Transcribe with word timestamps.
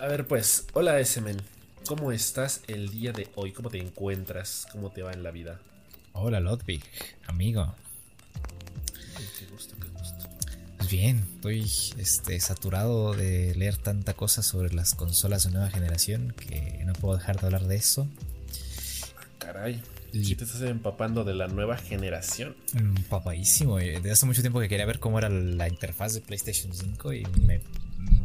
A 0.00 0.06
ver, 0.06 0.26
pues, 0.26 0.66
hola 0.72 0.98
S-Men. 0.98 1.36
¿Cómo 1.86 2.10
estás 2.10 2.62
el 2.68 2.88
día 2.88 3.12
de 3.12 3.28
hoy? 3.34 3.52
¿Cómo 3.52 3.68
te 3.68 3.76
encuentras? 3.76 4.66
¿Cómo 4.72 4.90
te 4.90 5.02
va 5.02 5.12
en 5.12 5.22
la 5.22 5.30
vida? 5.30 5.60
Hola, 6.14 6.40
Ludwig, 6.40 6.82
amigo. 7.26 7.74
qué 9.38 9.44
gusto, 9.52 9.74
qué 9.78 9.88
gusto. 9.88 10.26
Pues 10.78 10.90
bien, 10.90 11.18
estoy 11.34 11.70
este, 11.98 12.40
saturado 12.40 13.12
de 13.12 13.54
leer 13.56 13.76
tanta 13.76 14.14
cosa 14.14 14.42
sobre 14.42 14.72
las 14.72 14.94
consolas 14.94 15.44
de 15.44 15.50
nueva 15.50 15.68
generación 15.68 16.32
que 16.32 16.82
no 16.86 16.94
puedo 16.94 17.18
dejar 17.18 17.38
de 17.38 17.48
hablar 17.48 17.66
de 17.66 17.76
eso. 17.76 18.08
Ah, 19.18 19.24
caray. 19.36 19.82
Y 20.14 20.34
te 20.34 20.44
estás 20.44 20.62
empapando 20.62 21.24
de 21.24 21.34
la 21.34 21.46
nueva 21.46 21.76
generación. 21.76 22.56
Empapadísimo. 22.74 23.76
Desde 23.76 24.10
hace 24.10 24.24
mucho 24.24 24.40
tiempo 24.40 24.60
que 24.60 24.68
quería 24.70 24.86
ver 24.86 24.98
cómo 24.98 25.18
era 25.18 25.28
la 25.28 25.68
interfaz 25.68 26.14
de 26.14 26.22
PlayStation 26.22 26.72
5 26.72 27.12
y 27.12 27.26
me 27.42 27.60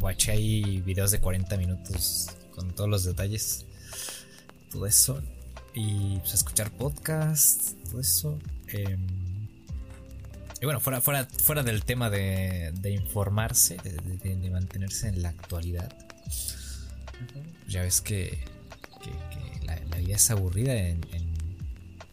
watché 0.05 0.33
ahí 0.33 0.81
videos 0.81 1.09
de 1.09 1.19
40 1.19 1.57
minutos 1.57 2.29
con 2.51 2.73
todos 2.75 2.87
los 2.89 3.03
detalles. 3.03 3.65
Todo 4.71 4.85
eso. 4.85 5.21
Y 5.73 6.19
pues 6.19 6.35
escuchar 6.35 6.69
podcasts, 6.71 7.75
todo 7.85 7.99
eso. 7.99 8.39
Em, 8.67 9.47
y 10.61 10.65
bueno, 10.65 10.79
fuera, 10.79 11.01
fuera, 11.01 11.25
fuera 11.25 11.63
del 11.63 11.83
tema 11.83 12.09
de, 12.09 12.71
informarse, 12.85 13.77
de, 13.83 14.49
mantenerse 14.51 15.09
en 15.09 15.23
la 15.23 15.29
actualidad. 15.29 15.91
Ya 17.67 17.81
ves 17.81 17.99
que, 17.99 18.45
la, 19.63 19.75
vida 19.97 20.15
es 20.15 20.29
aburrida 20.29 20.75
en, 20.75 21.01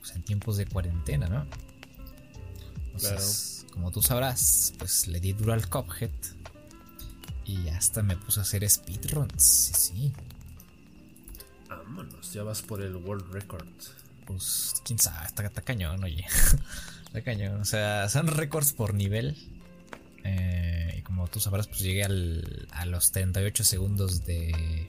pues, 0.00 0.16
en, 0.16 0.22
tiempos 0.22 0.56
de 0.56 0.66
cuarentena, 0.66 1.28
¿no? 1.28 1.46
Entonces, 2.86 3.66
como 3.70 3.90
tú 3.90 4.02
sabrás, 4.02 4.72
pues 4.78 5.06
le 5.08 5.20
di 5.20 5.34
duro 5.34 5.52
al 5.52 5.68
Cuphead 5.68 6.10
y 7.52 7.68
hasta 7.68 8.02
me 8.02 8.16
puse 8.16 8.40
a 8.40 8.42
hacer 8.42 8.68
speedruns, 8.68 9.42
sí, 9.42 9.74
sí. 9.74 10.12
Vámonos, 11.68 12.32
ya 12.32 12.42
vas 12.42 12.62
por 12.62 12.82
el 12.82 12.96
World 12.96 13.32
Record. 13.32 13.66
Pues 14.26 14.74
quién 14.84 14.98
sabe, 14.98 15.26
está, 15.26 15.62
cañón, 15.62 16.02
oye. 16.02 16.24
está 17.06 17.22
cañón. 17.22 17.60
O 17.60 17.64
sea, 17.64 18.08
son 18.08 18.28
récords 18.28 18.72
por 18.72 18.94
nivel. 18.94 19.36
Eh, 20.24 20.96
y 20.98 21.02
como 21.02 21.28
tú 21.28 21.40
sabrás, 21.40 21.66
pues 21.66 21.80
llegué 21.80 22.04
al, 22.04 22.68
a 22.70 22.86
los 22.86 23.12
38 23.12 23.64
segundos 23.64 24.24
de. 24.24 24.86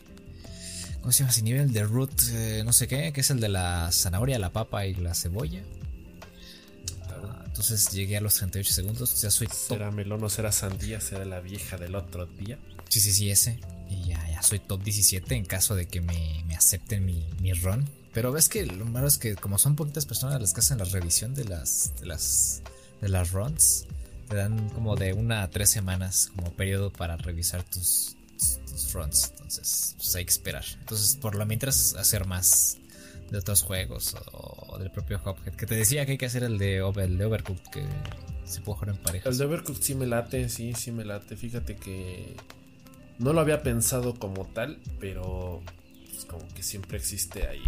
¿Cómo 1.02 1.11
se 1.11 1.20
llama 1.20 1.31
ese 1.31 1.42
nivel? 1.42 1.73
De 1.73 1.83
root, 1.83 2.14
eh, 2.31 2.61
no 2.64 2.72
sé 2.72 2.88
qué, 2.88 3.11
que 3.11 3.22
es 3.22 3.30
el 3.30 3.42
de 3.42 3.50
la 3.50 3.92
zanahoria, 3.92 4.39
la 4.39 4.52
papa 4.52 4.86
y 4.86 4.94
la 4.95 5.14
cebolla. 5.14 5.61
Entonces 7.54 7.92
llegué 7.92 8.18
a 8.18 8.22
los 8.22 8.34
38 8.34 8.73
segundos. 8.73 9.22
Ya 9.22 9.30
soy 9.30 9.46
top. 9.46 9.56
¿Será 9.56 9.92
melón 9.92 10.23
o 10.23 10.30
será 10.30 10.52
sandía? 10.52 11.00
¿Será 11.00 11.23
la 11.23 11.40
vieja 11.40 11.78
del 11.78 11.94
otro 11.94 12.26
día? 12.26 12.58
Sí, 12.90 13.00
sí, 13.00 13.14
sí, 13.14 13.30
ese. 13.30 13.60
Y 13.92 14.08
ya, 14.08 14.28
ya 14.28 14.42
soy 14.42 14.58
top 14.58 14.82
17 14.84 15.36
en 15.36 15.45
caso 15.45 15.76
de 15.76 15.88
que 15.88 16.02
me, 16.02 16.44
acepten 16.58 17.06
mi, 17.06 17.30
mi 17.42 17.54
run. 17.54 17.88
Pero 18.12 18.32
ves 18.32 18.50
que 18.50 18.66
lo 18.66 18.86
malo 18.86 19.08
es 19.08 19.20
que 19.20 19.36
como 19.36 19.60
son 19.60 19.76
poquitas 19.76 20.08
personas 20.08 20.42
las 20.42 20.54
que 20.54 20.62
hacen 20.62 20.80
la 20.80 20.86
revisión 20.86 21.36
de 21.36 21.45
las, 21.45 21.94
de 22.00 22.08
las, 22.08 22.64
de 23.02 23.10
las 23.10 23.32
runs, 23.32 23.86
te 24.30 24.36
dan 24.36 24.70
como 24.70 24.95
de 24.95 25.14
una 25.14 25.44
a 25.44 25.52
tres 25.52 25.70
semanas 25.70 26.32
como 26.36 26.54
periodo 26.54 26.92
para 26.92 27.17
revisar 27.17 27.62
tus, 27.62 28.16
tus, 28.67 28.94
runs. 28.94 29.30
Entonces, 29.30 29.94
pues 29.98 30.16
hay 30.16 30.26
que 30.26 30.32
esperar. 30.32 30.66
Entonces, 30.80 31.17
por 31.17 31.36
lo 31.36 31.45
mientras 31.45 31.94
hacer 31.94 32.26
más 32.26 32.80
de 33.32 33.38
otros 33.38 33.64
juegos 33.64 34.16
o, 34.32 34.78
del 34.78 34.92
propio 34.92 35.20
Hophead. 35.23 35.56
Que 35.56 35.66
te 35.66 35.76
decía 35.76 36.06
que 36.06 36.14
hay 36.14 36.17
que 36.17 36.26
hacer 36.26 36.44
el 36.44 36.58
de, 36.58 36.78
el 36.78 37.17
de 37.17 37.26
Overcooked, 37.26 37.67
que 37.72 37.86
se 38.45 38.61
puede 38.61 38.80
jugar 38.80 38.95
en 38.95 39.02
pareja. 39.02 39.30
El 39.30 39.38
de 39.38 39.45
Overcooked 39.45 39.82
sí 39.82 39.95
me 39.95 40.06
late, 40.06 40.50
sí, 40.50 40.73
sí 40.73 40.92
me 40.92 41.06
late. 41.06 41.36
Fíjate 41.36 41.76
que 41.76 42.36
no 43.20 43.33
lo 43.33 43.42
había 43.42 43.64
pensado 43.64 44.16
como 44.16 44.45
tal, 44.45 44.80
pero 45.00 45.62
pues, 46.12 46.26
como 46.26 46.48
que 46.54 46.64
siempre 46.64 46.98
existe 46.98 47.48
ahí 47.48 47.64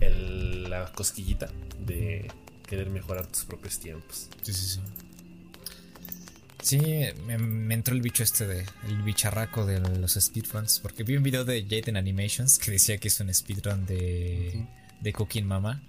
el, 0.00 0.70
la 0.70 0.90
cosquillita 0.92 1.48
de 1.84 2.30
querer 2.66 2.90
mejorar 2.90 3.26
tus 3.26 3.44
propios 3.44 3.78
tiempos. 3.78 4.28
Sí, 4.42 4.52
sí, 4.52 4.66
sí. 4.66 4.80
Sí, 6.62 6.78
me, 7.26 7.74
entró 7.74 7.92
el 7.92 8.00
bicho 8.00 8.22
este 8.22 8.46
de 8.46 8.64
el 8.86 9.02
bicharraco 9.02 9.66
de 9.66 9.80
los 9.80 10.12
speedruns. 10.12 10.78
Porque 10.78 11.02
vi 11.02 11.16
un 11.16 11.24
video 11.24 11.44
de 11.44 11.66
Jaden 11.68 11.96
Animations 11.96 12.58
que 12.58 12.70
decía 12.70 12.98
que 12.98 13.08
es 13.08 13.18
un 13.18 13.34
speedrun 13.34 13.84
de 13.84 14.64
de 15.02 15.12
Cooking 15.12 15.46
Mama. 15.46 15.82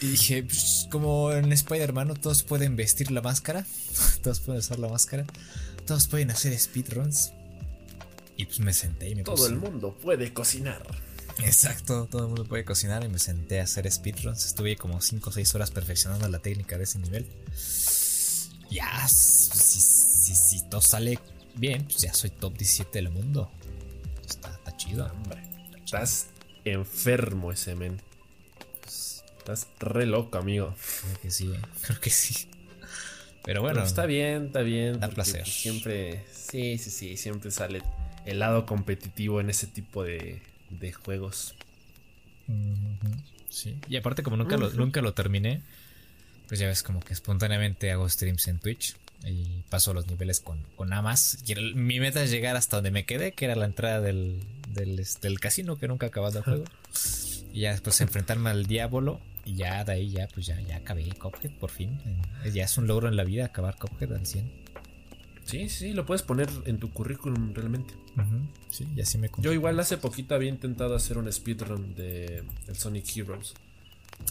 Y 0.00 0.06
dije, 0.06 0.42
pues, 0.42 0.88
como 0.90 1.32
en 1.32 1.52
Spider-Man, 1.52 2.14
todos 2.20 2.42
pueden 2.42 2.76
vestir 2.76 3.10
la 3.10 3.22
máscara, 3.22 3.64
todos 4.22 4.40
pueden 4.40 4.60
usar 4.60 4.78
la 4.78 4.88
máscara, 4.88 5.24
todos 5.86 6.06
pueden 6.06 6.30
hacer 6.30 6.58
speedruns. 6.58 7.32
Y 8.36 8.46
pues 8.46 8.60
me 8.60 8.72
senté 8.72 9.10
y 9.10 9.14
me 9.14 9.22
Todo 9.22 9.46
el 9.46 9.56
mundo 9.56 9.96
puede 10.00 10.32
cocinar. 10.32 10.82
Exacto, 11.38 12.08
todo 12.10 12.22
el 12.22 12.28
mundo 12.28 12.44
puede 12.44 12.64
cocinar 12.64 13.04
y 13.04 13.08
me 13.08 13.18
senté 13.18 13.60
a 13.60 13.64
hacer 13.64 13.90
speedruns. 13.90 14.44
Estuve 14.46 14.76
como 14.76 15.00
5 15.00 15.30
o 15.30 15.32
6 15.32 15.54
horas 15.54 15.70
perfeccionando 15.70 16.28
la 16.28 16.38
técnica 16.38 16.78
de 16.78 16.84
ese 16.84 16.98
nivel. 16.98 17.26
Ya, 18.70 19.06
si, 19.06 19.80
si, 20.34 20.62
todo 20.68 20.80
sale 20.80 21.18
bien, 21.54 21.84
pues 21.84 21.98
ya 21.98 22.14
soy 22.14 22.30
top 22.30 22.56
17 22.56 22.90
del 22.98 23.10
mundo. 23.10 23.50
Está, 24.26 24.76
chido. 24.76 25.06
Hombre, 25.06 25.42
estás 25.84 26.26
enfermo 26.64 27.52
ese 27.52 27.74
men. 27.74 28.00
Estás 29.38 29.66
re 29.80 30.06
loco, 30.06 30.38
amigo. 30.38 30.74
Creo 31.02 31.20
que 31.20 31.30
sí, 31.30 31.52
creo 31.82 32.00
que 32.00 32.10
sí. 32.10 32.48
Pero 33.44 33.60
bueno. 33.60 33.82
está 33.82 34.06
bien, 34.06 34.46
está 34.46 34.60
bien. 34.62 35.00
Da 35.00 35.08
placer. 35.08 35.46
Siempre, 35.46 36.24
sí, 36.32 36.78
sí, 36.78 36.90
sí, 36.90 37.16
siempre 37.16 37.50
sale 37.50 37.82
el 38.24 38.38
lado 38.38 38.66
competitivo 38.66 39.40
en 39.40 39.50
ese 39.50 39.66
tipo 39.66 40.04
de, 40.04 40.40
de 40.70 40.92
juegos. 40.92 41.56
Sí. 43.48 43.78
Y 43.88 43.96
aparte, 43.96 44.22
como 44.22 44.36
nunca, 44.36 44.56
lo, 44.56 44.70
nunca 44.70 45.02
lo 45.02 45.12
terminé, 45.12 45.62
pues 46.46 46.60
ya 46.60 46.68
ves 46.68 46.82
como 46.82 47.00
que 47.00 47.12
espontáneamente 47.12 47.90
hago 47.90 48.08
streams 48.08 48.46
en 48.48 48.58
Twitch 48.60 48.96
y 49.24 49.62
paso 49.68 49.94
los 49.94 50.06
niveles 50.06 50.40
con, 50.40 50.62
con 50.76 50.88
más. 50.88 51.38
mi 51.74 52.00
meta 52.00 52.22
es 52.22 52.30
llegar 52.30 52.56
hasta 52.56 52.76
donde 52.76 52.90
me 52.90 53.04
quedé, 53.04 53.32
que 53.32 53.44
era 53.44 53.54
la 53.54 53.66
entrada 53.66 54.00
del, 54.00 54.40
del, 54.72 55.40
casino 55.40 55.76
que 55.76 55.88
nunca 55.88 56.06
ha 56.06 56.08
acabado 56.08 56.38
el 56.38 56.44
juego. 56.44 56.64
Y 57.52 57.60
ya 57.60 57.72
después 57.72 58.00
enfrentarme 58.00 58.50
al 58.50 58.66
diablo. 58.66 59.20
Y 59.44 59.56
ya 59.56 59.84
de 59.84 59.92
ahí 59.92 60.10
ya, 60.10 60.28
pues 60.28 60.46
ya, 60.46 60.60
ya 60.60 60.76
acabé 60.76 61.04
Cuphead 61.04 61.58
por 61.58 61.70
fin. 61.70 62.00
Eh, 62.44 62.52
ya 62.52 62.64
es 62.64 62.78
un 62.78 62.86
logro 62.86 63.08
en 63.08 63.16
la 63.16 63.24
vida 63.24 63.46
acabar 63.46 63.76
Cuphead 63.76 64.12
al 64.12 64.24
100. 64.24 64.62
Sí, 65.44 65.68
sí, 65.68 65.92
lo 65.92 66.06
puedes 66.06 66.22
poner 66.22 66.48
en 66.66 66.78
tu 66.78 66.92
currículum 66.92 67.52
realmente. 67.52 67.94
Sí, 68.68 68.86
y 68.94 69.00
así 69.00 69.18
me 69.18 69.30
Yo 69.38 69.52
igual 69.52 69.78
hace 69.80 69.96
poquito 69.96 70.34
había 70.34 70.48
intentado 70.48 70.94
hacer 70.94 71.18
un 71.18 71.30
speedrun 71.32 71.94
de 71.94 72.44
el 72.68 72.76
Sonic 72.76 73.16
Heroes. 73.16 73.54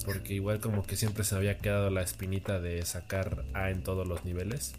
Porque 0.05 0.33
igual 0.33 0.59
como 0.59 0.83
que 0.83 0.95
siempre 0.95 1.23
se 1.23 1.35
había 1.35 1.57
quedado 1.57 1.89
la 1.89 2.01
espinita 2.01 2.59
de 2.59 2.83
sacar 2.85 3.43
A 3.53 3.69
en 3.69 3.83
todos 3.83 4.07
los 4.07 4.25
niveles. 4.25 4.73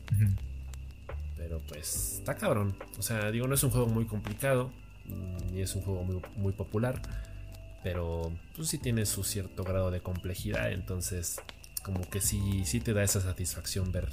Pero 1.36 1.60
pues 1.68 2.14
está 2.18 2.34
cabrón. 2.34 2.76
O 2.98 3.02
sea, 3.02 3.30
digo, 3.30 3.46
no 3.46 3.54
es 3.54 3.62
un 3.62 3.70
juego 3.70 3.86
muy 3.86 4.06
complicado 4.06 4.72
y 5.52 5.60
es 5.60 5.74
un 5.74 5.82
juego 5.82 6.04
muy, 6.36 6.52
popular, 6.52 7.00
pero 7.82 8.32
pues 8.56 8.68
sí 8.68 8.78
tiene 8.78 9.06
su 9.06 9.24
cierto 9.24 9.64
grado 9.64 9.90
de 9.90 10.00
complejidad, 10.00 10.72
entonces 10.72 11.40
como 11.82 12.08
que 12.08 12.20
sí, 12.20 12.64
sí 12.64 12.80
te 12.80 12.92
da 12.92 13.02
esa 13.02 13.20
satisfacción 13.20 13.90
ver 13.90 14.08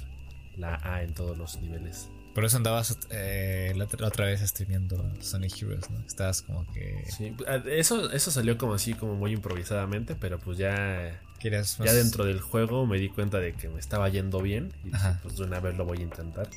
la 0.56 0.80
A 0.82 1.02
en 1.02 1.14
todos 1.14 1.38
los 1.38 1.60
niveles. 1.60 2.08
Por 2.40 2.46
eso 2.46 2.56
andabas 2.56 2.96
eh, 3.10 3.74
la, 3.76 3.84
otra 3.84 4.24
vez 4.24 4.40
streameando 4.40 5.12
Sonic 5.20 5.60
Heroes, 5.60 5.90
¿no? 5.90 6.00
Estabas 6.06 6.40
como 6.40 6.64
que... 6.72 7.04
Sí, 7.14 7.36
eso, 7.66 8.10
eso 8.10 8.30
salió 8.30 8.56
como 8.56 8.72
así, 8.72 8.94
como 8.94 9.14
muy 9.14 9.32
improvisadamente, 9.32 10.14
pero 10.14 10.38
pues 10.38 10.56
ya... 10.56 11.20
Ya 11.42 11.92
dentro 11.92 12.24
del 12.24 12.40
juego 12.40 12.86
me 12.86 12.96
di 12.96 13.10
cuenta 13.10 13.40
de 13.40 13.52
que 13.52 13.68
me 13.68 13.78
estaba 13.78 14.08
yendo 14.08 14.40
bien 14.40 14.72
y 14.84 14.90
pues 15.22 15.36
de 15.36 15.44
una 15.44 15.60
vez 15.60 15.76
lo 15.76 15.84
voy 15.84 15.98
a 15.98 16.00
intentar. 16.00 16.48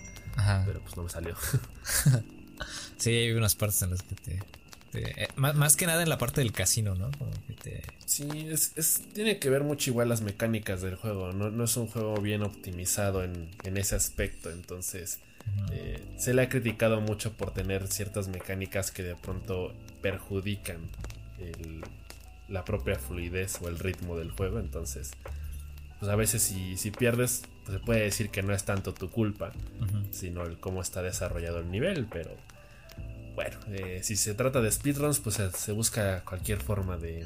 Pero 0.65 0.79
pues 0.79 0.95
no 0.95 1.03
me 1.03 1.09
salió. 1.09 1.35
Sí, 2.97 3.09
hay 3.09 3.31
unas 3.33 3.55
partes 3.55 3.81
en 3.81 3.89
las 3.89 4.03
que 4.03 4.15
te. 4.15 4.39
Eh, 4.93 5.27
más, 5.35 5.75
que 5.75 5.85
nada 5.85 6.01
en 6.03 6.07
la 6.07 6.17
parte 6.17 6.39
del 6.39 6.53
casino, 6.53 6.95
¿no? 6.95 7.11
Como 7.17 7.31
que 7.47 7.53
te... 7.55 7.81
Sí, 8.05 8.47
es, 8.49 9.01
tiene 9.13 9.39
que 9.39 9.49
ver 9.49 9.63
mucho 9.63 9.89
igual 9.89 10.07
las 10.07 10.21
mecánicas 10.21 10.81
del 10.81 10.95
juego. 10.95 11.33
No, 11.33 11.63
es 11.63 11.75
un 11.75 11.87
juego 11.87 12.15
bien 12.21 12.43
optimizado 12.43 13.23
en, 13.23 13.49
ese 13.63 13.95
aspecto. 13.95 14.51
Entonces, 14.51 15.19
eh, 15.71 16.03
se 16.17 16.33
le 16.33 16.43
ha 16.43 16.49
criticado 16.49 17.01
mucho 17.01 17.33
por 17.33 17.53
tener 17.53 17.87
ciertas 17.87 18.27
mecánicas 18.27 18.91
que 18.91 19.03
de 19.03 19.15
pronto 19.15 19.73
perjudican 20.01 20.89
la 22.47 22.63
propia 22.63 22.95
fluidez 22.95 23.61
o 23.61 23.67
el 23.67 23.79
ritmo 23.79 24.17
del 24.17 24.31
juego. 24.31 24.59
Entonces, 24.59 25.11
pues 25.99 26.11
a 26.11 26.15
veces 26.15 26.41
si, 26.41 26.77
si 26.77 26.91
pierdes, 26.91 27.43
pues 27.65 27.77
se 27.77 27.83
puede 27.83 28.01
decir 28.01 28.29
que 28.29 28.43
no 28.43 28.53
es 28.53 28.63
tanto 28.65 28.93
tu 28.93 29.09
culpa, 29.09 29.51
sino 30.11 30.43
el 30.43 30.59
cómo 30.59 30.81
está 30.81 31.01
desarrollado 31.01 31.59
el 31.59 31.71
nivel, 31.71 32.07
pero 32.09 32.31
bueno, 33.35 33.57
eh, 33.69 34.01
si 34.03 34.15
se 34.15 34.33
trata 34.35 34.61
de 34.61 34.71
speedruns, 34.71 35.19
pues 35.19 35.41
se, 35.55 35.71
busca 35.71 36.23
cualquier 36.23 36.59
forma 36.59 36.97
de, 36.97 37.25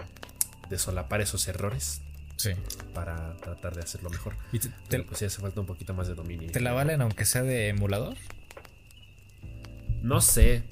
solapar 0.77 1.21
esos 1.21 1.47
errores. 1.47 2.01
Sí. 2.37 2.51
Para 2.93 3.35
tratar 3.37 3.75
de 3.75 3.81
hacerlo 3.81 4.09
mejor. 4.09 4.33
¿Y 4.51 4.59
pues 4.59 5.19
sí 5.19 5.25
hace 5.25 5.41
falta 5.41 5.59
un 5.59 5.67
poquito 5.67 5.93
más 5.93 6.07
de 6.07 6.15
dominio. 6.15 6.51
¿Te 6.51 6.61
la 6.61 6.71
valen 6.71 7.01
aunque 7.01 7.25
sea 7.25 7.43
de 7.43 7.69
emulador? 7.69 8.15
no 10.01 10.21
sé. 10.21 10.63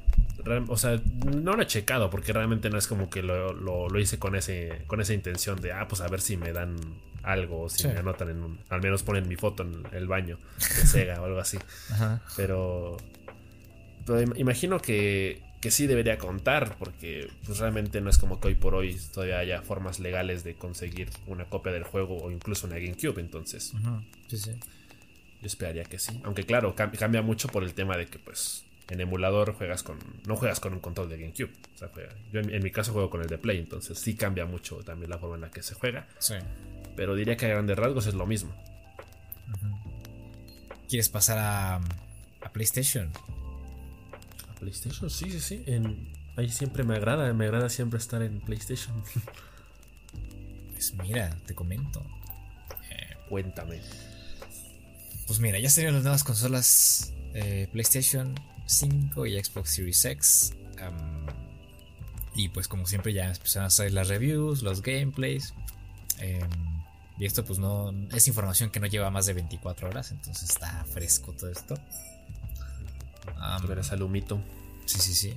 O 0.67 0.77
sea, 0.77 1.01
no 1.25 1.56
lo 1.56 1.63
he 1.63 1.67
checado 1.67 2.09
porque 2.09 2.31
realmente 2.31 2.69
no 2.69 2.77
es 2.77 2.88
como 2.88 3.09
que 3.09 3.23
lo, 3.23 4.00
hice 4.00 4.19
con, 4.19 4.35
ese, 4.35 4.83
con 4.88 5.01
esa 5.01 5.13
intención 5.13 5.59
de, 5.59 5.71
ah, 5.73 5.88
pues 5.88 6.01
a 6.01 6.07
ver 6.07 6.21
si 6.21 6.38
me 6.38 6.53
dan 6.53 6.75
algo 7.23 7.63
o 7.63 7.69
si 7.69 7.88
me 7.88 7.97
anotan 7.97 8.29
en 8.29 8.44
un, 8.44 8.59
al 8.69 8.81
menos 8.81 9.01
ponen 9.01 9.27
mi 9.27 9.35
foto 9.35 9.63
en 9.63 9.83
el 9.91 10.07
baño 10.07 10.38
de 10.59 10.88
Sega 10.88 11.19
o 11.19 11.25
algo 11.25 11.39
así. 11.39 11.57
Pero, 12.38 12.97
pero 14.06 14.21
imagino 14.21 14.79
que, 14.79 15.41
que 15.65 15.71
sí 15.71 15.88
debería 15.88 16.19
contar 16.19 16.75
porque 16.77 17.27
pues 17.44 17.57
realmente 17.57 18.00
no 18.00 18.12
es 18.12 18.19
como 18.19 18.39
que 18.39 18.50
hoy 18.50 18.53
por 18.53 18.75
hoy 18.75 19.01
todavía 19.12 19.39
haya 19.39 19.63
formas 19.63 20.00
legales 20.00 20.44
de 20.44 20.53
conseguir 20.53 21.09
una 21.25 21.45
copia 21.45 21.71
del 21.71 21.83
juego 21.83 22.17
o 22.17 22.29
incluso 22.29 22.67
una 22.67 22.75
GameCube, 22.75 23.19
entonces. 23.19 23.73
Sí, 24.27 24.38
sí. 24.38 24.51
Yo 24.51 25.47
esperaría 25.47 25.83
que 25.85 25.97
sí. 25.97 26.21
Aunque 26.23 26.44
claro, 26.44 26.75
cambia 26.75 27.23
mucho 27.23 27.47
por 27.47 27.63
el 27.63 27.73
tema 27.73 27.97
de 27.97 28.06
que 28.06 28.19
pues 28.19 28.63
en 28.91 29.01
emulador 29.01 29.56
juegas 29.56 29.81
con. 29.81 29.97
No 30.27 30.35
juegas 30.35 30.59
con 30.59 30.73
un 30.73 30.81
control 30.81 31.09
de 31.09 31.17
GameCube. 31.17 31.51
yo 32.31 32.41
en, 32.41 32.61
mi 32.61 32.69
caso 32.69 32.94
juego 32.94 33.09
con 33.09 33.21
el 33.21 33.27
de 33.27 33.39
Play. 33.39 33.57
Entonces 33.57 33.97
sí 33.97 34.13
cambia 34.13 34.45
mucho 34.45 34.83
también 34.83 35.09
la 35.09 35.18
forma 35.18 35.33
en 35.33 35.41
la 35.41 35.50
que 35.50 35.63
se 35.63 35.73
juega. 35.73 36.07
Sí. 36.19 36.35
Pero 36.95 37.15
diría 37.15 37.38
que 37.38 37.47
a 37.47 37.50
grandes 37.50 37.75
rasgos 37.75 38.06
es 38.06 38.13
lo 38.13 38.27
mismo. 38.27 38.53
¿Quieres 40.88 41.09
pasar 41.09 41.39
a, 41.39 41.75
a 41.77 42.53
PlayStation? 42.53 43.09
PlayStation, 44.56 45.10
sí, 45.10 45.30
sí, 45.31 45.40
sí. 45.40 45.63
Ahí 46.36 46.50
siempre 46.50 46.84
me 46.84 46.96
agrada. 46.96 47.31
Me 47.34 47.46
agrada 47.46 47.69
siempre 47.69 48.00
estar 48.00 48.22
en 48.22 48.40
PlayStation. 48.42 48.94
pues 50.74 50.94
mira, 50.96 51.36
te 51.46 51.54
comento. 51.56 52.04
Eh, 52.92 53.16
Cuéntame. 53.30 53.81
Pues 55.28 55.40
mira, 55.40 55.60
ya 55.60 55.69
salieron 55.69 55.96
las 55.96 56.04
nuevas 56.04 56.24
consolas 56.24 57.13
eh, 57.34 57.68
PlayStation 57.72 58.36
5 58.68 59.25
y 59.25 59.44
Xbox 59.44 59.69
Series 59.72 60.06
X. 60.06 60.54
y 62.36 62.50
pues 62.50 62.68
como 62.68 62.86
siempre 62.86 63.13
ya 63.13 63.28
empezaron 63.28 63.68
a 63.68 63.69
salir 63.69 63.94
las 63.94 64.07
reviews, 64.07 64.62
los 64.62 64.81
gameplays. 64.81 65.54
Em, 66.19 66.50
y 67.18 67.25
esto 67.25 67.46
pues 67.46 67.60
no 67.60 67.92
es 68.12 68.28
información 68.28 68.69
que 68.69 68.80
no 68.80 68.88
lleva 68.88 69.10
más 69.10 69.25
de 69.25 69.34
24 69.34 69.90
horas, 69.90 70.12
entonces 70.12 70.50
está 70.50 70.84
fresco 70.86 71.31
todo 71.31 71.50
esto. 71.50 71.75
Um, 73.37 73.67
Verás 73.67 73.91
al 73.91 74.01
humito. 74.01 74.41
Sí, 74.85 74.99
sí, 74.99 75.13
sí. 75.13 75.33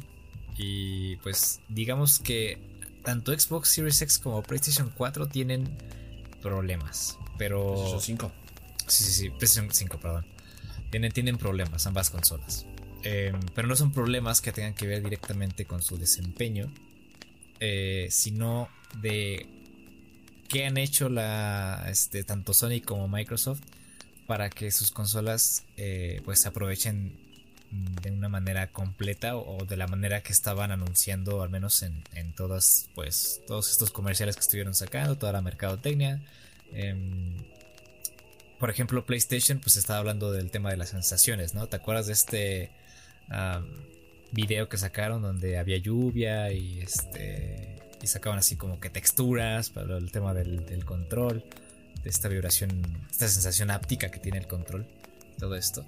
Y 0.57 1.17
pues 1.17 1.61
digamos 1.69 2.19
que 2.19 2.59
tanto 3.05 3.39
Xbox 3.39 3.71
Series 3.71 4.03
X 4.03 4.19
como 4.19 4.43
PlayStation 4.43 4.93
4 4.97 5.29
tienen 5.29 5.69
problemas, 6.43 7.19
pero... 7.39 7.75
PlayStation 7.75 8.01
5. 8.01 8.33
Sí, 8.87 9.05
sí, 9.05 9.13
sí, 9.13 9.31
PlayStation 9.31 9.73
5, 9.73 9.99
perdón. 9.99 10.27
Tienen, 10.91 11.13
tienen 11.13 11.39
problemas 11.39 11.87
ambas 11.87 12.11
consolas. 12.11 12.67
Em, 13.03 13.39
pero 13.55 13.69
no 13.69 13.77
son 13.77 13.93
problemas 13.93 14.41
que 14.41 14.53
tengan 14.53 14.75
que 14.75 14.87
ver 14.87 15.03
directamente 15.03 15.65
con 15.65 15.83
su 15.83 15.97
desempeño, 15.97 16.73
eh, 17.61 18.09
sino 18.11 18.69
de 19.01 19.47
qué 20.49 20.67
han 20.67 20.77
hecho 20.77 21.09
la, 21.09 21.87
este, 21.89 22.25
tanto 22.25 22.55
Sony 22.55 22.81
como 22.85 23.07
Microsoft 23.09 23.61
para 24.27 24.51
que 24.51 24.71
sus 24.71 24.91
consolas 24.91 25.65
eh, 25.77 26.21
pues 26.25 26.45
aprovechen 26.47 27.17
de 27.71 28.11
una 28.11 28.29
manera 28.29 28.69
completa 28.69 29.37
o, 29.37 29.65
de 29.65 29.77
la 29.77 29.87
manera 29.87 30.23
que 30.23 30.33
estaban 30.33 30.71
anunciando 30.71 31.43
al 31.43 31.51
menos 31.51 31.83
en, 31.83 32.03
en 32.15 32.33
todas 32.33 32.89
pues 32.95 33.43
todos 33.47 33.71
estos 33.71 33.91
comerciales 33.91 34.37
que 34.37 34.41
estuvieron 34.41 34.75
sacando 34.75 35.17
toda 35.17 35.33
la 35.33 35.43
mercadotecnia 35.43 36.23
em, 36.73 37.35
por 38.59 38.71
ejemplo, 38.71 39.07
PlayStation, 39.07 39.61
pues 39.61 39.77
estaba 39.77 40.01
hablando 40.01 40.33
del 40.33 40.51
tema 40.51 40.71
de 40.71 40.77
las 40.77 40.89
sensaciones, 40.89 41.55
¿no? 41.55 41.69
¿Te 41.69 41.77
acuerdas 41.77 42.07
de 42.07 42.13
este 42.13 42.71
video 44.33 44.69
que 44.69 44.79
sacaron 44.79 45.23
donde 45.23 45.59
había 45.59 45.77
lluvia 45.77 46.51
y 46.53 46.81
este 46.81 47.77
y 48.03 48.07
sacaban 48.07 48.39
así 48.39 48.57
como 48.57 48.79
que 48.79 48.91
texturas 48.91 49.71
para 49.71 49.97
el 49.97 50.13
tema 50.13 50.33
del, 50.33 50.85
control, 50.85 51.45
de 52.03 52.11
esta 52.11 52.29
vibración, 52.29 52.71
esta 53.11 53.29
sensación 53.29 53.71
áptica 53.71 54.11
que 54.11 54.21
tiene 54.21 54.39
el 54.39 54.47
control, 54.47 54.87
todo 55.39 55.57
esto. 55.57 55.85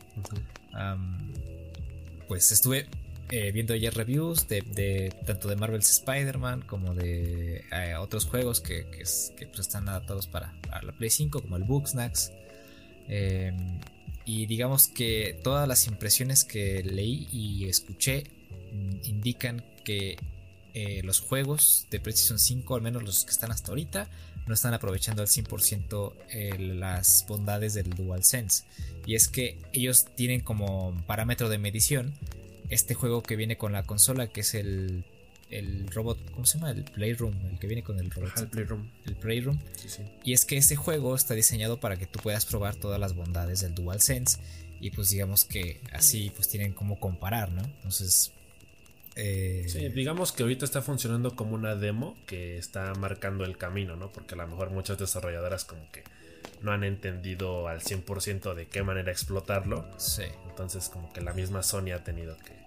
Pues 2.30 2.52
estuve 2.52 2.86
eh, 3.30 3.50
viendo 3.50 3.74
ayer 3.74 3.92
reviews 3.92 4.46
de, 4.46 5.12
tanto 5.26 5.48
de 5.48 5.56
Marvel's 5.56 5.90
Spider-Man 5.90 6.62
como 6.62 6.94
de 6.94 7.64
eh, 7.72 7.96
otros 7.98 8.24
juegos 8.24 8.60
que, 8.60 8.84
pues, 8.84 9.32
están 9.58 9.88
adaptados 9.88 10.28
para, 10.28 10.54
para, 10.62 10.80
la 10.82 10.92
Play 10.92 11.10
5, 11.10 11.42
como 11.42 11.56
el 11.56 11.64
Booksnacks. 11.64 12.30
Em, 13.08 13.80
y 14.24 14.46
digamos 14.46 14.86
que 14.86 15.40
todas 15.42 15.66
las 15.66 15.88
impresiones 15.88 16.44
que 16.44 16.84
leí 16.84 17.26
y 17.32 17.66
escuché 17.66 18.22
indican 19.02 19.64
que 19.84 20.16
eh, 20.72 21.00
los 21.02 21.18
juegos 21.18 21.88
de 21.90 21.98
PlayStation 21.98 22.38
5, 22.38 22.76
al 22.76 22.82
menos 22.82 23.02
los 23.02 23.24
que 23.24 23.32
están 23.32 23.50
hasta 23.50 23.72
ahorita, 23.72 24.08
no 24.46 24.54
están 24.54 24.74
aprovechando 24.74 25.22
al 25.22 25.28
100% 25.28 26.12
eh, 26.30 26.58
las 26.58 27.24
bondades 27.28 27.74
del 27.74 27.90
DualSense. 27.90 28.64
Y 29.06 29.14
es 29.14 29.28
que 29.28 29.58
ellos 29.72 30.06
tienen 30.14 30.40
como 30.40 30.96
parámetro 31.06 31.48
de 31.48 31.58
medición 31.58 32.14
este 32.68 32.94
juego 32.94 33.22
que 33.22 33.36
viene 33.36 33.56
con 33.56 33.72
la 33.72 33.82
consola, 33.82 34.28
que 34.28 34.40
es 34.40 34.54
el 34.54 35.04
el 35.50 35.88
robot, 35.88 36.18
¿cómo 36.30 36.46
se 36.46 36.58
llama? 36.58 36.70
El 36.70 36.84
Playroom, 36.84 37.34
el 37.50 37.58
que 37.58 37.66
viene 37.66 37.82
con 37.82 37.98
el 37.98 38.10
robot. 38.10 38.38
el 38.38 38.48
Playroom. 38.48 38.88
El 39.04 39.16
Playroom. 39.16 39.58
Y 40.24 40.32
es 40.32 40.44
que 40.44 40.56
ese 40.56 40.76
juego 40.76 41.14
está 41.14 41.34
diseñado 41.34 41.80
para 41.80 41.96
que 41.96 42.06
tú 42.06 42.20
puedas 42.20 42.46
probar 42.46 42.76
todas 42.76 43.00
las 43.00 43.14
bondades 43.14 43.60
del 43.60 43.74
DualSense. 43.74 44.38
Y 44.80 44.90
pues 44.90 45.10
digamos 45.10 45.44
que 45.44 45.80
así 45.92 46.30
pues 46.34 46.48
tienen 46.48 46.72
como 46.72 46.98
comparar, 46.98 47.50
¿no? 47.52 47.62
Entonces... 47.62 48.32
Eh... 49.16 49.64
Sí, 49.66 49.88
digamos 49.88 50.32
que 50.32 50.42
ahorita 50.42 50.64
está 50.64 50.82
funcionando 50.82 51.34
como 51.36 51.54
una 51.54 51.74
demo 51.74 52.16
que 52.26 52.58
está 52.58 52.94
marcando 52.94 53.44
el 53.44 53.56
camino, 53.56 53.96
¿no? 53.96 54.10
Porque 54.12 54.34
a 54.34 54.38
lo 54.38 54.46
mejor 54.46 54.70
muchas 54.70 54.98
desarrolladoras 54.98 55.64
como 55.64 55.90
que 55.90 56.04
no 56.62 56.72
han 56.72 56.84
entendido 56.84 57.68
al 57.68 57.80
100% 57.80 58.54
de 58.54 58.66
qué 58.66 58.82
manera 58.82 59.10
explotarlo. 59.10 59.86
Sí. 59.98 60.24
Entonces 60.48 60.88
como 60.88 61.12
que 61.12 61.20
la 61.20 61.32
misma 61.32 61.62
Sony 61.62 61.92
ha 61.92 62.04
tenido 62.04 62.36
que 62.38 62.60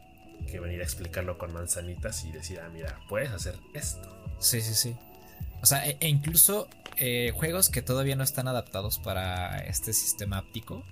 que 0.45 0.59
venir 0.59 0.81
a 0.81 0.83
explicarlo 0.83 1.37
con 1.37 1.53
manzanitas 1.53 2.23
y 2.25 2.31
decir, 2.31 2.59
ah, 2.59 2.69
mira, 2.73 2.99
puedes 3.09 3.31
hacer 3.31 3.55
esto. 3.73 4.07
Sí, 4.39 4.61
sí, 4.61 4.73
sí. 4.73 4.95
O 5.61 5.65
sea, 5.65 5.87
e, 5.87 5.97
e 5.99 6.07
incluso 6.09 6.67
eh, 6.97 7.31
juegos 7.35 7.69
que 7.69 7.81
todavía 7.81 8.15
no 8.15 8.23
están 8.23 8.47
adaptados 8.47 8.99
para 8.99 9.59
este 9.65 9.93
sistema 9.93 10.37
áptico, 10.37 10.83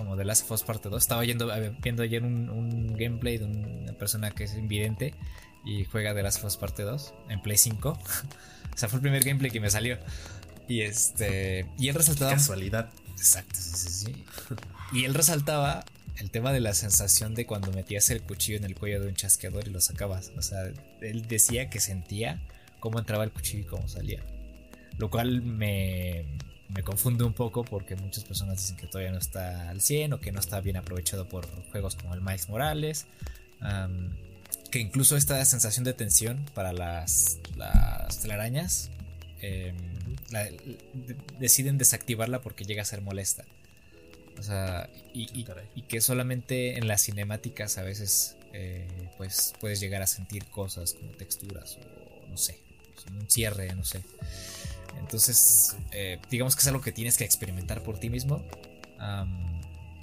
como 0.00 0.16
The 0.16 0.24
Last 0.24 0.44
of 0.44 0.52
Us 0.52 0.62
Parte 0.62 0.88
2. 0.88 1.02
Estaba 1.02 1.26
yendo, 1.26 1.52
viendo 1.82 2.02
ayer 2.02 2.22
un, 2.22 2.96
gameplay 2.96 3.36
de 3.36 3.44
una 3.44 3.92
persona 3.92 4.30
que 4.30 4.44
es 4.44 4.54
invidente 4.54 5.14
y 5.62 5.84
juega 5.84 6.14
The 6.14 6.22
Last 6.22 6.38
of 6.38 6.46
Us 6.46 6.56
Parte 6.56 6.84
2 6.84 7.14
en 7.28 7.42
Play 7.42 7.58
5. 7.58 7.90
o 8.74 8.78
sea, 8.78 8.88
fue 8.88 8.96
el 8.96 9.02
primer 9.02 9.22
gameplay 9.22 9.50
que 9.50 9.60
me 9.60 9.68
salió. 9.68 9.98
Y 10.68 10.80
este. 10.80 11.66
Y 11.78 11.88
él 11.88 11.94
resaltaba. 11.94 12.30
Casualidad. 12.30 12.90
Exacto, 13.10 13.56
sí, 13.60 13.72
sí, 13.74 14.06
sí. 14.06 14.24
Y 14.94 15.04
él 15.04 15.12
resaltaba 15.12 15.84
el 16.16 16.30
tema 16.30 16.50
de 16.50 16.60
la 16.60 16.72
sensación 16.72 17.34
de 17.34 17.44
cuando 17.44 17.70
metías 17.70 18.08
el 18.08 18.22
cuchillo 18.22 18.56
en 18.56 18.64
el 18.64 18.74
cuello 18.76 19.02
de 19.02 19.08
un 19.08 19.14
chasqueador 19.14 19.68
y 19.68 19.70
lo 19.70 19.82
sacabas. 19.82 20.32
O 20.38 20.40
sea, 20.40 20.60
él 21.02 21.28
decía 21.28 21.68
que 21.68 21.78
sentía 21.78 22.40
cómo 22.78 22.98
entraba 22.98 23.24
el 23.24 23.32
cuchillo 23.32 23.64
y 23.64 23.66
cómo 23.66 23.86
salía. 23.86 24.24
Lo 24.96 25.10
cual 25.10 25.42
me, 25.42 26.24
me 26.74 26.82
confunde 26.82 27.24
un 27.24 27.32
poco 27.32 27.64
porque 27.64 27.96
muchas 27.96 28.24
personas 28.24 28.58
dicen 28.58 28.76
que 28.76 28.86
todavía 28.86 29.12
no 29.12 29.18
está 29.18 29.70
al 29.70 29.80
100 29.80 30.14
o 30.14 30.20
que 30.20 30.32
no 30.32 30.40
está 30.40 30.60
bien 30.60 30.76
aprovechado 30.76 31.28
por 31.28 31.46
juegos 31.70 31.96
como 31.96 32.14
el 32.14 32.20
Miles 32.20 32.48
Morales. 32.48 33.06
que 34.70 34.78
incluso 34.78 35.16
esta 35.16 35.44
sensación 35.44 35.84
de 35.84 35.92
tensión 35.92 36.44
para 36.54 36.72
las, 36.72 37.38
las 37.56 38.20
telarañas 38.20 38.90
em, 39.40 39.76
deciden 41.38 41.76
desactivarla 41.76 42.40
porque 42.40 42.64
llega 42.64 42.82
a 42.82 42.84
ser 42.84 43.00
molesta. 43.00 43.44
O 44.38 44.42
sea, 44.42 44.88
y, 45.12 45.44
que 45.82 46.00
solamente 46.00 46.78
en 46.78 46.88
las 46.88 47.02
cinemáticas 47.02 47.76
a 47.76 47.82
veces 47.82 48.36
eh, 48.52 48.86
pues 49.18 49.52
puedes 49.60 49.80
llegar 49.80 50.02
a 50.02 50.06
sentir 50.06 50.46
cosas 50.46 50.94
como 50.94 51.10
texturas 51.12 51.76
o 51.76 52.26
no 52.28 52.36
sé, 52.38 52.58
un 53.10 53.28
cierre, 53.28 53.74
no 53.74 53.84
sé. 53.84 54.00
Entonces, 55.10 55.76
eh, 55.90 56.20
digamos 56.30 56.54
que 56.54 56.60
es 56.60 56.68
algo 56.68 56.80
que 56.80 56.92
tienes 56.92 57.18
que 57.18 57.24
experimentar 57.24 57.82
por 57.82 57.98
ti 57.98 58.08
mismo. 58.08 58.44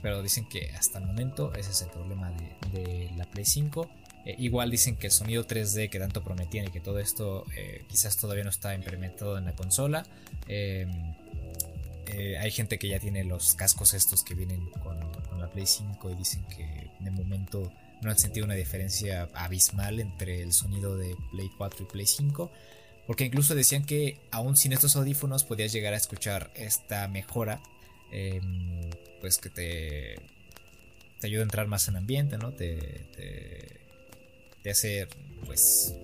pero 0.01 0.21
dicen 0.21 0.45
que 0.47 0.69
hasta 0.77 0.99
el 0.99 1.05
momento 1.05 1.53
ese 1.55 1.71
es 1.71 1.81
el 1.81 1.89
problema 1.89 2.29
de, 2.71 3.09
la 3.15 3.25
Play 3.25 3.45
5. 3.45 3.89
Eh, 4.25 4.35
igual 4.37 4.69
dicen 4.69 4.97
que 4.97 5.07
el 5.07 5.13
sonido 5.13 5.47
3D 5.47 5.89
que 5.89 5.97
tanto 5.97 6.23
prometían 6.23 6.67
y 6.67 6.71
que 6.71 6.81
todo 6.81 6.99
esto 6.99 7.45
quizás 7.87 8.17
todavía 8.17 8.43
no 8.43 8.49
está 8.49 8.75
implementado 8.75 9.37
en 9.37 9.45
la 9.45 9.53
consola. 9.53 10.05
Em, 10.47 11.15
eh, 12.07 12.37
hay 12.37 12.51
gente 12.51 12.79
que 12.79 12.87
ya 12.87 12.99
tiene 12.99 13.23
los 13.23 13.53
cascos 13.53 13.93
estos 13.93 14.23
que 14.23 14.33
vienen 14.33 14.69
con, 14.83 14.97
la 15.39 15.47
Play 15.47 15.67
5 15.67 16.09
y 16.09 16.15
dicen 16.15 16.43
que 16.45 16.89
de 16.99 17.11
momento 17.11 17.71
no 18.01 18.09
han 18.09 18.17
sentido 18.17 18.45
una 18.45 18.55
diferencia 18.55 19.29
abismal 19.35 19.99
entre 19.99 20.41
el 20.41 20.51
sonido 20.51 20.97
de 20.97 21.15
Play 21.31 21.49
4 21.57 21.83
y 21.83 21.91
Play 21.91 22.07
5. 22.07 22.51
Porque 23.07 23.25
incluso 23.25 23.55
decían 23.55 23.85
que 23.85 24.19
aún 24.31 24.57
sin 24.57 24.73
estos 24.73 24.95
audífonos 24.95 25.43
podías 25.43 25.71
llegar 25.71 25.93
a 25.93 25.97
escuchar 25.97 26.51
esta 26.55 27.07
mejora. 27.07 27.61
Em, 28.11 28.89
pues 29.19 29.37
que 29.39 29.49
te, 29.49 30.15
te 31.19 31.27
ayuda 31.27 31.41
a 31.41 31.43
entrar 31.43 31.67
más 31.67 31.87
en 31.87 31.95
ambiente, 31.95 32.37
¿no? 32.37 32.51
Te, 32.51 33.07
te 34.61 34.69
hace, 34.69 35.07
pues, 35.45 35.95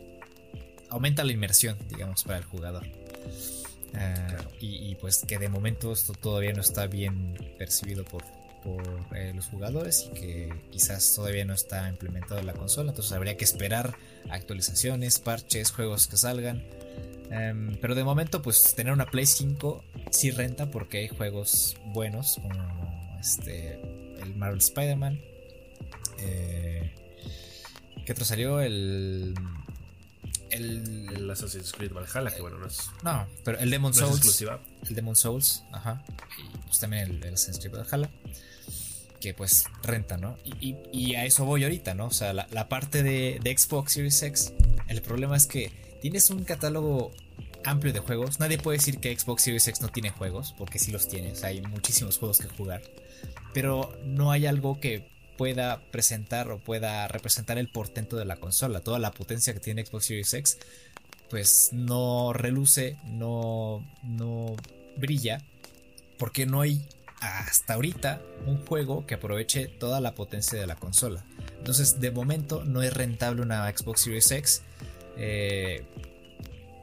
aumenta 0.89 1.23
la 1.23 1.33
inmersión, 1.33 1.77
digamos, 1.89 2.23
para 2.23 2.37
el 2.37 2.45
jugador. 2.45 2.87
Ah, 3.95 4.37
y, 4.59 4.95
pues 4.95 5.19
que 5.19 5.37
de 5.37 5.49
momento 5.49 5.91
esto 5.91 6.13
todavía 6.13 6.53
no 6.53 6.61
está 6.61 6.87
bien 6.87 7.37
percibido 7.59 8.03
por, 8.03 8.23
eh, 9.15 9.31
los 9.35 9.47
jugadores 9.47 10.09
y 10.11 10.19
que 10.19 10.53
quizás 10.71 11.13
todavía 11.15 11.45
no 11.45 11.53
está 11.53 11.89
implementado 11.89 12.39
en 12.39 12.45
la 12.45 12.53
consola. 12.53 12.91
Entonces 12.91 13.11
habría 13.13 13.37
que 13.37 13.45
esperar 13.45 13.95
actualizaciones, 14.29 15.19
parches, 15.19 15.71
juegos 15.71 16.07
que 16.07 16.17
salgan. 16.17 16.63
Em, 17.29 17.75
pero 17.77 17.95
de 17.95 18.03
momento 18.03 18.41
pues 18.41 18.75
tener 18.75 18.93
una 18.93 19.05
Play 19.07 19.25
5 19.25 19.83
sí 20.11 20.31
renta 20.31 20.69
porque 20.69 20.99
hay 20.99 21.07
juegos 21.07 21.75
buenos 21.85 22.39
como 22.41 23.17
este, 23.19 23.79
el 24.21 24.35
Marvel 24.35 24.59
Spider-Man. 24.59 25.19
Eh, 26.19 26.93
¿Qué 28.05 28.11
otro 28.11 28.25
salió? 28.25 28.59
El 28.61 29.33
el, 30.53 31.29
Assassin's 31.29 31.71
Creed 31.71 31.91
Valhalla, 31.91 32.31
que 32.33 32.41
bueno, 32.41 32.57
no 32.57 32.67
es. 32.67 32.89
No, 33.03 33.27
pero 33.43 33.59
el 33.59 33.69
Demon 33.69 33.93
Souls. 33.93 34.43
el 34.87 34.95
Demon 34.95 35.15
Souls, 35.15 35.63
ajá. 35.71 36.03
Y 36.37 36.57
pues 36.57 36.79
también 36.79 37.23
el, 37.23 37.33
Assassin's 37.33 37.59
Creed 37.59 37.73
Valhalla. 37.73 38.09
Que 39.23 39.33
pues 39.33 39.67
renta, 39.83 40.17
¿no? 40.17 40.37
Y, 40.59 41.15
a 41.15 41.23
eso 41.23 41.45
voy 41.45 41.63
ahorita, 41.63 41.93
¿no? 41.93 42.07
O 42.07 42.11
sea, 42.11 42.33
la, 42.33 42.67
parte 42.67 43.03
de, 43.03 43.39
Xbox 43.57 43.93
Series 43.93 44.21
X. 44.21 44.51
El 44.89 45.01
problema 45.01 45.37
es 45.37 45.45
que 45.47 45.71
tienes 46.01 46.29
un 46.29 46.43
catálogo 46.43 47.13
amplio 47.63 47.93
de 47.93 47.99
juegos. 47.99 48.41
Nadie 48.41 48.57
puede 48.57 48.79
decir 48.79 48.97
que 48.97 49.17
Xbox 49.17 49.43
Series 49.43 49.65
X 49.65 49.81
no 49.81 49.87
tiene 49.87 50.09
juegos, 50.09 50.53
porque 50.57 50.77
sí 50.77 50.91
los 50.91 51.07
tiene. 51.07 51.31
O 51.31 51.35
sea, 51.37 51.47
hay 51.47 51.61
muchísimos 51.61 52.17
juegos 52.17 52.39
que 52.39 52.49
jugar. 52.49 52.81
Pero 53.53 53.97
no 54.03 54.29
hay 54.29 54.45
algo 54.45 54.81
que 54.81 55.09
pueda 55.37 55.79
presentar 55.89 56.51
o 56.51 56.59
pueda 56.59 57.07
representar 57.07 57.57
el 57.57 57.69
portento 57.69 58.17
de 58.17 58.25
la 58.25 58.35
consola. 58.35 58.81
Toda 58.81 58.99
la 58.99 59.11
potencia 59.11 59.53
que 59.53 59.61
tiene 59.61 59.85
Xbox 59.85 60.07
Series 60.07 60.33
X, 60.33 60.57
pues 61.29 61.69
no 61.71 62.33
reluce, 62.33 62.97
no, 63.05 63.87
no 64.03 64.57
brilla, 64.97 65.41
porque 66.17 66.45
no 66.45 66.59
hay 66.59 66.85
hasta 67.23 67.75
ahorita 67.75 68.21
un 68.45 68.57
juego 68.65 69.05
que 69.05 69.15
aproveche 69.15 69.67
toda 69.67 70.01
la 70.01 70.13
potencia 70.13 70.59
de 70.59 70.67
la 70.67 70.75
consola. 70.75 71.23
Entonces, 71.57 71.99
de 71.99 72.11
momento 72.11 72.63
no 72.65 72.81
es 72.81 72.93
rentable 72.93 73.41
una 73.41 73.71
Xbox 73.71 74.01
Series 74.01 74.29
X. 74.31 74.61
Eh, 75.17 75.85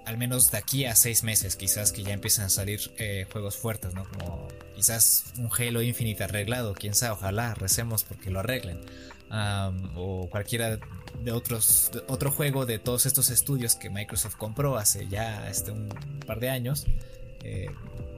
al 0.07 0.17
menos 0.17 0.51
de 0.51 0.59
aquí 0.59 0.87
a 0.87 0.97
seis 0.97 1.23
meses, 1.23 1.57
quizás 1.57 1.93
que 1.93 2.03
ya 2.03 2.13
empiezan 2.13 2.47
a 2.47 2.49
salir 2.49 2.81
eh, 2.97 3.27
juegos 3.31 3.57
fuertes, 3.57 3.95
¿no? 3.95 4.09
Como 4.09 4.49
quizás 4.75 5.27
un 5.37 5.51
Halo 5.57 5.83
Infinite 5.83 6.25
arreglado, 6.25 6.75
quién 6.75 6.95
sabe, 6.95 7.13
ojalá 7.13 7.55
recemos 7.55 8.05
porque 8.05 8.31
lo 8.31 8.41
arreglen. 8.41 8.81
o 9.95 10.29
cualquiera 10.31 10.81
de 11.23 11.33
otros 11.33 11.91
otro 12.09 12.33
juego 12.33 12.67
de 12.67 12.79
todos 12.79 13.07
estos 13.07 13.31
estudios 13.31 13.75
que 13.75 13.91
Microsoft 13.91 14.37
compró 14.37 14.77
hace 14.77 15.07
ya 15.09 15.49
este, 15.49 15.71
un 15.71 15.89
par 16.27 16.41
de 16.41 16.49
años. 16.49 16.87
Eh, 17.45 17.71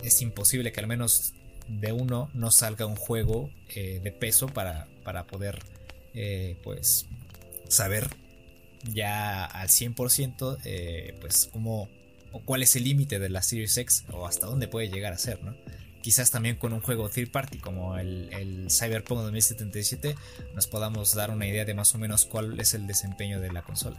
es 0.03 0.23
imposible 0.23 0.73
que 0.73 0.81
al 0.81 0.87
menos 0.87 1.35
de 1.69 1.93
uno 1.93 2.31
no 2.35 2.51
salga 2.51 2.87
un 2.87 2.97
juego 2.97 3.51
eh, 3.75 4.01
de 4.03 4.13
peso 4.13 4.47
para, 4.47 4.89
para 5.05 5.27
poder 5.27 5.59
eh, 6.15 6.57
pues 6.63 7.07
saber 7.69 8.09
ya 8.85 9.45
al 9.45 9.69
100% 9.69 11.21
pues 11.21 11.49
cómo 11.53 11.89
o 12.33 12.41
cuál 12.41 12.63
es 12.63 12.75
el 12.77 12.85
límite 12.85 13.19
de 13.19 13.29
la 13.29 13.43
Series 13.43 13.77
X 13.77 14.05
o 14.11 14.27
hasta 14.27 14.47
dónde 14.47 14.67
puede 14.67 14.89
llegar 14.89 15.13
a 15.13 15.19
ser, 15.19 15.43
¿no? 15.43 15.55
quizás 16.03 16.31
también 16.31 16.57
con 16.57 16.73
un 16.73 16.81
juego 16.81 17.09
third 17.09 17.31
party 17.31 17.59
como 17.59 17.97
el, 17.97 18.29
el, 18.33 18.71
Cyberpunk 18.71 19.21
2077 19.21 20.17
nos 20.55 20.67
podamos 20.67 21.15
dar 21.15 21.31
una 21.31 21.47
idea 21.47 21.65
de 21.65 21.75
más 21.75 21.95
o 21.95 21.99
menos 21.99 22.27
cuál 22.27 22.61
es 22.61 22.75
el 22.75 22.87
desempeño 22.87 23.41
de 23.41 23.53
la 23.53 23.63
consola. 23.63 23.97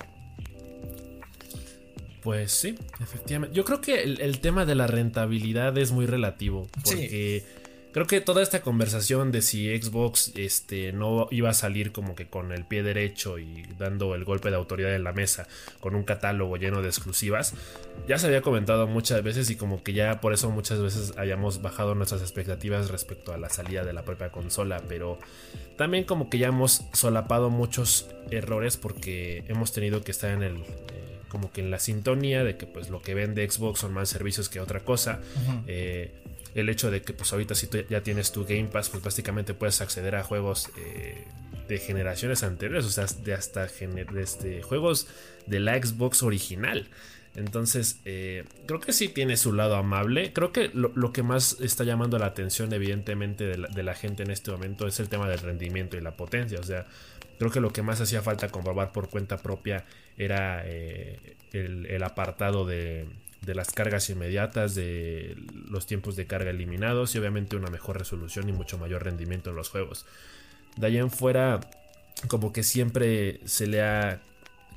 Pues 2.24 2.52
sí, 2.52 2.76
efectivamente. 3.02 3.56
Yo 3.56 3.66
creo 3.66 3.82
que 3.82 4.02
el, 4.04 4.40
tema 4.40 4.66
de 4.66 4.76
la 4.76 4.88
rentabilidad 4.88 5.78
es 5.78 5.92
muy 5.92 6.06
relativo. 6.06 6.68
Porque 6.84 7.44
creo 7.92 8.08
que 8.08 8.22
toda 8.22 8.42
esta 8.42 8.62
conversación 8.62 9.32
de 9.32 9.42
si 9.42 9.78
Xbox 9.78 10.32
este, 10.36 10.94
no 10.94 11.28
iba 11.32 11.50
a 11.50 11.54
salir 11.54 11.92
como 11.92 12.16
que 12.16 12.28
con 12.28 12.54
el 12.54 12.64
pie 12.64 12.82
derecho 12.82 13.40
y 13.40 13.64
dando 13.78 14.16
el 14.16 14.24
golpe 14.24 14.50
de 14.50 14.56
autoridad 14.56 14.96
en 14.96 15.04
la 15.04 15.12
mesa 15.12 15.48
con 15.82 15.96
un 15.96 16.04
catálogo 16.04 16.56
lleno 16.56 16.82
de 16.82 16.88
exclusivas, 16.88 17.54
ya 18.08 18.18
se 18.18 18.28
había 18.28 18.42
comentado 18.42 18.88
muchas 18.88 19.22
veces 19.22 19.50
y 19.50 19.58
como 19.58 19.84
que 19.84 19.92
ya 19.92 20.22
por 20.22 20.34
eso 20.34 20.50
muchas 20.50 20.80
veces 20.80 21.14
hayamos 21.18 21.62
bajado 21.62 21.94
nuestras 21.94 22.22
expectativas 22.22 22.90
respecto 22.90 23.34
a 23.34 23.38
la 23.38 23.50
salida 23.50 23.84
de 23.84 23.92
la 23.92 24.04
propia 24.04 24.32
consola, 24.32 24.82
pero 24.88 25.20
también 25.78 26.06
como 26.06 26.30
que 26.30 26.38
ya 26.38 26.48
hemos 26.48 26.86
solapado 26.94 27.50
muchos 27.50 28.08
errores 28.32 28.78
porque 28.78 29.44
hemos 29.50 29.74
tenido 29.74 30.04
que 30.04 30.12
estar 30.12 30.32
en 30.32 30.44
el... 30.44 30.56
Eh, 30.56 31.13
como 31.34 31.52
que 31.52 31.60
en 31.60 31.70
la 31.70 31.80
sintonía 31.80 32.46
de 32.46 32.56
que 32.56 32.66
pues 32.66 32.90
lo 32.90 33.02
que 33.02 33.14
vende 33.14 33.50
Xbox 33.50 33.82
son 33.82 33.94
más 33.94 34.08
servicios 34.08 34.48
que 34.48 34.62
otra 34.62 34.80
cosa 34.80 35.20
el 36.56 36.70
hecho 36.70 36.92
de 36.92 37.02
que 37.02 37.14
pues 37.14 37.32
ahorita 37.34 37.56
si 37.56 37.68
tú 37.68 37.80
ya 37.90 38.02
tienes 38.02 38.32
tu 38.32 38.46
Game 38.46 38.66
Pass, 38.66 38.90
pues 38.90 39.04
básicamente 39.04 39.54
puedes 39.54 39.82
acceder 39.82 40.16
a 40.16 40.24
juegos 40.24 40.70
eh, 40.78 41.26
de 41.68 41.80
generaciones 41.80 42.44
anteriores, 42.44 42.86
o 42.86 42.90
sea, 42.90 43.06
de 43.24 43.34
hasta 43.34 43.66
de 43.66 44.22
este, 44.22 44.62
juegos 44.62 45.08
de 45.46 45.60
la 45.60 45.82
Xbox 45.82 46.24
original. 46.24 46.88
Entonces, 47.36 48.00
eh, 48.06 48.44
creo 48.68 48.80
que 48.80 48.94
sí 48.94 49.08
tiene 49.08 49.38
su 49.38 49.54
lado 49.54 49.76
amable. 49.76 50.34
Creo 50.34 50.52
que 50.52 50.70
lo, 50.72 51.12
que 51.12 51.24
más 51.24 51.58
está 51.62 51.84
llamando 51.84 52.20
la 52.20 52.28
atención, 52.28 52.72
evidentemente, 52.74 53.46
de 53.46 53.84
la, 53.84 53.96
gente 53.96 54.22
en 54.22 54.30
este 54.30 54.52
momento 54.52 54.86
es 54.86 55.00
el 55.00 55.10
tema 55.10 55.28
del 55.28 55.40
rendimiento 55.40 55.98
y 55.98 56.02
la 56.02 56.16
potencia. 56.16 56.60
O 56.60 56.64
sea, 56.64 56.86
creo 57.44 57.54
que 57.54 57.60
lo 57.60 57.74
que 57.74 57.82
más 57.82 58.02
hacía 58.02 58.22
falta 58.22 58.50
comprobar 58.50 58.92
por 58.92 59.10
cuenta 59.10 59.38
propia 59.38 59.86
era 60.18 60.64
eh, 60.66 61.36
el, 61.52 62.04
apartado 62.04 62.66
de, 62.66 63.08
de 63.42 63.56
las 63.56 63.72
cargas 63.72 64.10
inmediatas, 64.10 64.76
de 64.76 65.36
los 65.70 65.86
tiempos 65.86 66.16
de 66.16 66.26
carga 66.26 66.52
eliminados 66.52 67.14
y 67.16 67.20
obviamente 67.20 67.56
una 67.56 67.70
mejor 67.70 68.00
resolución 68.00 68.50
y 68.50 68.54
mucho 68.54 68.78
mayor 68.78 69.04
rendimiento 69.04 69.50
en 69.50 69.56
los 69.56 69.70
juegos. 69.70 70.06
De 70.78 70.88
ahí 70.88 70.98
en 70.98 71.12
fuera, 71.12 71.60
como 72.28 72.54
que 72.54 72.64
siempre 72.64 73.40
se 73.46 73.68
le 73.68 73.82
ha 73.82 74.22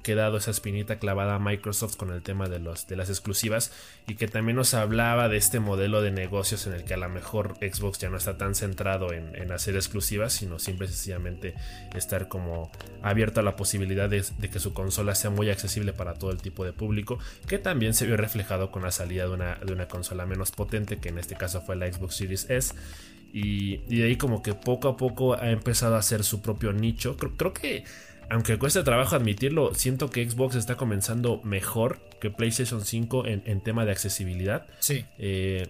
quedado 0.07 0.37
esa 0.37 0.53
espinita 0.53 1.01
clavada 1.01 1.35
a 1.35 1.39
Microsoft 1.41 1.97
con 1.97 2.13
el 2.13 2.23
tema 2.23 2.49
de, 2.49 2.61
los, 2.61 2.87
de 2.87 2.95
las 2.95 3.09
exclusivas 3.09 3.73
y 4.07 4.15
que 4.15 4.29
también 4.29 4.55
nos 4.55 4.73
hablaba 4.73 5.29
de 5.29 5.37
este 5.37 5.59
modelo 5.59 6.01
de 6.01 6.13
negocios 6.13 6.65
en 6.69 6.75
el 6.75 6.85
que 6.85 6.95
a 6.95 6.97
lo 6.97 7.09
mejor 7.09 7.57
Xbox 7.57 7.99
ya 7.99 8.09
no 8.09 8.17
está 8.17 8.39
tan 8.39 8.55
centrado 8.55 9.13
en, 9.13 9.51
hacer 9.51 9.75
exclusivas, 9.75 10.33
sino 10.33 10.61
simple 10.61 10.87
y 10.87 10.91
sencillamente 10.91 11.55
estar 11.97 12.29
como 12.29 12.71
abierto 13.03 13.41
a 13.41 13.43
la 13.43 13.57
posibilidad 13.57 14.09
de, 14.09 14.23
que 14.49 14.61
su 14.61 14.73
consola 14.75 15.17
sea 15.17 15.31
muy 15.31 15.51
accesible 15.51 15.93
para 15.93 16.15
todo 16.15 16.31
el 16.31 16.41
tipo 16.41 16.65
de 16.65 16.73
público, 16.73 17.19
que 17.49 17.59
también 17.59 17.93
se 17.93 18.07
vio 18.07 18.17
reflejado 18.17 18.71
con 18.71 18.85
la 18.85 18.93
salida 18.93 19.25
de 19.25 19.31
una, 19.31 19.57
de 19.57 19.73
una 19.73 19.89
consola 19.89 20.25
menos 20.25 20.53
potente, 20.53 20.99
que 20.99 21.09
en 21.09 21.19
este 21.19 21.35
caso 21.35 21.63
fue 21.63 21.75
la 21.75 21.93
Xbox 21.93 22.15
Series 22.15 22.49
S. 22.49 22.77
Y, 23.33 23.79
de 23.89 24.05
ahí 24.05 24.17
como 24.17 24.41
que 24.41 24.55
poco 24.55 24.87
a 24.87 24.97
poco 24.97 25.35
ha 25.35 25.51
empezado 25.51 25.97
a 25.97 25.99
hacer 25.99 26.23
su 26.23 26.43
propio 26.43 26.73
nicho. 26.73 27.17
creo 27.17 27.53
que 27.53 27.83
aunque 28.28 28.59
cueste 28.59 28.83
trabajo 28.83 29.16
admitirlo, 29.16 29.75
siento 29.75 30.11
que 30.11 30.28
Xbox 30.28 30.56
está 30.56 30.76
comenzando 30.76 31.40
mejor 31.45 32.00
que 32.21 32.30
PlayStation 32.30 32.85
5 32.85 33.26
en, 33.26 33.61
tema 33.61 33.85
de 33.85 33.92
accesibilidad. 33.92 34.66
Sí. 34.80 35.04
Eh, 35.18 35.68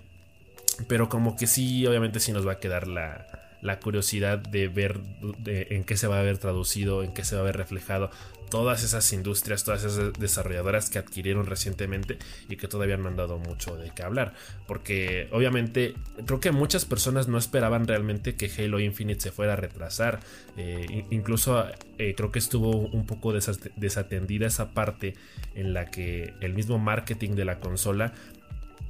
pero 0.88 1.08
como 1.08 1.36
que 1.36 1.46
sí, 1.46 1.86
obviamente 1.86 2.20
sí 2.20 2.32
nos 2.32 2.46
va 2.46 2.52
a 2.52 2.58
quedar 2.58 2.88
la, 2.88 3.26
la 3.62 3.78
curiosidad 3.78 4.38
de 4.38 4.68
ver 4.68 5.00
en 5.44 5.84
qué 5.84 5.96
se 5.96 6.06
va 6.06 6.18
a 6.18 6.22
ver 6.22 6.38
traducido, 6.38 7.02
en 7.02 7.12
qué 7.12 7.24
se 7.24 7.34
va 7.34 7.42
a 7.42 7.44
ver 7.44 7.56
reflejado 7.56 8.10
todas 8.48 8.82
esas 8.82 9.12
industrias, 9.12 9.64
todas 9.64 9.84
esas 9.84 10.12
desarrolladoras 10.14 10.90
que 10.90 10.98
adquirieron 10.98 11.46
recientemente 11.46 12.18
y 12.48 12.56
que 12.56 12.68
todavía 12.68 12.96
no 12.96 13.08
han 13.08 13.16
dado 13.16 13.38
mucho 13.38 13.76
de 13.76 13.90
qué 13.90 14.02
hablar. 14.02 14.34
Porque 14.66 15.28
obviamente 15.32 15.94
creo 16.24 16.40
que 16.40 16.52
muchas 16.52 16.84
personas 16.84 17.28
no 17.28 17.38
esperaban 17.38 17.86
realmente 17.86 18.36
que 18.36 18.50
Halo 18.58 18.80
Infinite 18.80 19.20
se 19.20 19.30
fuera 19.30 19.54
a 19.54 19.56
retrasar. 19.56 20.20
Eh, 20.56 21.04
incluso 21.10 21.66
eh, 21.98 22.14
creo 22.16 22.30
que 22.30 22.38
estuvo 22.38 22.70
un 22.70 23.06
poco 23.06 23.32
desatendida 23.32 24.46
esa 24.46 24.70
parte 24.70 25.14
en 25.54 25.72
la 25.72 25.90
que 25.90 26.34
el 26.40 26.54
mismo 26.54 26.78
marketing 26.78 27.32
de 27.32 27.44
la 27.44 27.60
consola 27.60 28.12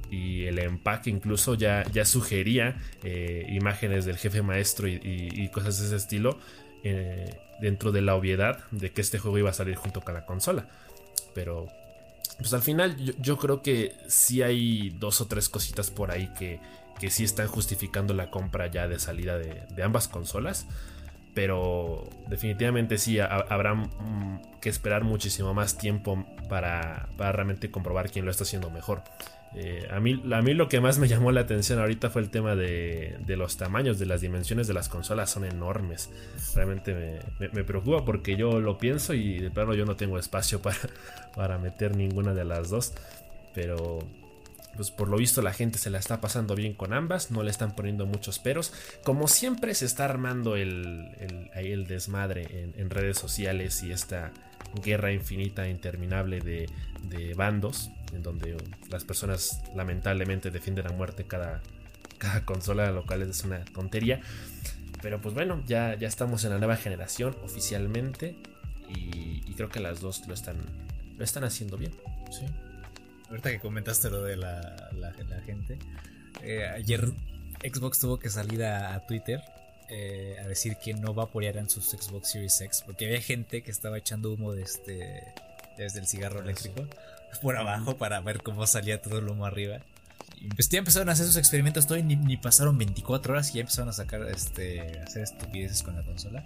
y 0.09 0.45
el 0.45 0.59
empaque 0.59 1.09
incluso 1.09 1.55
ya, 1.55 1.83
ya 1.91 2.05
sugería 2.05 2.77
eh, 3.03 3.45
imágenes 3.49 4.05
del 4.05 4.17
jefe 4.17 4.41
maestro 4.41 4.87
y, 4.87 5.49
cosas 5.53 5.79
de 5.79 5.87
ese 5.87 5.95
estilo 5.95 6.39
dentro 7.59 7.91
de 7.91 8.01
la 8.01 8.15
obviedad 8.15 8.59
de 8.71 8.91
que 8.91 9.01
este 9.01 9.19
juego 9.19 9.37
iba 9.37 9.49
a 9.49 9.53
salir 9.53 9.75
junto 9.75 10.01
con 10.01 10.13
la 10.13 10.25
consola. 10.25 10.67
Pero, 11.33 11.67
pues 12.37 12.53
al 12.53 12.61
final 12.61 12.95
yo, 13.19 13.37
creo 13.37 13.61
que 13.61 13.95
sí 14.07 14.41
hay 14.41 14.91
dos 14.91 15.21
o 15.21 15.27
tres 15.27 15.49
cositas 15.49 15.91
por 15.91 16.11
ahí 16.11 16.29
que, 16.37 16.59
que 16.99 17.09
sí 17.09 17.23
están 17.23 17.47
justificando 17.47 18.13
la 18.13 18.29
compra 18.29 18.67
ya 18.67 18.87
de 18.87 18.99
salida 18.99 19.37
de, 19.37 19.83
ambas 19.83 20.07
consolas. 20.07 20.67
pero 21.33 22.09
definitivamente 22.27 22.97
sí, 22.97 23.19
habrá 23.19 23.75
mm, 23.75 24.59
que 24.61 24.69
esperar 24.69 25.03
muchísimo 25.03 25.53
más 25.53 25.77
tiempo 25.77 26.25
para, 26.49 27.09
para 27.17 27.31
realmente 27.31 27.69
comprobar 27.69 28.09
quién 28.09 28.25
lo 28.25 28.31
está 28.31 28.43
haciendo 28.43 28.69
mejor. 28.71 29.03
Eh, 29.55 29.87
a, 29.89 29.99
mí, 29.99 30.21
a 30.31 30.41
mí 30.41 30.53
lo 30.53 30.67
que 30.67 30.79
más 30.81 30.99
me 30.99 31.07
llamó 31.07 31.31
la 31.31 31.41
atención 31.41 31.79
ahorita 31.79 32.09
fue 32.09 32.21
el 32.21 32.29
tema 32.29 32.55
de, 32.55 33.17
los 33.27 33.57
tamaños, 33.57 33.97
de 33.97 34.05
las 34.05 34.21
dimensiones 34.21 34.67
de 34.67 34.73
las 34.73 34.89
consolas, 34.89 35.29
son 35.29 35.45
enormes. 35.45 36.09
Realmente 36.55 37.19
me, 37.39 37.63
preocupa 37.63 38.05
porque 38.05 38.35
yo 38.35 38.59
lo 38.59 38.77
pienso 38.77 39.13
y 39.13 39.39
de 39.39 39.49
plano 39.49 39.73
yo 39.73 39.85
no 39.85 39.95
tengo 39.95 40.19
espacio 40.19 40.61
para, 41.35 41.57
meter 41.57 41.95
ninguna 41.95 42.33
de 42.33 42.45
las 42.45 42.69
dos. 42.69 42.93
Pero 43.53 43.99
pues 44.75 44.91
por 44.91 45.07
lo 45.07 45.17
visto 45.17 45.41
la 45.41 45.53
gente 45.53 45.79
se 45.79 45.89
la 45.89 45.97
está 45.97 46.21
pasando 46.21 46.53
bien 46.53 46.73
con 46.73 46.93
ambas, 46.93 47.31
no 47.31 47.41
le 47.41 47.49
están 47.49 47.75
poniendo 47.75 48.05
muchos 48.05 48.37
peros. 48.37 48.73
Como 49.03 49.27
siempre 49.27 49.73
se 49.73 49.85
está 49.85 50.05
armando 50.05 50.55
el, 50.55 51.49
ahí 51.55 51.71
el 51.71 51.87
desmadre 51.87 52.71
en, 52.77 52.89
redes 52.91 53.17
sociales 53.17 53.81
y 53.81 53.91
esta 53.91 54.31
guerra 54.83 55.11
infinita 55.11 55.65
e 55.65 55.71
interminable 55.71 56.41
de, 56.41 56.69
de 57.03 57.33
bandos 57.33 57.91
en 58.13 58.23
donde 58.23 58.57
las 58.89 59.03
personas 59.03 59.61
lamentablemente 59.75 60.51
defienden 60.51 60.87
a 60.87 60.91
muerte 60.91 61.25
cada, 61.25 61.61
cada 62.17 62.45
consola, 62.45 62.91
lo 62.91 63.05
cual 63.05 63.21
es 63.23 63.43
una 63.43 63.63
tontería. 63.65 64.21
Pero 65.01 65.21
pues 65.21 65.35
bueno, 65.35 65.63
ya, 65.67 65.95
ya 65.95 66.07
estamos 66.07 66.43
en 66.43 66.51
la 66.51 66.57
nueva 66.57 66.75
generación 66.75 67.35
oficialmente 67.43 68.35
y, 68.89 69.53
creo 69.57 69.69
que 69.69 69.79
las 69.79 70.01
dos 70.01 70.27
lo 70.27 70.35
están, 70.35 70.57
lo 71.17 71.23
están 71.23 71.43
haciendo 71.43 71.77
bien. 71.77 71.91
Ahorita 73.29 73.49
que 73.49 73.59
comentaste 73.59 74.09
lo 74.09 74.21
de 74.21 74.37
la, 74.37 74.91
la, 74.93 75.11
gente, 75.41 75.79
eh, 76.43 76.63
ayer 76.67 77.11
Xbox 77.61 77.99
tuvo 77.99 78.19
que 78.19 78.29
salir 78.29 78.63
a, 78.63 78.99
Twitter 79.07 79.41
eh, 79.89 80.37
a 80.43 80.47
decir 80.47 80.77
que 80.77 80.93
no 80.93 81.13
va 81.13 81.23
a 81.23 81.25
apoyar 81.27 81.57
en 81.57 81.69
sus 81.69 81.85
Xbox 81.89 82.31
Series 82.31 82.59
X 82.59 82.83
porque 82.85 83.05
había 83.05 83.21
gente 83.21 83.61
que 83.61 83.71
estaba 83.71 83.97
echando 83.97 84.33
humo 84.33 84.53
de 84.53 84.63
este, 84.63 85.33
desde 85.77 85.99
el 85.99 86.07
cigarro 86.07 86.41
eléctrico 86.41 86.85
por 87.41 87.55
abajo 87.57 87.97
para 87.97 88.19
ver 88.19 88.41
cómo 88.41 88.67
salía 88.67 89.01
todo 89.01 89.19
el 89.19 89.29
humo 89.29 89.45
arriba. 89.45 89.79
Y 90.39 90.49
pues 90.49 90.69
ya 90.69 90.79
empezaron 90.79 91.09
a 91.09 91.13
hacer 91.13 91.25
sus 91.25 91.37
experimentos 91.37 91.87
todo 91.87 91.97
y 91.97 92.03
ni, 92.03 92.37
pasaron 92.37 92.77
24 92.77 93.33
horas 93.33 93.49
y 93.51 93.53
ya 93.55 93.61
empezaron 93.61 93.89
a 93.89 93.93
sacar, 93.93 94.21
este, 94.27 94.99
hacer 94.99 95.23
estupideces 95.23 95.81
con 95.83 95.95
la 95.95 96.03
consola. 96.03 96.45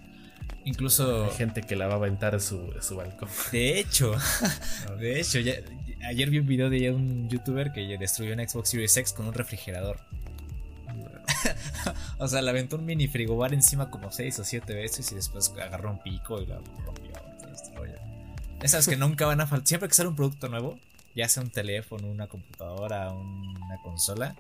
Incluso... 0.64 1.26
Hay 1.26 1.32
gente 1.32 1.64
que 1.64 1.76
la 1.76 1.88
va 1.88 1.94
a 1.94 1.98
aventar 1.98 2.40
su, 2.40 2.74
su 2.80 2.96
balcón. 2.96 3.30
De 3.52 3.80
hecho, 3.80 4.16
de 5.00 5.20
hecho, 5.20 5.40
ayer 6.06 6.30
vi 6.30 6.40
un 6.40 6.48
video 6.48 6.70
de 6.70 6.92
un 6.92 7.30
youtuber 7.30 7.72
que 7.72 7.98
destruyó 7.98 8.34
una 8.34 8.48
Xbox 8.48 8.70
Series 8.70 8.96
X 8.96 9.14
con 9.14 9.28
un 9.28 9.34
refrigerador. 9.34 10.00
o 12.18 12.28
sea, 12.28 12.42
le 12.42 12.50
aventó 12.50 12.78
un 12.78 12.86
mini 12.86 13.08
frigobar 13.08 13.54
encima 13.54 13.90
como 13.90 14.12
6 14.12 14.40
o 14.40 14.44
7 14.44 14.74
veces 14.74 15.12
y 15.12 15.16
después 15.16 15.52
agarró 15.62 15.92
un 15.92 16.00
pico 16.00 16.42
y 16.42 16.46
la 16.46 16.60
rompió. 16.86 17.12
Esas 18.62 18.88
que 18.88 18.96
nunca 18.98 19.26
van 19.26 19.42
a 19.42 19.48
faltar. 19.48 19.68
Siempre 19.68 19.90
que 19.90 19.96
sale 19.96 20.10
un 20.10 20.16
producto 20.16 20.48
nuevo, 20.50 20.80
ya 21.16 21.28
sea 21.28 21.44
un 21.44 21.50
teléfono, 21.50 22.08
una 22.08 22.28
computadora, 22.28 23.12
una 23.12 23.78
consola, 23.84 24.36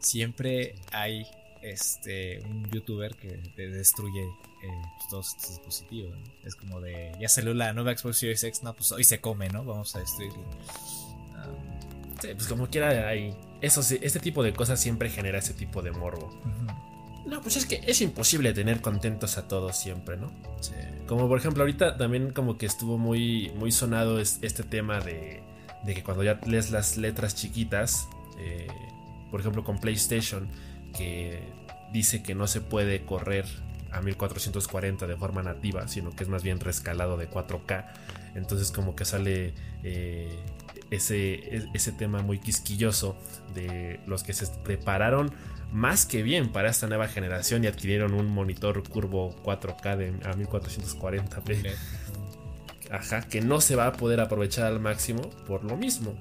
siempre 0.00 0.74
hay 0.92 1.26
este 1.60 2.40
un 2.42 2.70
youtuber 2.70 3.16
que 3.16 3.36
destruye 3.56 4.22
eh, 4.62 4.82
todos 5.08 5.28
estos 5.28 5.50
dispositivos. 5.50 6.16
Es 6.44 6.54
como 6.54 6.80
de, 6.80 7.12
ya 7.20 7.28
salió 7.28 7.54
la 7.54 7.72
nueva 7.72 7.96
Xbox 7.96 8.18
Series 8.18 8.42
X, 8.42 8.62
no, 8.62 8.74
pues 8.74 8.90
hoy 8.92 9.04
se 9.04 9.20
come, 9.20 9.48
¿no? 9.48 9.64
Vamos 9.64 9.94
a 9.94 10.00
destruirlo. 10.00 10.44
Sí, 12.20 12.28
pues 12.34 12.46
como 12.48 12.68
quiera 12.68 13.08
hay... 13.08 13.36
Eso, 13.60 13.80
este 13.80 14.20
tipo 14.20 14.42
de 14.42 14.52
cosas 14.52 14.80
siempre 14.80 15.10
genera 15.10 15.38
ese 15.38 15.52
tipo 15.52 15.82
de 15.82 15.90
morbo. 15.90 16.30
No, 17.26 17.42
pues 17.42 17.56
es 17.56 17.66
que 17.66 17.82
es 17.86 18.00
imposible 18.00 18.52
tener 18.54 18.80
contentos 18.80 19.36
a 19.36 19.48
todos 19.48 19.76
siempre, 19.76 20.16
¿no? 20.16 20.32
Sí. 20.60 20.72
Como 21.06 21.28
por 21.28 21.38
ejemplo 21.38 21.62
ahorita 21.62 21.96
también 21.96 22.32
como 22.32 22.56
que 22.56 22.66
estuvo 22.66 22.98
muy, 22.98 23.50
muy 23.56 23.72
sonado 23.72 24.20
este 24.20 24.62
tema 24.62 25.00
de, 25.00 25.42
de 25.84 25.94
que 25.94 26.02
cuando 26.02 26.22
ya 26.22 26.40
lees 26.46 26.70
las 26.70 26.96
letras 26.96 27.34
chiquitas, 27.34 28.08
eh, 28.38 28.68
por 29.30 29.40
ejemplo 29.40 29.64
con 29.64 29.78
PlayStation, 29.78 30.48
que 30.96 31.42
dice 31.92 32.22
que 32.22 32.34
no 32.34 32.46
se 32.46 32.60
puede 32.60 33.04
correr 33.04 33.44
a 33.90 34.00
1440 34.00 35.06
de 35.06 35.16
forma 35.16 35.42
nativa, 35.42 35.88
sino 35.88 36.10
que 36.10 36.24
es 36.24 36.28
más 36.28 36.42
bien 36.42 36.60
rescalado 36.60 37.16
de 37.16 37.28
4K. 37.28 37.86
Entonces 38.34 38.70
como 38.70 38.94
que 38.94 39.04
sale 39.04 39.54
eh, 39.82 40.38
ese, 40.90 41.68
ese 41.74 41.92
tema 41.92 42.22
muy 42.22 42.38
quisquilloso 42.38 43.16
de 43.54 44.00
los 44.06 44.22
que 44.22 44.32
se 44.32 44.46
prepararon 44.64 45.32
más 45.72 46.06
que 46.06 46.22
bien 46.22 46.50
para 46.50 46.70
esta 46.70 46.86
nueva 46.86 47.08
generación 47.08 47.64
y 47.64 47.66
adquirieron 47.66 48.14
un 48.14 48.26
monitor 48.26 48.82
curvo 48.88 49.36
4K 49.44 49.96
de 49.96 50.08
a 50.28 50.34
1440p. 50.34 51.74
Ajá, 52.90 53.22
que 53.22 53.42
no 53.42 53.60
se 53.60 53.76
va 53.76 53.86
a 53.86 53.92
poder 53.92 54.20
aprovechar 54.20 54.66
al 54.66 54.80
máximo 54.80 55.28
por 55.46 55.64
lo 55.64 55.76
mismo. 55.76 56.18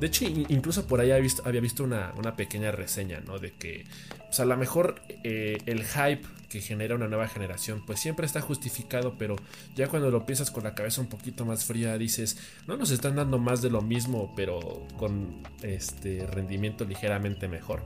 De 0.00 0.08
hecho, 0.08 0.24
incluso 0.24 0.86
por 0.86 1.00
ahí 1.00 1.10
había 1.10 1.22
visto, 1.22 1.42
visto 1.60 1.84
una, 1.84 2.36
pequeña 2.36 2.72
reseña, 2.72 3.20
¿no? 3.20 3.38
De 3.38 3.52
que, 3.52 3.84
pues 4.26 4.40
a 4.40 4.44
lo 4.44 4.56
mejor 4.56 5.00
eh, 5.22 5.58
el 5.66 5.84
hype 5.84 6.26
que 6.48 6.60
genera 6.60 6.94
una 6.94 7.08
nueva 7.08 7.26
generación, 7.26 7.84
pues 7.84 8.00
siempre 8.00 8.26
está 8.26 8.40
justificado, 8.40 9.16
pero 9.18 9.34
ya 9.74 9.88
cuando 9.88 10.10
lo 10.10 10.24
piensas 10.24 10.50
con 10.50 10.62
la 10.64 10.74
cabeza 10.74 11.00
un 11.00 11.08
poquito 11.08 11.44
más 11.44 11.64
fría, 11.64 11.98
dices, 11.98 12.38
no 12.66 12.76
nos 12.76 12.90
están 12.90 13.16
dando 13.16 13.38
más 13.38 13.60
de 13.60 13.70
lo 13.70 13.82
mismo, 13.82 14.32
pero 14.36 14.86
con 14.96 15.42
este 15.62 16.26
rendimiento 16.26 16.84
ligeramente 16.84 17.48
mejor. 17.48 17.82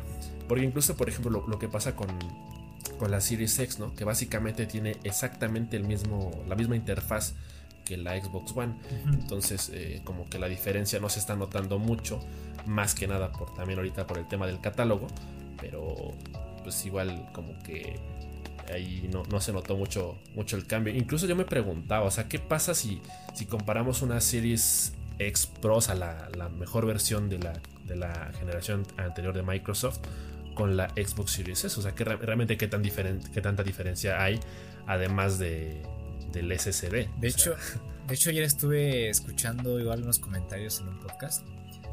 Porque 0.48 0.64
incluso, 0.64 0.96
por 0.96 1.08
ejemplo, 1.08 1.44
lo, 1.46 1.58
que 1.58 1.68
pasa 1.68 1.96
con, 1.96 2.08
con 2.98 3.10
la 3.10 3.20
Series 3.20 3.58
X, 3.58 3.78
¿no? 3.78 3.94
Que 3.94 4.04
básicamente 4.04 4.66
tiene 4.66 4.96
exactamente 5.02 5.76
el 5.76 5.84
mismo, 5.84 6.44
la 6.46 6.54
misma 6.54 6.76
interfaz 6.76 7.34
que 7.88 7.96
la 7.96 8.20
Xbox 8.20 8.54
One. 8.54 8.74
Entonces, 9.06 9.70
eh, 9.72 10.02
como 10.04 10.28
que 10.28 10.38
la 10.38 10.48
diferencia 10.48 11.00
no 11.00 11.08
se 11.08 11.18
está 11.18 11.34
notando 11.34 11.78
mucho, 11.78 12.20
más 12.66 12.94
que 12.94 13.08
nada 13.08 13.32
por 13.32 13.54
también 13.54 13.78
ahorita 13.78 14.06
por 14.06 14.18
el 14.18 14.28
tema 14.28 14.46
del 14.46 14.60
catálogo, 14.60 15.06
pero 15.60 16.14
pues 16.62 16.84
igual 16.84 17.30
como 17.32 17.58
que 17.62 17.98
ahí 18.70 19.08
no, 19.10 19.22
no, 19.24 19.40
se 19.40 19.52
notó 19.52 19.76
mucho, 19.76 20.18
mucho 20.34 20.56
el 20.56 20.66
cambio. 20.66 20.94
Incluso 20.94 21.26
yo 21.26 21.34
me 21.34 21.46
preguntaba, 21.46 22.04
o 22.04 22.10
sea, 22.10 22.28
¿qué 22.28 22.38
pasa 22.38 22.74
si, 22.74 23.00
si 23.34 23.46
comparamos 23.46 24.02
una 24.02 24.20
Series 24.20 24.92
X 25.18 25.46
Pro, 25.46 25.78
a 25.88 25.94
la, 25.94 26.28
la, 26.36 26.50
mejor 26.50 26.84
versión 26.84 27.30
de 27.30 27.38
la, 27.38 27.54
de 27.86 27.96
la 27.96 28.30
generación 28.38 28.86
anterior 28.98 29.34
de 29.34 29.42
Microsoft, 29.42 30.00
con 30.54 30.76
la 30.76 30.90
Xbox 30.90 31.32
Series 31.32 31.64
S? 31.64 31.80
O 31.80 31.82
sea, 31.82 31.94
¿qué, 31.94 32.04
realmente 32.04 32.58
qué, 32.58 32.68
tan 32.68 32.82
diferente, 32.82 33.30
qué 33.32 33.40
tanta 33.40 33.62
diferencia 33.62 34.22
hay, 34.22 34.38
además 34.86 35.38
de, 35.38 35.82
del 36.32 36.58
SSD. 36.58 37.08
De 37.18 37.28
hecho, 37.28 37.54
de 38.06 38.14
hecho 38.14 38.30
ayer 38.30 38.44
estuve 38.44 39.08
escuchando 39.10 39.78
igual 39.80 40.02
unos 40.02 40.18
comentarios 40.18 40.80
en 40.80 40.88
un 40.88 40.98
podcast 41.00 41.46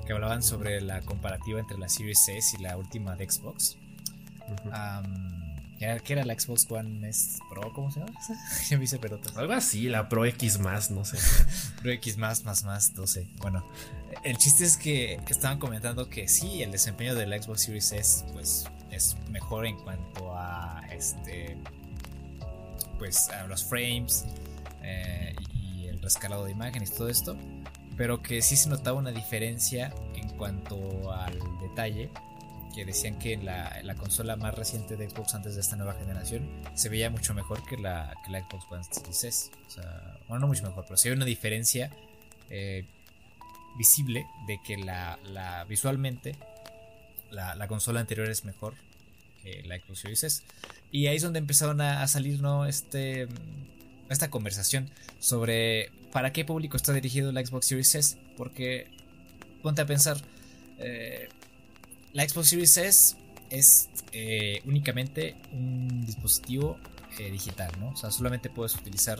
que 0.05 0.13
hablaban 0.13 0.43
sobre 0.43 0.81
la 0.81 1.01
comparativa 1.01 1.59
entre 1.59 1.77
la 1.77 1.89
Series 1.89 2.27
S 2.27 2.57
y 2.57 2.61
la 2.61 2.77
última 2.77 3.15
de 3.15 3.29
Xbox. 3.29 3.77
¿Qué 5.77 6.13
era 6.13 6.23
la 6.23 6.39
Xbox 6.39 6.69
One 6.69 7.09
S 7.09 7.39
Pro? 7.49 7.73
¿Cómo 7.73 7.91
se 7.91 7.99
llama? 7.99 8.13
ya 8.69 8.77
me 8.77 8.85
hice 8.85 8.97
pelotas. 8.97 9.35
Algo 9.35 9.53
así, 9.53 9.89
la 9.89 10.07
Pro 10.07 10.25
X 10.25 10.59
más, 10.59 10.89
no 10.89 11.03
sé. 11.03 11.17
Pro 11.81 11.91
X 11.91 12.17
más, 12.17 12.45
más, 12.45 12.63
más, 12.63 12.93
no 12.93 13.07
sé. 13.07 13.27
Bueno, 13.37 13.67
el 14.23 14.37
chiste 14.37 14.63
es 14.63 14.77
que 14.77 15.19
estaban 15.27 15.59
comentando 15.59 16.09
que 16.09 16.27
sí, 16.27 16.63
el 16.63 16.71
desempeño 16.71 17.13
de 17.15 17.27
la 17.27 17.41
Xbox 17.41 17.63
Series 17.63 17.91
S 17.91 18.25
pues 18.31 18.65
es 18.91 19.17
mejor 19.29 19.65
en 19.65 19.77
cuanto 19.77 20.35
a 20.35 20.81
este 20.91 21.57
pues 22.97 23.29
los 23.47 23.63
frames 23.63 24.25
eh, 24.83 25.35
y 25.53 25.87
el 25.87 26.01
rescalado 26.01 26.45
de 26.45 26.51
imágenes 26.51 26.93
todo 26.93 27.09
esto, 27.09 27.37
pero 27.97 28.21
que 28.21 28.41
sí 28.41 28.55
se 28.55 28.69
notaba 28.69 28.99
una 28.99 29.11
diferencia 29.11 29.93
en 30.15 30.29
cuanto 30.29 31.11
al 31.11 31.39
detalle, 31.61 32.09
que 32.73 32.83
decían 32.83 33.17
que 33.17 33.37
la, 33.37 33.81
la 33.83 33.95
consola 33.95 34.35
más 34.35 34.53
reciente 34.53 34.97
de 34.97 35.09
Xbox 35.09 35.33
antes 35.33 35.55
de 35.55 35.61
esta 35.61 35.77
nueva 35.77 35.93
generación 35.93 36.49
se 36.73 36.89
veía 36.89 37.09
mucho 37.09 37.33
mejor 37.33 37.63
que 37.65 37.77
la, 37.77 38.13
que 38.25 38.31
la 38.31 38.41
Xbox 38.41 38.65
One 38.69 38.83
Series 38.83 39.51
O 39.65 39.69
sea, 39.69 40.19
bueno, 40.27 40.41
no 40.41 40.47
mucho 40.47 40.63
mejor, 40.63 40.83
pero 40.85 40.97
sí 40.97 41.07
hay 41.07 41.15
una 41.15 41.25
diferencia 41.25 41.89
eh, 42.49 42.85
visible 43.77 44.25
de 44.45 44.59
que 44.65 44.77
la, 44.77 45.17
la 45.23 45.63
visualmente 45.63 46.35
la, 47.31 47.67
consola 47.67 47.99
anterior 47.99 48.29
es 48.29 48.45
mejor 48.45 48.75
que 49.45 49.63
la 49.63 49.77
Xbox 49.77 49.99
Series 49.99 50.23
S. 50.23 50.43
Y 50.91 51.07
ahí 51.07 51.17
es 51.17 51.21
donde 51.21 51.39
empezaron 51.39 51.79
a, 51.81 52.05
salir, 52.07 52.41
¿no? 52.41 52.65
Este, 52.65 53.27
esta 54.09 54.29
conversación 54.29 54.89
sobre 55.19 55.91
para 56.11 56.33
qué 56.33 56.45
público 56.45 56.77
está 56.77 56.93
dirigido 56.93 57.31
la 57.31 57.45
Xbox 57.45 57.67
Series 57.67 57.95
S. 57.95 58.17
Porque 58.35 58.87
ponte 59.61 59.81
a 59.81 59.85
pensar, 59.85 60.17
eh, 60.79 61.29
la 62.13 62.27
Xbox 62.27 62.49
Series 62.49 62.77
S 62.77 63.15
es 63.49 63.89
eh, 64.11 64.61
únicamente 64.65 65.35
un 65.51 66.05
dispositivo 66.05 66.77
eh, 67.19 67.31
digital, 67.31 67.71
¿no? 67.79 67.89
O 67.89 67.95
sea, 67.95 68.11
solamente 68.11 68.49
puedes 68.49 68.75
utilizar 68.75 69.19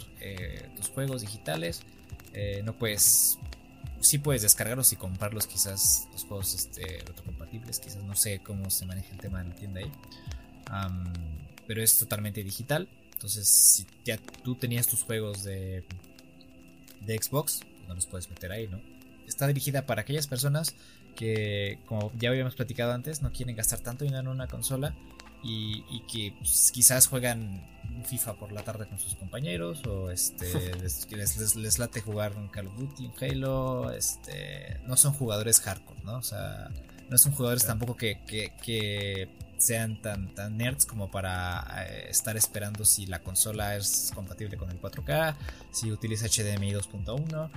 tus 0.75 0.89
juegos 0.89 1.21
digitales, 1.21 1.81
no 2.65 2.73
puedes 2.73 3.37
sí 4.01 4.19
puedes 4.19 4.41
descargarlos 4.41 4.91
y 4.93 4.95
comprarlos 4.95 5.47
quizás 5.47 6.07
los 6.11 6.23
juegos 6.25 6.53
este, 6.53 7.03
retrocompatibles, 7.05 7.79
quizás 7.79 8.03
no 8.03 8.15
sé 8.15 8.39
cómo 8.39 8.69
se 8.69 8.85
maneja 8.85 9.11
el 9.11 9.19
tema 9.19 9.43
de 9.43 9.49
la 9.49 9.55
tienda 9.55 9.79
ahí 9.81 9.91
pero 11.67 11.81
es 11.81 11.97
totalmente 11.97 12.43
digital. 12.43 12.87
Entonces, 13.13 13.47
si 13.47 13.85
ya 14.03 14.17
tú 14.43 14.55
tenías 14.55 14.87
tus 14.87 15.03
juegos 15.03 15.43
de, 15.43 15.83
de 17.01 17.17
Xbox, 17.17 17.61
no 17.87 17.95
los 17.95 18.05
puedes 18.05 18.29
meter 18.29 18.51
ahí, 18.51 18.67
¿no? 18.67 18.79
Está 19.27 19.47
dirigida 19.47 19.85
para 19.85 20.01
aquellas 20.01 20.27
personas 20.27 20.75
que, 21.15 21.79
como 21.87 22.11
ya 22.17 22.29
habíamos 22.29 22.55
platicado 22.55 22.93
antes, 22.93 23.21
no 23.21 23.31
quieren 23.31 23.55
gastar 23.55 23.79
tanto 23.79 24.03
dinero 24.03 24.21
en 24.21 24.27
una 24.27 24.47
consola 24.47 24.95
y, 25.43 26.01
que 26.11 26.33
pues, 26.39 26.71
quizás 26.73 27.07
juegan 27.07 27.63
FIFA 28.05 28.33
por 28.35 28.51
la 28.51 28.63
tarde 28.63 28.87
con 28.87 28.99
sus 28.99 29.15
compañeros 29.15 29.85
o 29.85 30.11
este 30.11 30.75
les, 30.81 31.55
les, 31.55 31.79
late 31.79 32.01
jugar 32.01 32.35
un 32.35 32.47
Call 32.47 32.67
of 32.67 32.77
Duty, 32.77 33.05
un 33.05 33.13
Halo, 33.21 33.91
este 33.91 34.79
no 34.85 34.97
son 34.97 35.13
jugadores 35.13 35.59
hardcore, 35.61 36.01
¿no? 36.03 36.17
O 36.17 36.23
sea, 36.23 36.69
no 37.09 37.17
son 37.17 37.31
jugadores 37.33 37.65
tampoco 37.65 37.95
que, 37.95 38.19
que, 38.25 39.29
sean 39.57 40.01
tan, 40.01 40.33
tan 40.35 40.57
nerds 40.57 40.85
como 40.85 41.09
para 41.09 41.65
eh, 41.87 42.07
estar 42.09 42.35
esperando 42.35 42.83
si 42.83 43.05
la 43.05 43.19
consola 43.19 43.77
es 43.77 44.11
compatible 44.13 44.57
con 44.57 44.69
el 44.69 44.81
4K, 44.81 45.35
si 45.71 45.91
utiliza 45.91 46.27
HDMI 46.27 46.73
2.1 46.73 47.49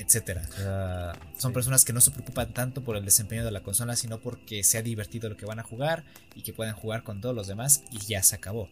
etcétera. 0.00 1.14
son 1.36 1.52
personas 1.52 1.84
que 1.84 1.92
no 1.92 2.00
se 2.00 2.10
preocupan 2.10 2.52
tanto 2.52 2.82
por 2.82 2.96
el 2.96 3.04
desempeño 3.04 3.44
de 3.44 3.50
la 3.50 3.62
consola, 3.62 3.96
sino 3.96 4.18
porque 4.18 4.64
sea 4.64 4.82
divertido 4.82 5.28
lo 5.28 5.36
que 5.36 5.46
van 5.46 5.58
a 5.58 5.62
jugar 5.62 6.04
y 6.34 6.42
que 6.42 6.52
puedan 6.52 6.74
jugar 6.74 7.02
con 7.02 7.20
todos 7.20 7.34
los 7.34 7.46
demás 7.46 7.82
y 7.90 7.98
ya 7.98 8.22
se 8.22 8.36
acabó. 8.36 8.68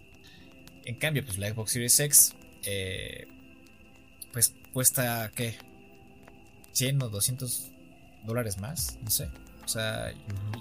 En 0.84 0.96
cambio, 0.96 1.24
pues 1.24 1.38
la 1.38 1.48
Xbox 1.50 1.72
Series 1.72 2.00
X, 2.00 2.34
eh, 2.64 3.28
pues 4.32 4.54
cuesta, 4.72 5.30
¿qué? 5.34 5.56
100 6.72 7.02
o 7.02 7.08
200 7.08 7.72
dólares 8.24 8.58
más, 8.58 8.98
no 9.02 9.10
sé. 9.10 9.28
O 9.64 9.68
sea, 9.68 10.14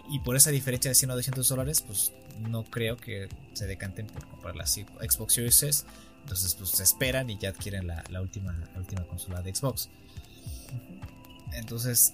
y, 0.09 0.19
por 0.19 0.35
esa 0.35 0.51
diferencia 0.51 0.91
de 0.91 0.95
100 0.95 1.11
o 1.11 1.15
200 1.15 1.47
dólares, 1.47 1.81
pues 1.81 2.11
no 2.41 2.65
creo 2.65 2.97
que 2.97 3.29
se 3.53 3.65
decanten 3.65 4.07
por 4.07 4.27
comprar 4.27 4.55
la 4.55 4.67
Xbox 4.67 5.33
Series 5.33 5.63
S. 5.63 5.85
Entonces, 6.23 6.55
pues 6.55 6.71
se 6.71 6.83
esperan 6.83 7.29
y 7.29 7.37
ya 7.37 7.49
adquieren 7.49 7.87
la, 7.87 8.21
última, 8.21 8.51
la 8.73 8.79
última 8.79 9.03
consola 9.03 9.41
de 9.41 9.55
Xbox. 9.55 9.89
Entonces, 11.53 12.13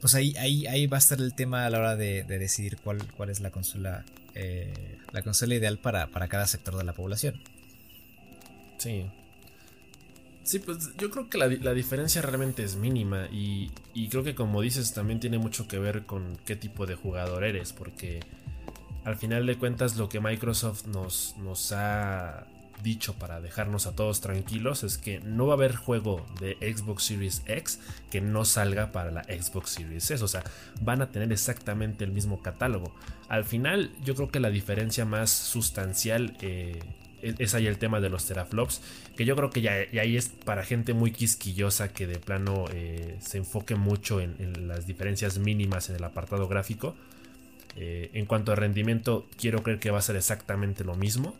pues 0.00 0.14
ahí, 0.14 0.34
ahí, 0.36 0.66
ahí 0.66 0.86
va 0.86 0.96
a 0.96 1.00
estar 1.00 1.20
el 1.20 1.34
tema 1.34 1.66
a 1.66 1.70
la 1.70 1.78
hora 1.78 1.96
de, 1.96 2.24
decidir 2.24 2.78
cuál, 2.78 3.04
cuál 3.16 3.30
es 3.30 3.40
la 3.40 3.50
consola, 3.50 4.04
eh, 4.34 4.98
la 5.12 5.22
consola 5.22 5.54
ideal 5.54 5.78
para, 5.78 6.08
cada 6.28 6.46
sector 6.46 6.76
de 6.76 6.84
la 6.84 6.92
población. 6.92 7.40
Sí. 8.78 9.06
Sí, 10.44 10.60
pues 10.60 10.96
yo 10.96 11.10
creo 11.10 11.28
que 11.28 11.36
la, 11.36 11.74
diferencia 11.74 12.22
realmente 12.22 12.62
es 12.62 12.76
mínima 12.76 13.26
y, 13.30 13.70
y, 13.92 14.08
creo 14.08 14.24
que 14.24 14.34
como 14.34 14.62
dices 14.62 14.94
también 14.94 15.20
tiene 15.20 15.38
mucho 15.38 15.68
que 15.68 15.78
ver 15.78 16.06
con 16.06 16.38
qué 16.46 16.56
tipo 16.56 16.86
de 16.86 16.94
jugador 16.94 17.44
eres, 17.44 17.74
porque 17.74 18.20
al 19.04 19.16
final 19.16 19.44
de 19.46 19.58
cuentas 19.58 19.96
lo 19.96 20.08
que 20.08 20.20
Microsoft 20.20 20.86
nos, 20.86 21.36
nos 21.38 21.72
ha 21.72 22.46
dicho 22.82 23.14
para 23.14 23.40
dejarnos 23.40 23.86
a 23.86 23.94
todos 23.94 24.20
tranquilos 24.20 24.84
es 24.84 24.98
que 24.98 25.20
no 25.20 25.46
va 25.46 25.54
a 25.54 25.56
haber 25.56 25.76
juego 25.76 26.26
de 26.40 26.56
Xbox 26.60 27.04
Series 27.04 27.42
X 27.46 27.80
que 28.10 28.20
no 28.20 28.44
salga 28.44 28.92
para 28.92 29.10
la 29.10 29.24
Xbox 29.24 29.70
Series 29.70 30.10
S. 30.10 30.22
O 30.24 30.28
sea, 30.28 30.42
van 30.80 31.02
a 31.02 31.10
tener 31.10 31.32
exactamente 31.32 32.04
el 32.04 32.12
mismo 32.12 32.40
catálogo. 32.42 32.94
Al 33.28 33.44
final, 33.44 33.90
yo 34.04 34.14
creo 34.14 34.28
que 34.28 34.40
la 34.40 34.50
diferencia 34.50 35.04
más 35.04 35.30
sustancial 35.30 36.36
eh, 36.40 36.80
es 37.22 37.54
ahí 37.54 37.66
el 37.66 37.78
tema 37.78 38.00
de 38.00 38.08
los 38.08 38.24
teraflops. 38.26 38.80
Que 39.16 39.24
yo 39.24 39.36
creo 39.36 39.50
que 39.50 39.60
ya, 39.60 39.72
ahí 40.00 40.16
es 40.16 40.28
para 40.28 40.64
gente 40.64 40.94
muy 40.94 41.10
quisquillosa 41.10 41.92
que 41.92 42.06
de 42.06 42.18
plano 42.18 42.64
eh, 42.72 43.16
se 43.20 43.38
enfoque 43.38 43.74
mucho 43.74 44.20
en, 44.20 44.68
las 44.68 44.86
diferencias 44.86 45.38
mínimas 45.38 45.90
en 45.90 45.96
el 45.96 46.04
apartado 46.04 46.48
gráfico. 46.48 46.94
Eh, 47.76 48.10
en 48.14 48.26
cuanto 48.26 48.52
a 48.52 48.56
rendimiento, 48.56 49.28
quiero 49.36 49.62
creer 49.62 49.78
que 49.78 49.90
va 49.90 49.98
a 49.98 50.02
ser 50.02 50.16
exactamente 50.16 50.84
lo 50.84 50.94
mismo. 50.94 51.36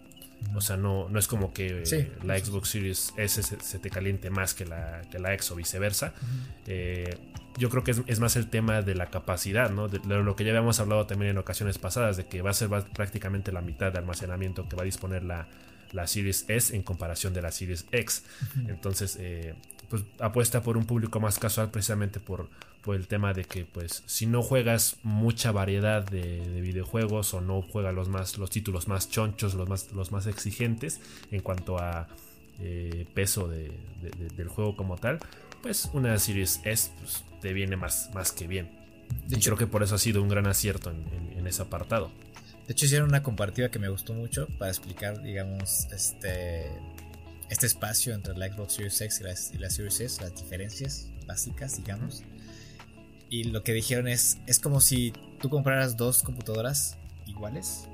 O 0.54 0.60
sea, 0.60 0.76
no, 0.76 1.08
no 1.08 1.18
es 1.18 1.26
como 1.26 1.52
que 1.52 1.82
la 2.22 2.38
Xbox 2.38 2.70
Series 2.70 3.12
S 3.16 3.42
se, 3.42 3.78
te 3.78 3.90
caliente 3.90 4.30
más 4.30 4.54
que 4.54 4.64
la, 4.64 5.02
que 5.10 5.18
la 5.18 5.34
X 5.34 5.50
o 5.50 5.56
viceversa. 5.56 6.14
Eh, 6.66 7.16
yo 7.56 7.70
creo 7.70 7.82
que 7.82 7.90
es, 8.06 8.20
más 8.20 8.36
el 8.36 8.48
tema 8.48 8.82
de 8.82 8.94
la 8.94 9.06
capacidad, 9.10 9.70
¿no? 9.70 9.88
De, 9.88 9.98
lo 10.04 10.36
que 10.36 10.44
ya 10.44 10.50
habíamos 10.50 10.78
hablado 10.80 11.06
también 11.06 11.32
en 11.32 11.38
ocasiones 11.38 11.78
pasadas, 11.78 12.16
de 12.16 12.26
que 12.26 12.40
va 12.40 12.50
a 12.50 12.54
ser 12.54 12.68
prácticamente 12.68 13.52
la 13.52 13.60
mitad 13.60 13.92
de 13.92 13.98
almacenamiento 13.98 14.68
que 14.68 14.76
va 14.76 14.82
a 14.82 14.84
disponer 14.84 15.24
la, 15.24 15.48
la 15.92 16.06
Series 16.06 16.44
S 16.48 16.74
en 16.74 16.82
comparación 16.82 17.34
de 17.34 17.42
la 17.42 17.50
Series 17.50 17.86
X. 17.90 18.24
Entonces, 18.68 19.16
eh, 19.20 19.54
pues 19.88 20.02
apuesta 20.18 20.62
por 20.62 20.76
un 20.76 20.84
público 20.84 21.20
más 21.20 21.38
casual 21.38 21.70
precisamente 21.70 22.20
por, 22.20 22.48
por 22.82 22.96
el 22.96 23.06
tema 23.06 23.32
de 23.32 23.44
que 23.44 23.64
pues 23.64 24.02
si 24.06 24.26
no 24.26 24.42
juegas 24.42 24.96
mucha 25.02 25.52
variedad 25.52 26.04
de, 26.04 26.60
videojuegos 26.60 27.34
o 27.34 27.40
no 27.40 27.62
juegas 27.62 27.94
los 27.94 28.08
más 28.08 28.38
los 28.38 28.50
títulos 28.50 28.88
más 28.88 29.08
chonchos 29.10 29.54
los 29.54 29.68
más 29.68 29.92
los 29.92 30.12
más 30.12 30.26
exigentes 30.26 31.00
en 31.30 31.40
cuanto 31.40 31.78
a 31.78 32.08
eh, 32.60 33.06
peso 33.14 33.48
del 33.48 34.48
juego 34.48 34.76
como 34.76 34.96
tal 34.96 35.20
pues 35.62 35.90
una 35.92 36.18
Series 36.18 36.60
S 36.64 36.90
pues, 37.00 37.24
te 37.40 37.52
viene 37.52 37.76
más, 37.76 38.10
más 38.14 38.32
que 38.32 38.46
bien. 38.46 38.70
De 39.26 39.36
hecho, 39.36 39.50
creo 39.50 39.58
que 39.58 39.66
por 39.66 39.82
eso 39.82 39.94
ha 39.94 39.98
sido 39.98 40.22
un 40.22 40.28
gran 40.28 40.46
acierto 40.46 40.90
en, 40.90 41.46
ese 41.46 41.62
apartado. 41.62 42.10
De 42.66 42.74
hecho 42.74 42.84
hicieron 42.84 43.08
una 43.08 43.22
comparativa 43.22 43.70
que 43.70 43.78
me 43.78 43.88
gustó 43.88 44.12
mucho 44.12 44.46
para 44.58 44.70
explicar 44.70 45.22
digamos 45.22 45.86
este 45.90 46.70
este 47.50 47.66
espacio 47.66 48.14
entre 48.14 48.36
la 48.36 48.52
Xbox 48.52 48.74
Series 48.74 49.00
X 49.00 49.20
y 49.20 49.24
la, 49.24 49.34
y 49.54 49.58
la 49.58 49.70
Series 49.70 50.00
S 50.00 50.22
las 50.22 50.34
diferencias 50.34 51.10
básicas 51.26 51.76
digamos 51.76 52.22
y 53.30 53.44
lo 53.44 53.62
que 53.62 53.72
dijeron 53.72 54.08
es, 54.08 54.38
es 54.46 54.58
como 54.58 54.80
si 54.80 55.12
tú 55.40 55.50
compraras 55.50 55.96
dos 55.96 56.22
computadoras 56.22 56.96
iguales, 57.26 57.88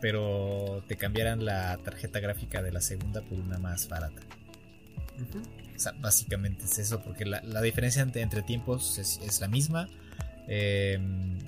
pero 0.00 0.84
te 0.86 0.96
cambiaran 0.96 1.44
la 1.44 1.78
tarjeta 1.78 2.20
gráfica 2.20 2.62
de 2.62 2.70
la 2.70 2.80
segunda 2.80 3.22
por 3.22 3.38
una 3.38 3.58
más 3.58 3.88
barata. 3.88 4.20
O 5.74 5.78
sea, 5.78 5.92
básicamente 5.92 6.64
es 6.66 6.78
eso, 6.78 7.02
porque 7.02 7.24
la, 7.24 7.62
diferencia 7.62 8.02
entre, 8.02 8.42
tiempos 8.42 8.98
es, 8.98 9.40
la 9.40 9.48
misma. 9.48 9.88
Em, 10.48 11.38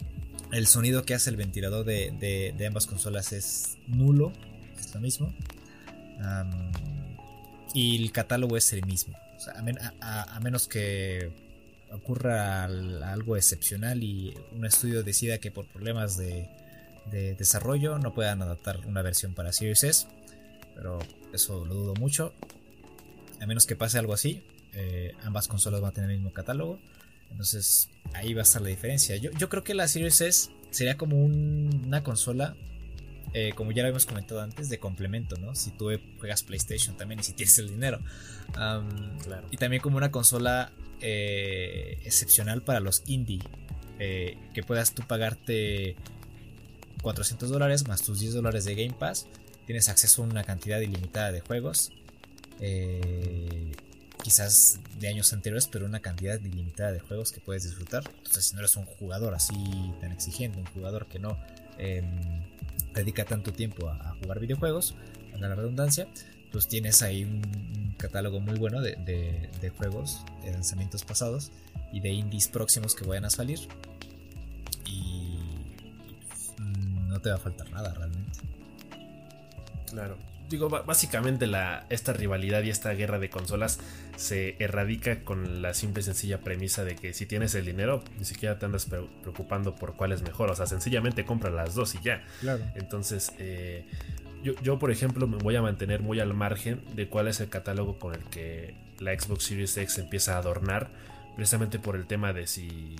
el 0.50 0.66
sonido 0.66 1.04
que 1.04 1.14
hace 1.14 1.28
el 1.28 1.36
ventilador 1.36 1.84
de, 1.84 2.64
ambas 2.66 2.86
consolas 2.86 3.32
es 3.32 3.76
nulo, 3.86 4.32
es 4.78 4.94
lo 4.94 5.00
mismo. 5.00 5.34
Y 7.78 8.02
el 8.02 8.10
catálogo 8.10 8.56
es 8.56 8.72
el 8.72 8.84
mismo. 8.84 9.16
a 10.00 10.40
menos 10.40 10.66
que 10.66 11.30
ocurra 11.92 12.64
algo 12.64 13.36
excepcional 13.36 14.02
y 14.02 14.34
un 14.52 14.66
estudio 14.66 15.04
decida 15.04 15.38
que 15.38 15.52
por 15.52 15.66
problemas 15.66 16.16
de, 16.16 16.48
desarrollo 17.10 17.98
no 17.98 18.12
puedan 18.12 18.42
adaptar 18.42 18.84
una 18.86 19.00
versión 19.00 19.32
para 19.32 19.52
Series 19.52 19.82
S, 19.84 20.06
pero 20.74 20.98
eso 21.32 21.64
lo 21.64 21.74
dudo 21.74 21.94
mucho. 21.94 22.34
A 23.40 23.46
menos 23.46 23.64
que 23.64 23.76
pase 23.76 23.98
algo 23.98 24.12
así, 24.12 24.42
eh, 24.74 25.14
ambas 25.22 25.46
consolas 25.48 25.80
van 25.80 25.90
a 25.90 25.94
tener 25.94 26.10
el 26.10 26.16
mismo 26.16 26.32
catálogo. 26.32 26.80
Entonces 27.30 27.90
ahí 28.12 28.34
va 28.34 28.40
a 28.40 28.42
estar 28.42 28.60
la 28.60 28.68
diferencia. 28.68 29.16
Yo, 29.16 29.30
yo 29.38 29.48
creo 29.48 29.62
que 29.62 29.74
la 29.74 29.86
Series 29.86 30.20
S 30.20 30.50
sería 30.70 30.96
como 30.96 31.16
una 31.16 32.02
consola, 32.02 32.56
eh, 33.34 33.52
como 33.54 33.72
ya 33.72 33.82
lo 33.82 33.88
habíamos 33.88 34.06
comentado 34.06 34.40
antes, 34.40 34.68
de 34.68 34.78
complemento, 34.78 35.36
¿no? 35.36 35.54
Si 35.54 35.70
tú 35.70 35.90
juegas 36.18 36.42
PlayStation 36.42 36.96
también 36.96 37.20
y 37.20 37.22
si 37.22 37.32
tienes 37.32 37.58
el 37.58 37.68
dinero. 37.68 38.00
Y 39.50 39.56
también 39.56 39.82
como 39.82 39.96
una 39.96 40.10
consola 40.10 40.72
eh, 41.00 42.00
excepcional 42.04 42.62
para 42.62 42.80
los 42.80 43.02
indie. 43.06 43.42
Eh, 44.00 44.38
que 44.54 44.62
puedas 44.62 44.94
tú 44.94 45.02
pagarte 45.02 45.96
400 47.02 47.50
dólares 47.50 47.88
más 47.88 48.02
tus 48.02 48.20
10 48.20 48.34
dólares 48.34 48.64
de 48.64 48.74
Game 48.74 48.94
Pass. 48.98 49.26
Tienes 49.66 49.88
acceso 49.88 50.22
a 50.22 50.26
una 50.26 50.44
cantidad 50.44 50.80
ilimitada 50.80 51.32
de 51.32 51.40
juegos. 51.40 51.92
Quizás 54.22 54.80
de 54.98 55.08
años 55.08 55.32
anteriores, 55.32 55.68
pero 55.68 55.86
una 55.86 56.00
cantidad 56.00 56.40
ilimitada 56.40 56.92
de 56.92 57.00
juegos 57.00 57.30
que 57.30 57.40
puedes 57.40 57.64
disfrutar. 57.64 58.02
Entonces, 58.16 58.46
si 58.46 58.54
no 58.54 58.60
eres 58.60 58.76
un 58.76 58.84
jugador 58.84 59.34
así 59.34 59.92
tan 60.00 60.12
exigente, 60.12 60.58
un 60.58 60.66
jugador 60.66 61.06
que 61.06 61.18
no 61.18 61.38
dedica 62.94 63.24
tanto 63.24 63.52
tiempo 63.52 63.88
a, 63.88 64.14
jugar 64.22 64.40
videojuegos, 64.40 64.94
a 65.34 65.38
la 65.38 65.54
redundancia, 65.54 66.08
pues 66.50 66.68
tienes 66.68 67.02
ahí 67.02 67.24
un, 67.24 67.78
catálogo 67.98 68.38
muy 68.38 68.56
bueno 68.56 68.80
de, 68.80 69.72
juegos, 69.76 70.24
de 70.44 70.52
lanzamientos 70.52 71.04
pasados 71.04 71.50
y 71.92 71.98
de 71.98 72.10
indies 72.10 72.46
próximos 72.46 72.94
que 72.94 73.04
vayan 73.04 73.24
a 73.24 73.30
salir. 73.30 73.58
Y, 74.86 75.36
mm, 76.58 77.08
no 77.08 77.20
te 77.20 77.30
va 77.30 77.36
a 77.36 77.38
faltar 77.38 77.68
nada 77.70 77.92
realmente. 77.94 78.38
Claro. 79.90 80.16
Digo, 80.48 80.68
básicamente 80.68 81.46
la, 81.46 81.84
esta 81.90 82.12
rivalidad 82.14 82.62
y 82.62 82.70
esta 82.70 82.90
guerra 82.92 83.18
de 83.18 83.28
consolas 83.28 83.80
se 84.16 84.56
erradica 84.58 85.20
con 85.20 85.60
la 85.60 85.74
simple 85.74 86.00
y 86.00 86.04
sencilla 86.04 86.40
premisa 86.40 86.84
de 86.84 86.96
que 86.96 87.12
si 87.12 87.26
tienes 87.26 87.54
el 87.54 87.66
dinero, 87.66 88.02
ni 88.18 88.24
siquiera 88.24 88.58
te 88.58 88.64
andas 88.64 88.86
preocupando 88.86 89.74
por 89.74 89.94
cuál 89.94 90.12
es 90.12 90.22
mejor. 90.22 90.50
O 90.50 90.56
sea, 90.56 90.66
sencillamente 90.66 91.26
compra 91.26 91.50
las 91.50 91.74
dos 91.74 91.94
y 91.94 92.00
ya. 92.02 92.24
Claro. 92.40 92.64
Entonces, 92.76 93.32
eh, 93.38 93.84
yo, 94.42 94.78
por 94.78 94.90
ejemplo, 94.90 95.26
me 95.26 95.36
voy 95.36 95.56
a 95.56 95.62
mantener 95.62 96.00
muy 96.00 96.20
al 96.20 96.32
margen 96.32 96.80
de 96.94 97.08
cuál 97.08 97.28
es 97.28 97.40
el 97.40 97.48
catálogo 97.48 97.98
con 97.98 98.14
el 98.14 98.22
que 98.24 98.74
la 99.00 99.18
Xbox 99.18 99.44
Series 99.44 99.76
X 99.76 99.98
empieza 99.98 100.36
a 100.36 100.38
adornar, 100.38 100.88
precisamente 101.34 101.78
por 101.78 101.96
el 101.96 102.06
tema 102.06 102.32
de 102.32 102.46
si 102.46 102.96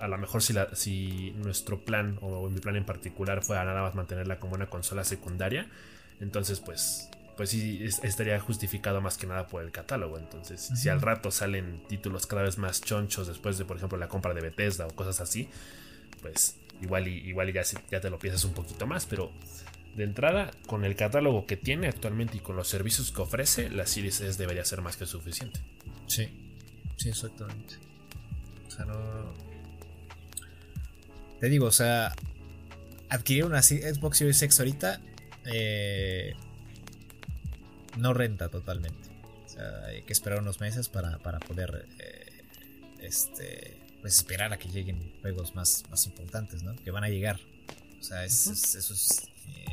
a 0.00 0.06
lo 0.06 0.16
mejor 0.16 0.42
si, 0.42 0.52
la, 0.52 0.74
si 0.74 1.32
nuestro 1.38 1.80
plan 1.80 2.18
o 2.20 2.48
mi 2.48 2.60
plan 2.60 2.76
en 2.76 2.84
particular 2.84 3.42
fuera 3.42 3.64
nada 3.64 3.82
más 3.82 3.96
mantenerla 3.96 4.38
como 4.38 4.54
una 4.54 4.66
consola 4.66 5.02
secundaria, 5.02 5.66
Entonces, 6.20 6.60
pues, 6.60 7.08
pues 7.36 7.50
sí, 7.50 7.84
estaría 8.02 8.38
justificado 8.40 9.00
más 9.00 9.16
que 9.16 9.26
nada 9.26 9.46
por 9.46 9.62
el 9.62 9.70
catálogo. 9.70 10.18
Entonces, 10.18 10.70
si 10.74 10.88
al 10.88 11.00
rato 11.00 11.30
salen 11.30 11.82
títulos 11.88 12.26
cada 12.26 12.42
vez 12.42 12.58
más 12.58 12.80
chonchos 12.80 13.28
después 13.28 13.58
de, 13.58 13.64
por 13.64 13.76
ejemplo, 13.76 13.98
la 13.98 14.08
compra 14.08 14.34
de 14.34 14.40
Bethesda 14.40 14.86
o 14.86 14.94
cosas 14.94 15.20
así, 15.20 15.48
pues 16.20 16.56
igual 16.82 17.08
y, 17.08 17.18
igual 17.28 17.52
ya, 17.52 17.62
ya 17.90 18.00
te 18.00 18.10
lo 18.10 18.18
piensas 18.18 18.44
un 18.44 18.54
poquito 18.54 18.86
más, 18.86 19.06
pero 19.06 19.32
de 19.98 20.04
entrada, 20.04 20.52
con 20.66 20.84
el 20.84 20.94
catálogo 20.94 21.44
que 21.44 21.56
tiene 21.56 21.88
actualmente 21.88 22.36
y 22.36 22.40
con 22.40 22.54
los 22.54 22.68
servicios 22.68 23.10
que 23.10 23.20
ofrece, 23.20 23.68
la 23.68 23.84
Series 23.84 24.20
S 24.20 24.38
debería 24.38 24.64
ser 24.64 24.80
más 24.80 24.96
que 24.96 25.06
suficiente. 25.06 25.60
Sí, 26.06 26.28
sí, 26.96 27.08
exactamente. 27.08 27.74
O 28.66 28.70
sea, 28.70 28.84
no. 28.84 29.34
Te 31.40 31.48
digo, 31.48 31.66
o 31.66 31.72
sea, 31.72 32.14
adquirir 33.08 33.44
una 33.44 33.60
Xbox 33.60 34.18
Series 34.18 34.40
X 34.40 34.60
ahorita 34.60 35.00
eh, 35.44 36.34
no 37.96 38.14
renta 38.14 38.48
totalmente. 38.48 39.08
O 39.46 39.48
sea, 39.48 39.86
hay 39.86 40.02
que 40.02 40.12
esperar 40.12 40.40
unos 40.40 40.60
meses 40.60 40.88
para, 40.88 41.18
poder 41.18 41.86
eh, 41.98 42.42
este, 43.00 43.76
pues 44.00 44.16
esperar 44.16 44.52
a 44.52 44.58
que 44.58 44.68
lleguen 44.68 45.12
juegos 45.20 45.54
más, 45.54 45.84
más 45.90 46.06
importantes, 46.06 46.62
¿no? 46.62 46.74
Que 46.76 46.90
van 46.90 47.04
a 47.04 47.08
llegar. 47.08 47.40
O 47.98 48.02
sea, 48.02 48.24
eso 48.24 48.52
es, 48.52 48.74
eh, 48.76 49.64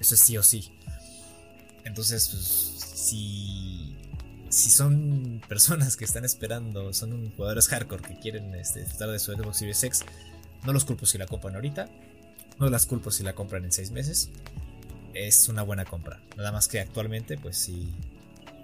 eso 0.00 0.14
es 0.14 0.20
sí 0.20 0.36
o 0.36 0.42
sí. 0.42 0.72
Entonces, 1.84 2.28
pues, 2.28 2.42
si, 2.96 3.96
si 4.48 4.70
son 4.70 5.42
personas 5.48 5.96
que 5.96 6.04
están 6.04 6.24
esperando, 6.24 6.92
son 6.92 7.30
jugadores 7.32 7.68
hardcore 7.68 8.02
que 8.02 8.18
quieren 8.18 8.54
este, 8.54 8.80
disfrutar 8.80 9.10
de 9.10 9.18
su 9.18 9.32
Xbox 9.32 9.58
Series 9.58 9.82
X, 9.82 10.04
no 10.64 10.72
los 10.72 10.84
culpo 10.84 11.06
si 11.06 11.18
la 11.18 11.26
compran 11.26 11.54
ahorita. 11.54 11.88
No 12.62 12.70
las 12.70 12.86
culpo 12.86 13.10
si 13.10 13.24
la 13.24 13.32
compran 13.32 13.64
en 13.64 13.72
seis 13.72 13.90
meses 13.90 14.30
es 15.14 15.48
una 15.48 15.62
buena 15.62 15.84
compra. 15.84 16.20
Nada 16.36 16.52
más 16.52 16.68
que 16.68 16.78
actualmente, 16.78 17.36
pues 17.36 17.56
sí, 17.56 17.92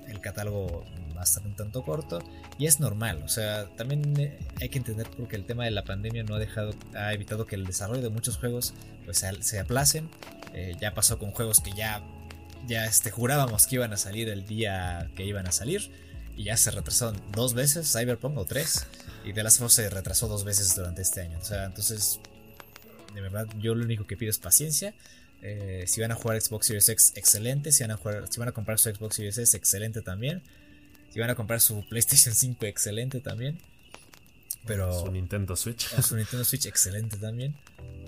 el 0.07 0.21
catálogo 0.21 0.85
va 1.17 1.23
a 1.23 1.25
estar 1.25 1.45
un 1.45 1.57
tanto 1.57 1.83
corto 1.83 2.23
y 2.61 2.67
es 2.67 2.79
normal. 2.79 3.21
O 3.25 3.29
sea, 3.29 3.67
también 3.75 4.17
eh, 4.21 4.39
hay 4.61 4.69
que 4.69 4.79
entender 4.79 5.09
porque 5.17 5.35
el 5.35 5.45
tema 5.45 5.65
de 5.65 5.73
la 5.73 5.83
pandemia 5.83 6.23
no 6.23 6.37
ha 6.37 6.39
dejado, 6.39 6.77
ha 6.95 7.13
evitado 7.13 7.45
que 7.45 7.57
el 7.57 7.67
desarrollo 7.67 8.01
de 8.01 8.11
muchos 8.11 8.37
juegos 8.37 8.73
pues 9.05 9.27
se 9.41 9.59
aplacen. 9.59 10.09
Eh, 10.55 10.77
ya 10.81 10.95
pasó 10.95 11.19
con 11.19 11.33
juegos 11.33 11.59
que 11.59 11.73
ya, 11.73 12.01
ya 12.69 12.85
este, 12.85 13.11
jurábamos 13.11 13.67
que 13.67 13.75
iban 13.75 13.93
a 13.93 13.97
salir 13.97 14.29
el 14.29 14.47
día 14.47 15.11
que 15.17 15.25
iban 15.25 15.49
a 15.49 15.51
salir 15.51 15.91
y 16.37 16.45
ya 16.45 16.57
se 16.57 16.71
retrasaron 16.71 17.21
dos 17.33 17.53
veces, 17.53 17.93
Cyberpunk 17.93 18.39
o 18.39 18.45
tres, 18.45 18.87
y 19.25 19.33
The 19.33 19.43
Last 19.43 19.61
of 19.61 19.67
Us 19.67 19.73
se 19.73 19.91
retrasó 19.91 20.29
dos 20.29 20.45
veces 20.45 20.73
durante 20.77 21.03
este 21.03 21.23
año. 21.23 21.37
O 21.41 21.45
sea, 21.45 21.65
entonces, 21.65 22.21
de 23.15 23.21
verdad, 23.21 23.47
yo 23.59 23.75
lo 23.75 23.85
único 23.85 24.07
que 24.07 24.17
pido 24.17 24.31
es 24.31 24.39
paciencia 24.39 24.95
eh, 25.41 25.85
si 25.87 26.01
van 26.01 26.11
a 26.11 26.15
jugar 26.15 26.41
Xbox 26.41 26.67
Series 26.67 26.89
X, 26.89 27.13
excelente. 27.17 27.73
Si 27.73 27.83
van, 27.83 27.93
a 27.93 27.97
jugar, 27.97 28.27
si 28.29 28.41
van 28.41 28.49
a 28.49 28.53
comprar 28.53 28.79
su 28.79 28.91
Xbox 28.91 29.17
Series 29.17 29.39
S, 29.39 29.57
excelente 29.57 30.03
también. 30.03 30.43
Si 31.11 31.21
van 31.21 31.31
a 31.31 31.35
comprar 31.35 31.61
su 31.61 31.85
PlayStation 31.89 32.35
5, 32.35 32.67
excelente 32.67 33.21
también. 33.21 33.59
Pero, 34.67 35.07
su 35.07 35.11
Nintendo 35.11 35.57
Switch. 35.57 35.89
su 36.03 36.17
Nintendo 36.17 36.45
Switch, 36.45 36.67
excelente 36.67 37.17
también. 37.17 37.55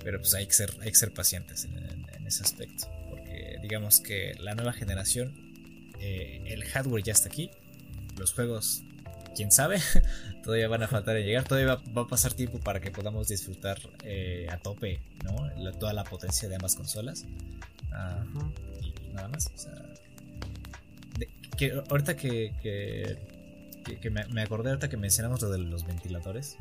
Pero 0.02 0.18
pues 0.18 0.34
hay 0.34 0.46
que 0.46 0.52
ser, 0.52 0.74
hay 0.80 0.90
que 0.90 0.96
ser 0.96 1.12
pacientes 1.12 1.64
en, 1.64 2.26
ese 2.26 2.42
aspecto. 2.42 2.88
Porque 3.10 3.58
digamos 3.60 4.00
que 4.00 4.34
la 4.38 4.54
nueva 4.54 4.72
generación, 4.72 5.34
eh, 5.98 6.42
el 6.46 6.64
hardware 6.64 7.02
ya 7.02 7.12
está 7.12 7.28
aquí. 7.28 7.50
Los 8.16 8.32
juegos, 8.32 8.84
quién 9.34 9.50
sabe. 9.50 9.78
todavía 10.42 10.68
van 10.68 10.82
a 10.82 10.88
faltar 10.88 11.16
en 11.16 11.26
llegar, 11.26 11.44
todavía 11.44 11.76
va, 11.96 12.02
a 12.02 12.06
pasar 12.06 12.32
tiempo 12.32 12.58
para 12.58 12.80
que 12.80 12.90
podamos 12.90 13.28
disfrutar 13.28 13.78
eh, 14.04 14.46
a 14.50 14.58
tope 14.58 15.00
¿no? 15.24 15.72
toda 15.78 15.92
la 15.92 16.04
potencia 16.04 16.48
de 16.48 16.56
ambas 16.56 16.76
consolas. 16.76 17.24
Ah, 17.92 18.24
y 18.80 19.12
nada 19.12 19.28
más. 19.28 19.50
O 19.54 19.58
sea, 19.58 19.74
que, 21.56 21.72
ahorita 21.90 22.16
que, 22.16 22.52
que, 24.00 24.10
me, 24.10 24.42
acordé, 24.42 24.70
ahorita 24.70 24.88
que 24.88 24.96
mencionamos 24.96 25.42
lo 25.42 25.50
de 25.50 25.58
los 25.58 25.86
ventiladores, 25.86 26.56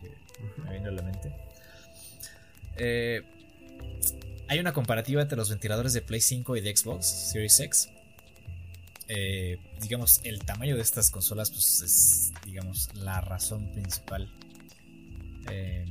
que 0.00 0.62
me 0.62 0.72
vino 0.74 0.88
a 0.88 0.92
la 0.92 1.02
mente. 1.02 1.32
Eh, 2.76 3.22
hay 4.48 4.58
una 4.58 4.72
comparativa 4.72 5.22
entre 5.22 5.36
los 5.36 5.48
ventiladores 5.48 5.92
de 5.92 6.02
Play 6.02 6.20
5 6.20 6.56
y 6.56 6.60
de 6.60 6.76
Xbox 6.76 7.06
Series 7.06 7.58
X. 7.60 7.88
Eh, 9.08 9.58
digamos, 9.80 10.20
el 10.24 10.40
tamaño 10.44 10.76
de 10.76 10.82
estas 10.82 11.10
consolas 11.10 11.50
pues, 11.50 11.82
es, 11.82 12.32
digamos, 12.44 12.88
la 12.94 13.20
razón 13.20 13.70
principal 13.72 14.32
em, 15.50 15.90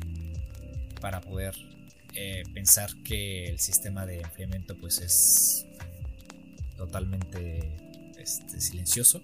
para 1.00 1.22
poder 1.22 1.56
eh, 2.16 2.44
pensar 2.54 2.92
que 3.04 3.46
el 3.46 3.60
sistema 3.60 4.06
de 4.06 4.22
enfriamiento 4.22 4.76
pues 4.78 5.00
es 5.00 5.66
totalmente 6.78 7.72
este, 8.18 8.60
silencioso. 8.62 9.22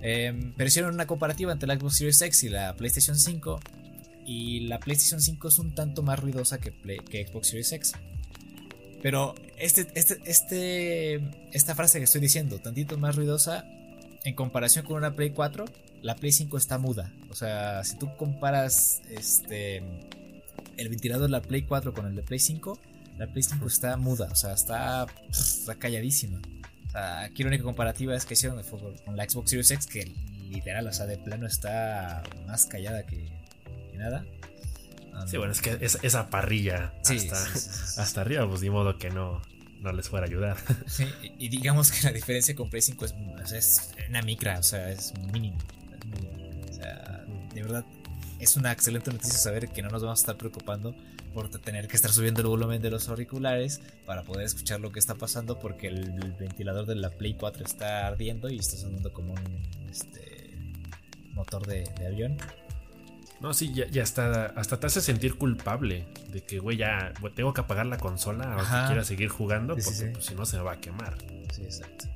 Em, 0.00 0.52
pero 0.56 0.68
hicieron 0.68 0.94
una 0.94 1.06
comparativa 1.06 1.52
entre 1.52 1.66
la 1.66 1.76
Xbox 1.76 1.96
Series 1.96 2.22
X 2.22 2.44
y 2.44 2.48
la 2.48 2.76
PlayStation 2.76 3.18
5 3.18 3.60
y 4.26 4.60
la 4.60 4.78
PlayStation 4.78 5.20
5 5.20 5.48
es 5.48 5.58
un 5.58 5.74
tanto 5.74 6.02
más 6.02 6.18
ruidosa 6.20 6.58
que, 6.58 6.72
que 6.72 7.26
Xbox 7.26 7.48
Series 7.48 7.72
X. 7.72 7.92
Pero 9.02 9.34
este, 9.58 9.86
este, 9.94 10.18
este, 10.24 11.14
esta 11.52 11.74
frase 11.74 11.98
que 11.98 12.04
estoy 12.04 12.20
diciendo, 12.20 12.58
tantito 12.58 12.98
más 12.98 13.16
ruidosa, 13.16 13.64
en 14.24 14.34
comparación 14.34 14.84
con 14.84 14.96
una 14.96 15.14
Play 15.14 15.30
4, 15.30 15.64
la 16.02 16.16
Play 16.16 16.32
5 16.32 16.56
está 16.56 16.78
muda. 16.78 17.12
O 17.30 17.34
sea, 17.34 17.84
si 17.84 17.96
tú 17.96 18.08
comparas 18.16 19.02
este, 19.10 19.82
el 20.76 20.88
ventilador 20.88 21.22
de 21.22 21.30
la 21.30 21.42
Play 21.42 21.62
4 21.62 21.92
con 21.92 22.06
el 22.06 22.16
de 22.16 22.22
Play 22.22 22.38
5, 22.38 22.78
la 23.18 23.26
Play 23.26 23.42
5 23.42 23.66
está 23.66 23.96
muda, 23.96 24.28
o 24.30 24.34
sea, 24.34 24.52
está, 24.52 25.06
está 25.30 25.74
calladísima. 25.74 26.40
aquí 26.94 27.42
la 27.42 27.48
única 27.48 27.64
comparativa 27.64 28.16
es 28.16 28.24
que 28.24 28.34
hicieron 28.34 28.62
con 29.04 29.16
la 29.16 29.28
Xbox 29.28 29.50
Series 29.50 29.70
X, 29.70 29.86
que 29.86 30.12
literal, 30.50 30.86
o 30.86 30.92
sea, 30.92 31.06
de 31.06 31.18
plano 31.18 31.46
está 31.46 32.22
más 32.46 32.66
callada 32.66 33.04
que 33.04 33.28
nada. 33.94 34.24
Sí, 35.26 35.36
bueno, 35.36 35.52
es 35.52 35.60
que 35.60 35.78
esa 35.80 36.30
parrilla 36.30 36.92
hasta, 37.96 38.20
arriba, 38.20 38.48
pues 38.48 38.62
ni 38.62 38.70
modo 38.70 38.98
que 38.98 39.10
no, 39.10 39.42
no 39.80 39.92
les 39.92 40.08
fuera 40.08 40.26
a 40.26 40.28
ayudar. 40.28 40.56
Sí, 40.86 41.06
y 41.38 41.48
digamos 41.48 41.90
que 41.90 42.02
la 42.04 42.12
diferencia 42.12 42.54
con 42.54 42.70
Play 42.70 42.82
5 42.82 43.04
es, 43.04 43.92
una 44.08 44.22
micra, 44.22 44.58
o 44.58 44.62
sea, 44.62 44.90
es 44.90 45.12
mínimo. 45.32 45.58
O 46.68 46.72
sea, 46.72 47.24
de 47.54 47.62
verdad, 47.62 47.84
es 48.38 48.56
una 48.56 48.72
excelente 48.72 49.10
noticia 49.10 49.38
saber 49.38 49.68
que 49.68 49.82
no 49.82 49.88
nos 49.90 50.02
vamos 50.02 50.20
a 50.20 50.22
estar 50.22 50.36
preocupando 50.36 50.94
por 51.34 51.48
tener 51.50 51.88
que 51.88 51.96
estar 51.96 52.10
subiendo 52.10 52.40
el 52.40 52.48
volumen 52.48 52.80
de 52.80 52.90
los 52.90 53.08
auriculares 53.08 53.80
para 54.06 54.22
poder 54.22 54.46
escuchar 54.46 54.80
lo 54.80 54.90
que 54.90 54.98
está 54.98 55.14
pasando 55.14 55.58
porque 55.58 55.88
el, 55.88 56.34
ventilador 56.38 56.86
de 56.86 56.96
la 56.96 57.10
Play 57.10 57.34
4 57.34 57.64
está 57.64 58.06
ardiendo 58.06 58.48
y 58.48 58.58
está 58.58 58.76
sonando 58.76 59.12
como 59.12 59.34
un 59.34 59.88
este, 59.90 60.56
motor 61.32 61.66
de 61.66 61.84
avión. 62.06 62.38
No, 63.40 63.54
sí, 63.54 63.72
ya, 63.72 63.86
ya 63.88 64.02
hasta, 64.02 64.46
hasta 64.46 64.80
te 64.80 64.86
hace 64.86 65.00
sentir 65.00 65.36
culpable 65.36 66.06
de 66.32 66.42
que, 66.42 66.58
güey, 66.58 66.76
ya 66.76 67.12
tengo 67.36 67.54
que 67.54 67.60
apagar 67.60 67.86
la 67.86 67.98
consola 67.98 68.54
aunque 68.54 68.86
quiera 68.88 69.04
seguir 69.04 69.28
jugando 69.28 69.74
porque 69.76 70.10
pues, 70.12 70.24
si 70.24 70.34
no 70.34 70.44
se 70.44 70.56
me 70.56 70.62
va 70.64 70.72
a 70.72 70.80
quemar. 70.80 71.16
Sí, 71.54 71.62
exacto. 71.62 72.06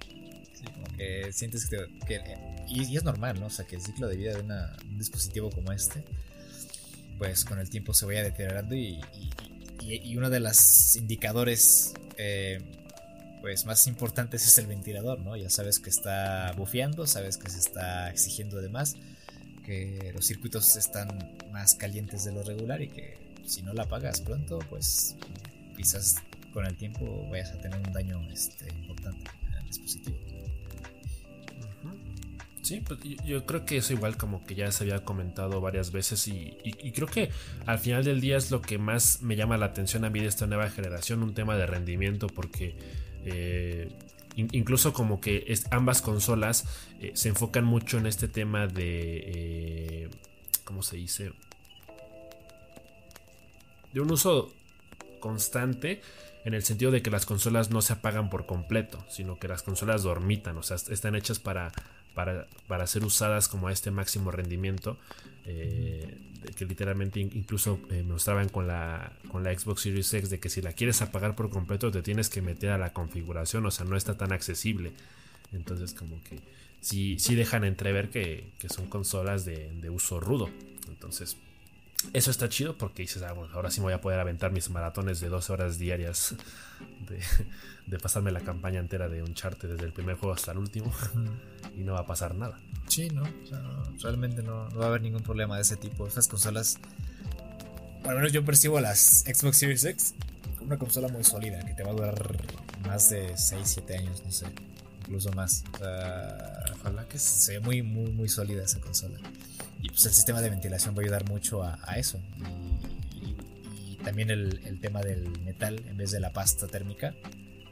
Sí, 0.53 0.65
como 0.65 0.97
que 0.97 1.33
sientes 1.33 1.69
que, 1.69 2.25
y, 2.69 2.97
es 2.97 3.05
normal, 3.05 3.39
¿no? 3.39 3.47
O 3.47 3.51
sea, 3.51 3.65
que 3.67 3.77
el 3.77 3.83
ciclo 3.83 4.09
de 4.09 4.17
vida 4.17 4.35
de 4.35 4.43
un 4.43 4.99
dispositivo 4.99 5.51
como 5.51 5.71
este, 5.73 6.05
pues 7.19 7.45
con 7.45 7.61
el 7.61 7.71
tiempo 7.71 7.95
se 7.95 8.05
vaya 8.07 8.23
deteriorando 8.25 8.75
y, 8.75 9.01
y 9.81 10.17
uno 10.17 10.29
de 10.29 10.41
los 10.41 10.97
indicadores 10.97 11.95
eh, 12.17 12.61
pues 13.41 13.67
más 13.67 13.87
importantes 13.89 14.47
es 14.47 14.57
el 14.59 14.67
ventilador, 14.67 15.21
¿no? 15.21 15.37
Ya 15.37 15.51
sabes 15.51 15.81
que 15.81 15.91
está 15.91 16.53
bufeando, 16.57 17.07
sabes 17.07 17.37
que 17.37 17.51
se 17.51 17.59
está 17.59 18.09
exigiendo 18.09 18.63
de 18.63 18.69
más 18.69 18.95
que 19.63 20.13
los 20.15 20.27
circuitos 20.27 20.77
están 20.77 21.37
más 21.53 21.75
calientes 21.75 22.25
de 22.25 22.33
lo 22.33 22.43
regular 22.43 22.83
y 22.83 22.89
que 22.89 23.19
si 23.45 23.63
no 23.63 23.73
la 23.73 23.85
apagas 23.85 24.21
pronto, 24.21 24.59
pues 24.71 25.17
quizás 25.77 26.17
con 26.53 26.67
el 26.67 26.77
tiempo 26.77 27.29
vayas 27.31 27.53
a 27.53 27.59
tener 27.61 27.79
un 27.79 27.93
daño 27.93 28.21
este, 28.31 28.69
importante 28.73 29.31
el 29.59 29.67
dispositivo. 29.67 30.17
Sí, 32.63 32.81
pues 32.81 33.01
yo 33.25 33.45
creo 33.45 33.65
que 33.65 33.79
eso 33.79 33.93
igual 33.93 34.17
como 34.17 34.45
que 34.45 34.55
ya 34.55 34.71
se 34.71 34.85
había 34.85 35.05
comentado 35.05 35.61
varias 35.61 35.91
veces 35.91 36.29
y, 36.29 36.57
creo 36.95 37.09
que 37.09 37.31
al 37.67 37.81
final 37.81 38.05
del 38.05 38.21
día 38.21 38.37
es 38.37 38.53
lo 38.53 38.63
que 38.63 38.79
más 38.79 39.21
me 39.21 39.35
llama 39.35 39.59
la 39.59 39.67
atención 39.67 40.05
a 40.05 40.11
mí 40.11 40.21
de 40.21 40.29
esta 40.29 40.47
nueva 40.47 40.71
generación, 40.71 41.25
un 41.25 41.35
tema 41.35 41.57
de 41.57 41.67
rendimiento 41.67 42.29
porque 42.29 42.77
eh, 43.25 43.89
incluso 44.37 44.93
como 44.93 45.21
que 45.21 45.55
ambas 45.71 46.03
consolas 46.03 46.65
eh, 47.01 47.13
se 47.15 47.29
enfocan 47.29 47.65
mucho 47.65 47.99
en 47.99 48.07
este 48.07 48.29
tema 48.29 48.67
de... 48.67 49.23
Eh, 49.27 50.11
¿Cómo 50.65 50.83
se 50.83 50.97
dice? 50.97 51.33
De 53.93 54.01
un 54.01 54.11
uso 54.11 54.55
constante 55.21 56.01
en 56.45 56.55
el 56.55 56.63
sentido 56.63 56.91
de 56.91 57.03
que 57.03 57.11
las 57.11 57.27
consolas 57.27 57.71
no 57.71 57.83
se 57.83 57.93
apagan 57.93 58.31
por 58.31 58.47
completo, 58.47 59.05
sino 59.09 59.39
que 59.39 59.49
las 59.49 59.63
consolas 59.63 60.03
dormitan, 60.03 60.57
o 60.57 60.63
sea, 60.63 60.77
están 60.77 61.15
hechas 61.15 61.39
para, 61.39 61.73
para, 62.15 62.87
ser 62.87 63.05
usadas 63.05 63.49
como 63.49 63.69
a 63.69 63.73
este 63.73 63.91
máximo 63.91 64.31
rendimiento. 64.31 64.97
Eh, 65.45 66.19
que 66.57 66.65
literalmente 66.65 67.21
incluso 67.21 67.79
eh, 67.91 68.03
mostraban 68.03 68.49
con 68.49 68.67
la, 68.67 69.13
con 69.31 69.45
la 69.45 69.57
Xbox 69.57 69.83
Series 69.83 70.13
X 70.13 70.29
de 70.29 70.41
que 70.41 70.49
si 70.49 70.61
la 70.61 70.73
quieres 70.73 71.01
apagar 71.01 71.37
por 71.37 71.51
completo 71.51 71.93
te 71.93 72.03
tienes 72.03 72.29
que 72.29 72.43
meter 72.43 72.71
a 72.71 72.79
la 72.79 72.93
configuración, 72.93 73.65
o 73.65 73.71
sea, 73.71 73.87
no 73.87 73.97
está 73.97 74.17
tan 74.17 74.33
accesible. 74.33 74.93
Entonces 75.53 75.95
como 75.95 76.21
que 76.25 76.41
sí, 76.81 77.17
sí 77.21 77.37
dejan 77.37 77.65
entrever 77.65 78.11
que, 78.11 78.51
que 78.59 78.69
son 78.69 78.87
consolas 78.87 79.45
de, 79.45 79.71
de 79.81 79.91
uso 79.91 80.19
rudo. 80.19 80.51
Entonces 80.89 81.37
eso 82.13 82.31
está 82.31 82.49
chido 82.49 82.77
porque 82.77 83.03
dices, 83.03 83.23
ah, 83.23 83.33
bueno, 83.33 83.55
ahora 83.55 83.71
sí 83.71 83.81
me 83.81 83.85
voy 83.85 83.93
a 83.95 84.01
poder 84.01 84.19
aventar 84.19 84.53
mis 84.53 84.69
maratones 84.71 85.21
de 85.21 85.29
12 85.29 85.53
horas 85.53 85.79
diarias 85.79 86.35
de, 87.87 87.99
pasarme 87.99 88.33
la 88.33 88.41
campaña 88.41 88.81
entera 88.81 89.09
de 89.09 89.23
un 89.23 89.35
charte 89.35 89.69
desde 89.69 89.85
el 89.87 89.93
primer 89.93 90.17
juego 90.17 90.35
hasta 90.35 90.53
el 90.53 90.59
último 90.59 90.93
y 91.77 91.85
no 91.85 91.95
va 91.95 92.01
a 92.01 92.07
pasar 92.07 92.35
nada. 92.35 92.59
Sí, 92.89 93.09
no, 93.09 93.23
realmente 94.03 94.43
no, 94.43 94.69
va 94.71 94.85
a 94.85 94.89
haber 94.89 95.03
ningún 95.03 95.23
problema 95.23 95.57
de 95.57 95.63
ese 95.63 95.77
tipo. 95.77 96.07
Estas 96.07 96.29
consolas, 96.29 96.79
al 98.05 98.17
menos 98.17 98.33
yo 98.33 98.45
percibo 98.45 98.81
las 98.81 99.25
Xbox 99.27 99.59
Series 99.59 99.85
X 99.85 100.15
como 100.57 100.67
una 100.69 100.79
consola 100.79 101.09
muy 101.09 101.25
sólida 101.25 101.65
que 101.65 101.75
te 101.75 101.83
va 101.83 101.91
a 101.91 101.95
durar 101.95 102.37
más 102.87 103.11
de 103.11 103.37
6, 103.37 103.61
7 103.65 103.97
años, 103.97 104.23
no 104.25 104.33
sé, 104.33 104.47
incluso 105.01 105.33
más. 105.33 105.65
Ojalá 106.81 107.07
que 107.09 107.19
sea 107.19 107.61
muy, 107.61 107.83
muy, 107.83 108.11
muy 108.11 108.29
sólida 108.29 108.65
esa 108.65 108.81
consola. 108.81 109.19
Y 109.81 109.89
pues 109.89 110.07
el 110.07 110.13
sistema 110.13 110.41
de 110.41 110.51
ventilación 110.51 110.95
va 110.95 111.01
a 111.01 111.03
ayudar 111.03 111.29
mucho 111.29 111.63
a, 111.63 111.77
eso. 111.97 112.21
Y, 113.21 113.97
también 114.05 114.31
el, 114.31 114.81
tema 114.81 115.01
del 115.01 115.29
metal 115.41 115.81
en 115.87 115.97
vez 115.97 116.11
de 116.11 116.21
la 116.21 116.33
pasta 116.33 116.67
térmica 116.67 117.15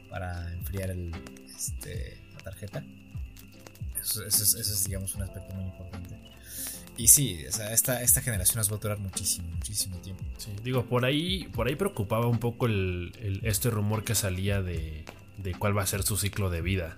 para 0.09 0.51
enfriar 0.53 0.89
el, 0.89 1.11
este, 1.55 2.17
la 2.33 2.39
tarjeta. 2.39 2.83
Eso, 4.01 4.23
es, 4.25 4.83
digamos, 4.85 5.15
un 5.15 5.23
aspecto 5.23 5.53
muy 5.53 5.65
importante. 5.65 6.19
Y 6.97 7.07
sí, 7.07 7.43
esta, 7.45 8.01
esta 8.01 8.21
generación 8.21 8.57
nos 8.57 8.71
va 8.71 8.75
a 8.75 8.79
durar 8.79 8.99
muchísimo, 8.99 9.47
muchísimo 9.49 9.97
tiempo. 9.97 10.23
digo, 10.63 10.85
por 10.85 11.05
ahí, 11.05 11.47
por 11.53 11.67
ahí 11.67 11.75
preocupaba 11.75 12.27
un 12.27 12.39
poco 12.39 12.65
el, 12.65 13.39
este 13.43 13.69
rumor 13.69 14.03
que 14.03 14.13
salía 14.13 14.61
de, 14.61 15.05
de, 15.37 15.53
cuál 15.55 15.75
va 15.75 15.83
a 15.83 15.87
ser 15.87 16.03
su 16.03 16.17
ciclo 16.17 16.49
de 16.49 16.61
vida 16.61 16.97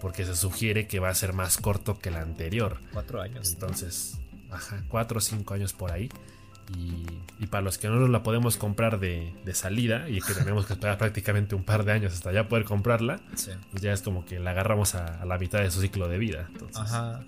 porque 0.00 0.24
se 0.24 0.34
sugiere 0.34 0.86
que 0.86 0.98
va 0.98 1.10
a 1.10 1.14
ser 1.14 1.32
más 1.32 1.58
corto 1.58 1.98
que 1.98 2.08
el 2.08 2.16
anterior. 2.16 2.78
Cuatro 2.92 3.20
años. 3.20 3.52
Entonces, 3.52 4.18
ajá, 4.50 4.82
cuatro 4.88 5.18
o 5.18 5.20
cinco 5.20 5.54
años 5.54 5.72
por 5.72 5.92
ahí. 5.92 6.08
Y, 6.76 7.46
para 7.46 7.62
los 7.62 7.78
que 7.78 7.88
no 7.88 7.96
nos 7.96 8.10
la 8.10 8.22
podemos 8.22 8.56
comprar 8.56 9.00
de, 9.00 9.32
salida 9.54 10.08
y 10.08 10.20
que 10.20 10.34
tenemos 10.34 10.66
que 10.66 10.74
esperar 10.74 10.98
prácticamente 10.98 11.54
un 11.54 11.64
par 11.64 11.84
de 11.84 11.92
años 11.92 12.12
hasta 12.12 12.32
ya 12.32 12.48
poder 12.48 12.64
comprarla, 12.64 13.20
pues 13.28 13.82
ya 13.82 13.92
es 13.92 14.02
como 14.02 14.24
que 14.24 14.38
la 14.38 14.50
agarramos 14.50 14.94
a, 14.94 15.24
la 15.24 15.38
mitad 15.38 15.60
de 15.60 15.70
su 15.70 15.80
ciclo 15.80 16.08
de 16.08 16.18
vida. 16.18 16.48
Ajá. 16.74 17.22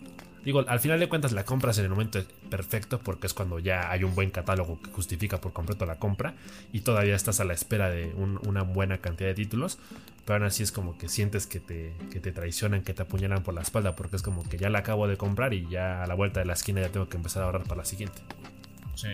Digo, 0.44 0.64
al 0.66 0.80
final 0.80 0.98
de 0.98 1.08
cuentas 1.08 1.32
la 1.32 1.44
compras 1.44 1.78
en 1.78 1.84
el 1.84 1.90
momento 1.90 2.20
perfecto 2.50 2.98
porque 2.98 3.28
es 3.28 3.34
cuando 3.34 3.60
ya 3.60 3.90
hay 3.90 4.02
un 4.02 4.14
buen 4.14 4.30
catálogo 4.30 4.80
que 4.82 4.90
justifica 4.90 5.40
por 5.40 5.52
completo 5.52 5.86
la 5.86 5.96
compra 5.96 6.34
y 6.72 6.80
todavía 6.80 7.14
estás 7.14 7.38
a 7.38 7.44
la 7.44 7.52
espera 7.52 7.90
de 7.90 8.12
una 8.14 8.62
buena 8.62 8.98
cantidad 8.98 9.28
de 9.28 9.34
títulos, 9.34 9.78
pero 10.24 10.36
aún 10.36 10.46
así 10.46 10.64
es 10.64 10.72
como 10.72 10.98
que 10.98 11.08
sientes 11.08 11.46
que 11.46 11.60
te, 11.60 11.94
que 12.10 12.18
te 12.18 12.32
traicionan, 12.32 12.82
que 12.82 12.92
te 12.92 13.02
apuñalan 13.02 13.44
por 13.44 13.54
la 13.54 13.62
espalda 13.62 13.94
porque 13.94 14.16
es 14.16 14.22
como 14.22 14.42
que 14.42 14.58
ya 14.58 14.68
la 14.68 14.80
acabo 14.80 15.06
de 15.06 15.16
comprar 15.16 15.54
y 15.54 15.68
ya 15.68 16.02
a 16.02 16.06
la 16.08 16.14
vuelta 16.14 16.40
de 16.40 16.46
la 16.46 16.54
esquina 16.54 16.80
ya 16.80 16.88
tengo 16.88 17.08
que 17.08 17.16
empezar 17.16 17.42
a 17.42 17.46
ahorrar 17.46 17.62
para 17.62 17.78
la 17.78 17.84
siguiente. 17.84 18.20
Sí, 18.94 19.08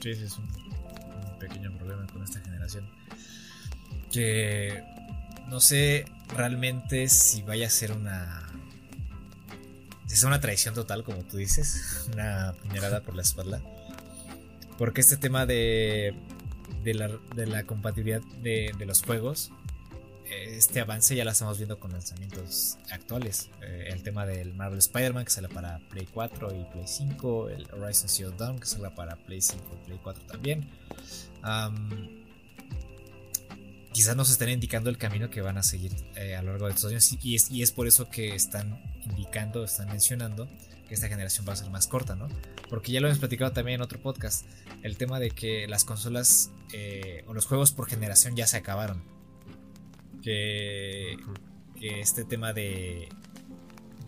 sí, 0.00 0.10
es 0.10 0.38
un, 0.38 0.48
pequeño 1.38 1.72
problema 1.76 2.06
con 2.08 2.22
esta 2.22 2.40
generación. 2.40 2.88
Que 4.12 4.82
no 5.48 5.60
sé 5.60 6.06
realmente 6.34 7.08
si 7.08 7.42
vaya 7.42 7.66
a 7.66 7.70
ser 7.70 7.92
una 7.92 8.48
es 10.18 10.24
una 10.24 10.40
traición 10.40 10.74
total, 10.74 11.04
como 11.04 11.22
tú 11.22 11.36
dices, 11.36 12.08
una 12.12 12.54
puñalada 12.62 13.02
por 13.02 13.14
la 13.14 13.22
espalda. 13.22 13.62
Porque 14.76 15.00
este 15.00 15.16
tema 15.16 15.46
de, 15.46 16.14
de, 16.84 16.94
la, 16.94 17.64
compatibilidad 17.64 18.20
de, 18.42 18.72
los 18.86 19.02
juegos, 19.02 19.50
este 20.30 20.80
avance 20.80 21.14
ya 21.14 21.24
lo 21.24 21.30
estamos 21.30 21.58
viendo 21.58 21.78
con 21.78 21.92
lanzamientos 21.92 22.78
actuales. 22.90 23.50
Eh, 23.62 23.88
el 23.90 24.02
tema 24.02 24.26
del 24.26 24.54
Marvel 24.54 24.78
Spider-Man 24.78 25.24
que 25.24 25.30
sale 25.30 25.48
para 25.48 25.78
Play 25.90 26.06
4 26.12 26.48
y 26.54 26.64
Play 26.72 26.86
5, 26.86 27.50
el 27.50 27.66
Horizon 27.72 28.08
Zero 28.08 28.30
Dawn 28.32 28.58
que 28.58 28.66
sale 28.66 28.90
para 28.90 29.16
Play 29.16 29.40
5 29.40 29.64
y 29.82 29.86
Play 29.86 30.00
4 30.02 30.24
también. 30.26 30.70
quizás 33.92 34.16
nos 34.16 34.30
estén 34.30 34.50
indicando 34.50 34.90
el 34.90 34.98
camino 34.98 35.30
que 35.30 35.40
van 35.40 35.58
a 35.58 35.62
seguir 35.62 35.92
eh, 36.16 36.36
a 36.36 36.42
lo 36.42 36.52
largo 36.52 36.66
de 36.66 36.74
estos 36.74 36.90
años 36.90 37.10
y 37.22 37.62
es, 37.62 37.72
por 37.72 37.86
eso 37.86 38.08
que 38.10 38.34
están 38.34 38.80
indicando, 39.04 39.64
están 39.64 39.88
mencionando 39.88 40.48
que 40.88 40.94
esta 40.94 41.08
generación 41.08 41.46
va 41.48 41.52
a 41.52 41.56
ser 41.56 41.70
más 41.70 41.86
corta, 41.86 42.16
¿no? 42.16 42.28
Porque 42.70 42.92
ya 42.92 43.00
lo 43.00 43.08
hemos 43.08 43.18
platicado 43.18 43.52
también 43.52 43.76
en 43.76 43.82
otro 43.82 44.00
podcast, 44.00 44.46
el 44.82 44.96
tema 44.96 45.20
de 45.20 45.30
que 45.30 45.66
las 45.68 45.84
consolas 45.84 46.50
eh, 46.72 47.24
o 47.26 47.34
los 47.34 47.46
juegos 47.46 47.72
por 47.72 47.88
generación 47.88 48.36
ya 48.36 48.46
se 48.46 48.56
acabaron. 48.56 49.17
Que, 50.22 51.16
que 51.78 52.00
este 52.00 52.24
tema 52.24 52.52
de, 52.52 53.08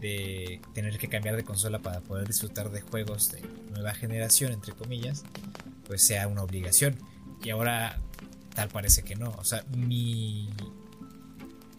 de 0.00 0.60
tener 0.74 0.98
que 0.98 1.08
cambiar 1.08 1.36
de 1.36 1.44
consola 1.44 1.78
para 1.80 2.00
poder 2.00 2.26
disfrutar 2.26 2.70
de 2.70 2.80
juegos 2.80 3.30
de 3.30 3.42
nueva 3.70 3.94
generación, 3.94 4.52
entre 4.52 4.72
comillas, 4.72 5.24
pues 5.86 6.04
sea 6.04 6.26
una 6.28 6.42
obligación. 6.42 6.96
Y 7.42 7.50
ahora 7.50 8.00
tal 8.54 8.68
parece 8.68 9.02
que 9.02 9.16
no. 9.16 9.30
O 9.38 9.44
sea, 9.44 9.64
mi, 9.76 10.50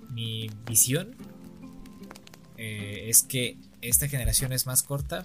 mi 0.10 0.50
visión 0.66 1.16
eh, 2.58 3.10
es 3.10 3.24
que 3.24 3.58
esta 3.82 4.08
generación 4.08 4.54
es 4.54 4.68
más 4.68 4.84
corta 4.84 5.24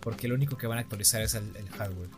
porque 0.00 0.28
lo 0.28 0.34
único 0.34 0.56
que 0.56 0.66
van 0.66 0.78
a 0.78 0.80
actualizar 0.82 1.20
es 1.22 1.34
el, 1.34 1.68
hardware. 1.76 2.10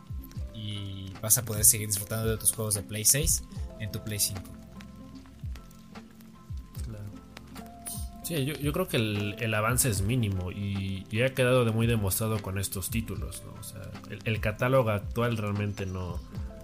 Y 0.53 1.11
vas 1.21 1.37
a 1.37 1.43
poder 1.43 1.65
seguir 1.65 1.87
disfrutando 1.87 2.29
de 2.29 2.37
tus 2.37 2.53
juegos 2.53 2.75
de 2.75 2.83
Play 2.83 3.03
6 3.03 3.43
en 3.79 3.91
tu 3.91 4.03
Play 4.03 4.19
5. 4.19 4.41
Sí, 8.23 8.45
yo, 8.45 8.71
creo 8.71 8.87
que 8.87 8.97
el, 8.97 9.53
avance 9.53 9.89
es 9.89 10.01
mínimo 10.01 10.51
y, 10.51 11.05
ha 11.21 11.33
quedado 11.33 11.65
de 11.65 11.71
muy 11.71 11.87
demostrado 11.87 12.41
con 12.41 12.57
estos 12.57 12.89
títulos. 12.89 13.43
el, 14.23 14.39
catálogo 14.39 14.91
actual 14.91 15.37
realmente 15.37 15.85
no, 15.85 16.21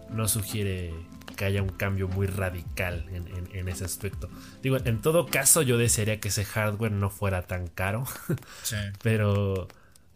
no 0.10 0.28
sugiere 0.28 0.94
que 1.36 1.46
haya 1.46 1.62
un 1.62 1.70
cambio 1.70 2.08
muy 2.08 2.28
radical 2.28 3.06
en, 3.54 3.68
ese 3.68 3.86
aspecto. 3.86 4.30
Digo, 4.64 4.78
en 4.84 5.02
todo 5.02 5.26
caso 5.28 5.62
yo 5.62 5.78
desearía 5.78 6.20
que 6.20 6.30
ese 6.30 6.46
hardware 6.46 6.92
no 6.92 7.10
fuera 7.10 7.44
tan 7.44 7.68
caro. 7.68 8.06
Sí. 8.64 8.76
pero, 9.02 9.68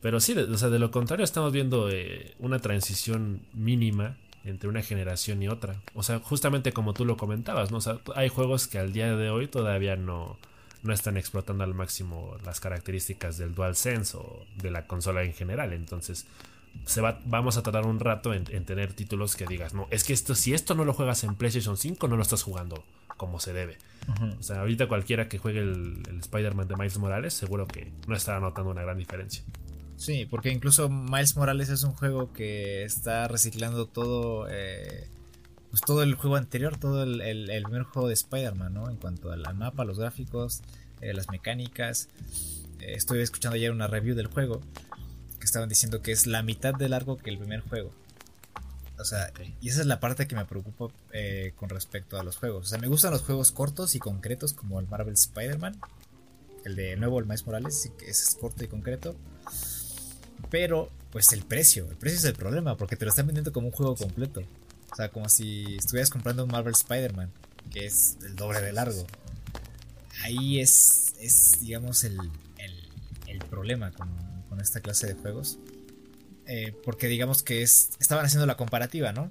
pero 0.02 0.20
sí, 0.20 0.38
o 0.38 0.58
sea, 0.58 0.70
de 0.70 0.80
lo 0.80 0.92
contrario 0.92 1.24
estamos 1.24 1.52
viendo 1.52 1.90
eh, 1.90 2.36
una 2.40 2.60
transición 2.60 3.42
mínima 3.54 4.18
entre 4.44 4.70
una 4.70 4.82
generación 4.82 5.42
y 5.42 5.48
otra. 5.48 5.82
O 5.94 6.04
sea, 6.04 6.20
justamente 6.20 6.74
como 6.74 6.94
tú 6.94 7.06
lo 7.06 7.18
comentabas, 7.18 7.72
¿no? 7.72 7.78
O 7.78 7.82
sea, 7.82 8.00
hay 8.16 8.30
juegos 8.30 8.68
que 8.68 8.80
al 8.80 8.94
día 8.94 9.16
de 9.16 9.30
hoy 9.30 9.48
todavía 9.48 9.96
no, 9.96 10.38
no 10.84 10.94
están 10.94 11.18
explotando 11.18 11.64
al 11.64 11.74
máximo 11.74 12.38
las 12.46 12.60
características 12.60 13.38
del 13.38 13.56
DualSense 13.56 14.18
o 14.18 14.46
de 14.58 14.70
la 14.70 14.86
consola 14.86 15.24
en 15.24 15.34
general. 15.34 15.74
Entonces, 15.74 16.26
se 16.86 17.02
va, 17.02 17.20
vamos 17.26 17.58
a 17.58 17.64
tardar 17.64 17.86
un 17.86 18.00
rato 18.00 18.34
en, 18.34 18.44
tener 18.66 18.94
títulos 18.94 19.36
que 19.36 19.46
digas, 19.46 19.74
no, 19.74 19.88
es 19.92 20.04
que 20.04 20.14
esto, 20.14 20.36
si 20.36 20.54
esto 20.54 20.76
no 20.76 20.86
lo 20.86 20.94
juegas 20.94 21.24
en 21.24 21.36
PlayStation 21.36 21.78
5, 21.78 22.08
no 22.08 22.18
lo 22.18 22.22
estás 22.22 22.44
jugando 22.44 22.84
como 23.18 23.40
se 23.40 23.54
debe. 23.54 23.78
O 24.38 24.44
sea, 24.44 24.60
ahorita 24.60 24.88
cualquiera 24.88 25.30
que 25.30 25.38
juegue 25.38 25.60
el, 25.60 26.04
Spider-Man 26.20 26.68
de 26.68 26.76
Miles 26.76 26.98
Morales, 26.98 27.34
seguro 27.34 27.68
que 27.68 27.92
no 28.08 28.16
estará 28.16 28.42
notando 28.42 28.72
una 28.72 28.82
gran 28.82 28.98
diferencia. 28.98 29.44
Sí, 29.96 30.26
porque 30.30 30.50
incluso 30.50 30.90
Miles 30.90 31.38
Morales 31.38 31.70
es 31.70 31.84
un 31.84 31.94
juego 31.94 32.34
que 32.34 32.84
está 32.84 33.28
reciclando 33.30 33.88
todo, 33.88 34.48
eh, 34.50 35.08
pues 35.74 35.82
todo 35.82 36.04
el 36.04 36.14
juego 36.14 36.36
anterior, 36.36 36.78
todo 36.78 37.02
el, 37.02 37.20
el, 37.20 37.64
primer 37.64 37.82
juego 37.82 38.08
de 38.08 38.14
Spider-Man, 38.14 38.76
¿no? 38.76 38.92
En 38.92 38.98
cuanto 38.98 39.32
al 39.32 39.42
mapa, 39.56 39.84
los 39.86 39.98
gráficos, 39.98 40.62
eh, 41.02 41.16
las 41.16 41.32
mecánicas. 41.32 42.10
Eh, 42.80 42.94
estoy 42.94 43.22
escuchando 43.22 43.56
ayer 43.56 43.72
una 43.72 43.88
review 43.88 44.14
del 44.16 44.28
juego 44.28 44.62
que 45.40 45.46
estaban 45.46 45.68
diciendo 45.68 46.04
que 46.04 46.12
es 46.12 46.28
la 46.28 46.44
mitad 46.44 46.76
de 46.76 46.90
largo 46.90 47.18
que 47.18 47.32
el 47.32 47.40
primer 47.40 47.62
juego. 47.62 47.92
O 49.00 49.04
sea, 49.04 49.34
y 49.62 49.70
esa 49.70 49.82
es 49.82 49.88
la 49.88 50.00
parte 50.00 50.28
que 50.28 50.36
me 50.36 50.46
preocupa 50.46 50.94
eh, 51.12 51.54
con 51.56 51.70
respecto 51.70 52.20
a 52.20 52.24
los 52.24 52.38
juegos. 52.38 52.68
O 52.68 52.70
sea, 52.70 52.78
me 52.78 52.88
gustan 52.88 53.10
los 53.10 53.24
juegos 53.24 53.52
cortos 53.52 53.96
y 53.96 54.00
concretos 54.00 54.54
como 54.54 54.80
el 54.80 54.88
Marvel 54.88 55.16
Spider-Man. 55.16 55.76
El 56.66 56.76
de 56.76 56.98
nuevo, 56.98 57.18
el 57.18 57.26
Miles 57.26 57.48
Morales, 57.48 57.92
que 57.98 58.12
es 58.12 58.38
corto 58.40 58.64
y 58.64 58.68
concreto. 58.68 59.16
Pero, 60.52 60.92
pues 61.12 61.34
el 61.34 61.44
precio. 61.44 61.90
El 61.90 61.98
precio 61.98 62.20
es 62.20 62.26
el 62.26 62.36
problema, 62.36 62.78
porque 62.78 62.96
te 62.96 63.06
lo 63.06 63.10
están 63.10 63.26
vendiendo 63.26 63.52
como 63.52 63.70
un 63.70 63.74
juego 63.74 63.96
completo. 63.96 64.44
O 64.94 64.96
sea, 64.96 65.10
como 65.10 65.28
si 65.28 65.76
estuvieras 65.76 66.10
comprando 66.10 66.46
un 66.46 66.52
Marvel 66.52 66.74
Spider-Man, 66.74 67.30
que 67.72 67.86
es 67.88 68.18
el 68.24 68.36
doble 68.36 68.62
de 68.62 68.72
largo. 68.72 69.06
Ahí 70.22 70.62
es, 70.62 71.16
es 71.20 71.60
digamos, 71.60 72.06
el, 72.06 72.18
el, 72.58 72.90
el 73.28 73.40
problema 73.40 73.92
con, 73.92 74.32
esta 74.62 74.80
clase 74.80 75.08
de 75.08 75.16
juegos. 75.16 75.58
Eh, 76.46 76.74
porque 76.86 77.08
digamos 77.08 77.44
que 77.44 77.64
es, 77.64 77.90
estaban 78.00 78.24
haciendo 78.24 78.46
la 78.46 78.56
comparativa, 78.56 79.12
¿no? 79.12 79.30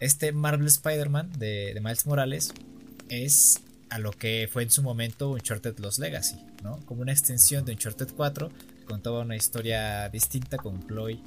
este 0.00 0.32
Marvel 0.32 0.66
Spider-Man 0.66 1.32
de, 1.38 1.78
Miles 1.82 2.06
Morales 2.06 2.52
es 3.08 3.62
a 3.90 3.98
lo 3.98 4.12
que 4.12 4.48
fue 4.52 4.62
en 4.62 4.70
su 4.70 4.82
momento 4.82 5.30
Uncharted 5.30 5.78
Lost 5.78 5.98
Legacy, 5.98 6.44
¿no? 6.62 6.80
Como 6.84 7.02
una 7.02 7.12
extensión 7.12 7.64
de 7.64 7.72
Uncharted 7.72 8.08
4, 8.14 8.50
contaba 8.86 9.20
una 9.20 9.36
historia 9.36 10.08
distinta 10.08 10.56
con 10.56 10.86
Chloe, 10.86 11.20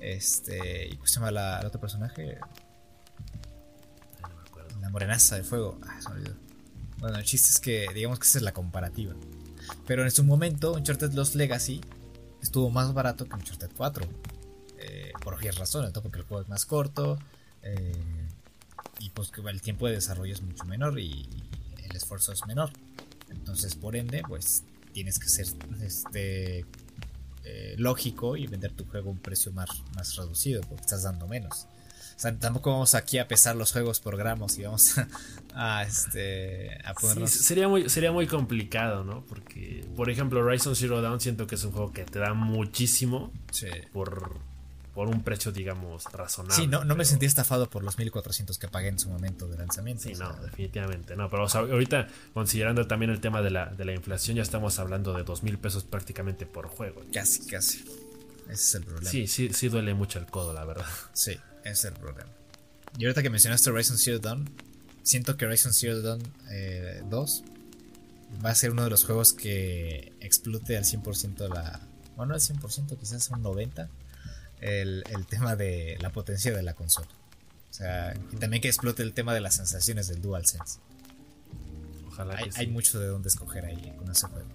este, 0.00 0.88
y 0.88 0.96
pues 0.96 1.10
se 1.10 1.16
llama 1.16 1.32
la, 1.32 1.60
el 1.60 1.66
otro 1.66 1.80
personaje, 1.80 2.38
morenaza 4.94 5.34
de 5.34 5.42
fuego, 5.42 5.76
ah, 5.82 6.00
se 6.00 6.08
me. 6.10 6.30
Bueno, 6.98 7.18
el 7.18 7.24
chiste 7.24 7.50
es 7.50 7.58
que 7.58 7.88
digamos 7.92 8.20
que 8.20 8.26
esa 8.26 8.38
es 8.38 8.44
la 8.44 8.52
comparativa. 8.52 9.12
Pero 9.86 10.04
en 10.04 10.10
su 10.12 10.22
momento 10.22 10.72
Uncharted 10.72 11.12
Lost 11.14 11.34
Legacy 11.34 11.80
estuvo 12.40 12.70
más 12.70 12.94
barato 12.94 13.26
que 13.26 13.34
Uncharted 13.34 13.70
4. 13.76 14.06
Eh, 14.78 15.12
por 15.22 15.34
obvias 15.34 15.56
razones, 15.56 15.90
porque 15.92 16.18
el 16.18 16.24
juego 16.24 16.42
es 16.42 16.48
más 16.48 16.64
corto, 16.66 17.18
eh, 17.62 17.92
y 19.00 19.10
pues 19.10 19.30
que 19.30 19.40
el 19.40 19.62
tiempo 19.62 19.86
de 19.86 19.94
desarrollo 19.94 20.32
es 20.32 20.42
mucho 20.42 20.64
menor 20.64 20.98
y, 21.00 21.26
el 21.82 21.96
esfuerzo 21.96 22.32
es 22.32 22.46
menor. 22.46 22.70
Entonces, 23.30 23.74
por 23.74 23.96
ende, 23.96 24.22
pues 24.26 24.62
tienes 24.92 25.18
que 25.18 25.28
ser 25.28 25.46
este, 25.82 26.66
eh, 27.44 27.74
lógico 27.78 28.36
y 28.36 28.46
vender 28.46 28.72
tu 28.72 28.84
juego 28.84 29.10
a 29.10 29.12
un 29.12 29.18
precio 29.18 29.52
más, 29.52 29.68
más 29.94 30.16
reducido 30.16 30.62
porque 30.62 30.82
estás 30.82 31.02
dando 31.02 31.26
menos. 31.26 31.66
O 32.16 32.18
sea, 32.18 32.36
tampoco 32.38 32.70
vamos 32.70 32.94
aquí 32.94 33.18
a 33.18 33.26
pesar 33.28 33.56
los 33.56 33.72
juegos 33.72 34.00
por 34.00 34.16
gramos 34.16 34.56
y 34.58 34.62
vamos 34.62 34.94
a, 35.54 35.82
este, 35.82 36.78
a 36.84 36.94
ponernos... 36.94 37.30
sería, 37.30 37.68
muy, 37.68 37.88
sería 37.88 38.12
muy 38.12 38.26
complicado, 38.26 39.04
¿no? 39.04 39.24
Porque, 39.26 39.84
por 39.96 40.10
ejemplo, 40.10 40.40
Horizon 40.40 40.76
Zero 40.76 41.02
Dawn 41.02 41.20
siento 41.20 41.46
que 41.46 41.56
es 41.56 41.64
un 41.64 41.72
juego 41.72 41.92
que 41.92 42.04
te 42.04 42.18
da 42.18 42.34
muchísimo 42.34 43.32
por 43.92 44.38
por 44.94 45.08
un 45.08 45.22
precio, 45.22 45.50
digamos, 45.50 46.04
razonable. 46.12 46.54
Sí, 46.54 46.68
no, 46.68 46.84
no 46.84 46.94
me 46.94 47.04
sentí 47.04 47.26
estafado 47.26 47.68
por 47.68 47.82
los 47.82 47.98
1400 47.98 48.58
que 48.58 48.68
pagué 48.68 48.88
en 48.88 48.98
su 48.98 49.08
momento 49.08 49.48
de 49.48 49.58
lanzamiento. 49.58 50.04
Sí, 50.04 50.14
no, 50.14 50.32
definitivamente. 50.34 51.16
No, 51.16 51.28
pero 51.28 51.48
ahorita, 51.48 52.06
considerando 52.32 52.86
también 52.86 53.10
el 53.10 53.20
tema 53.20 53.42
de 53.42 53.50
la, 53.50 53.66
de 53.66 53.84
la 53.84 53.92
inflación, 53.92 54.36
ya 54.36 54.42
estamos 54.42 54.78
hablando 54.78 55.12
de 55.14 55.24
2000 55.24 55.58
pesos 55.58 55.82
prácticamente 55.82 56.46
por 56.46 56.68
juego. 56.68 57.02
Casi, 57.12 57.44
casi. 57.46 57.84
Ese 58.44 58.52
es 58.52 58.74
el 58.76 58.84
problema. 58.84 59.10
Sí, 59.10 59.26
sí, 59.26 59.50
sí 59.52 59.68
duele 59.68 59.94
mucho 59.94 60.20
el 60.20 60.26
codo, 60.26 60.52
la 60.52 60.64
verdad. 60.64 60.86
Sí, 61.12 61.36
es 61.64 61.84
el 61.84 61.94
problema. 61.94 62.30
Y 62.98 63.04
ahorita 63.04 63.22
que 63.22 63.30
mencionaste 63.30 63.70
Horizon 63.70 63.98
Zero 63.98 64.18
Dawn, 64.18 64.48
siento 65.02 65.36
que 65.36 65.46
Horizon 65.46 65.72
Zero 65.72 66.00
Dawn 66.00 66.22
2 66.22 66.30
eh, 66.50 67.04
va 68.44 68.50
a 68.50 68.54
ser 68.54 68.70
uno 68.70 68.84
de 68.84 68.90
los 68.90 69.04
juegos 69.04 69.32
que 69.32 70.12
explote 70.20 70.76
al 70.76 70.84
100% 70.84 71.48
la... 71.48 71.80
Bueno, 72.16 72.34
al 72.34 72.40
100%, 72.40 72.96
quizás 72.98 73.30
un 73.30 73.42
90% 73.42 73.88
el, 74.60 75.26
tema 75.28 75.56
de 75.56 75.98
la 76.00 76.10
potencia 76.10 76.54
de 76.54 76.62
la 76.62 76.74
consola. 76.74 77.08
O 77.70 77.74
sea, 77.74 78.14
y 78.32 78.36
también 78.36 78.62
que 78.62 78.68
explote 78.68 79.02
el 79.02 79.12
tema 79.12 79.34
de 79.34 79.40
las 79.40 79.56
sensaciones 79.56 80.08
del 80.08 80.22
DualSense. 80.22 80.78
Ojalá. 82.06 82.36
Hay, 82.36 82.50
hay 82.54 82.66
mucho 82.68 83.00
de 83.00 83.08
dónde 83.08 83.28
escoger 83.28 83.64
ahí 83.64 83.92
con 83.98 84.10
ese 84.10 84.28
juego. 84.28 84.48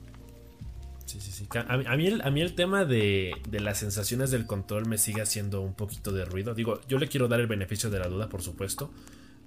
Sí, 1.09 1.19
sí, 1.19 1.31
sí. 1.31 1.47
A, 1.67 1.97
mí, 1.97 2.05
el, 2.05 2.21
a 2.21 2.29
mí 2.29 2.39
el 2.39 2.53
tema 2.53 2.85
de, 2.85 3.33
las 3.49 3.79
sensaciones 3.79 4.29
del 4.29 4.45
control 4.45 4.85
me 4.85 4.99
sigue 4.99 5.23
haciendo 5.23 5.61
un 5.61 5.73
poquito 5.73 6.11
de 6.11 6.23
ruido. 6.23 6.53
Digo, 6.53 6.81
yo 6.87 6.99
le 6.99 7.07
quiero 7.07 7.27
dar 7.27 7.39
el 7.39 7.47
beneficio 7.47 7.89
de 7.89 7.97
la 7.97 8.07
duda, 8.07 8.29
por 8.29 8.43
supuesto. 8.43 8.91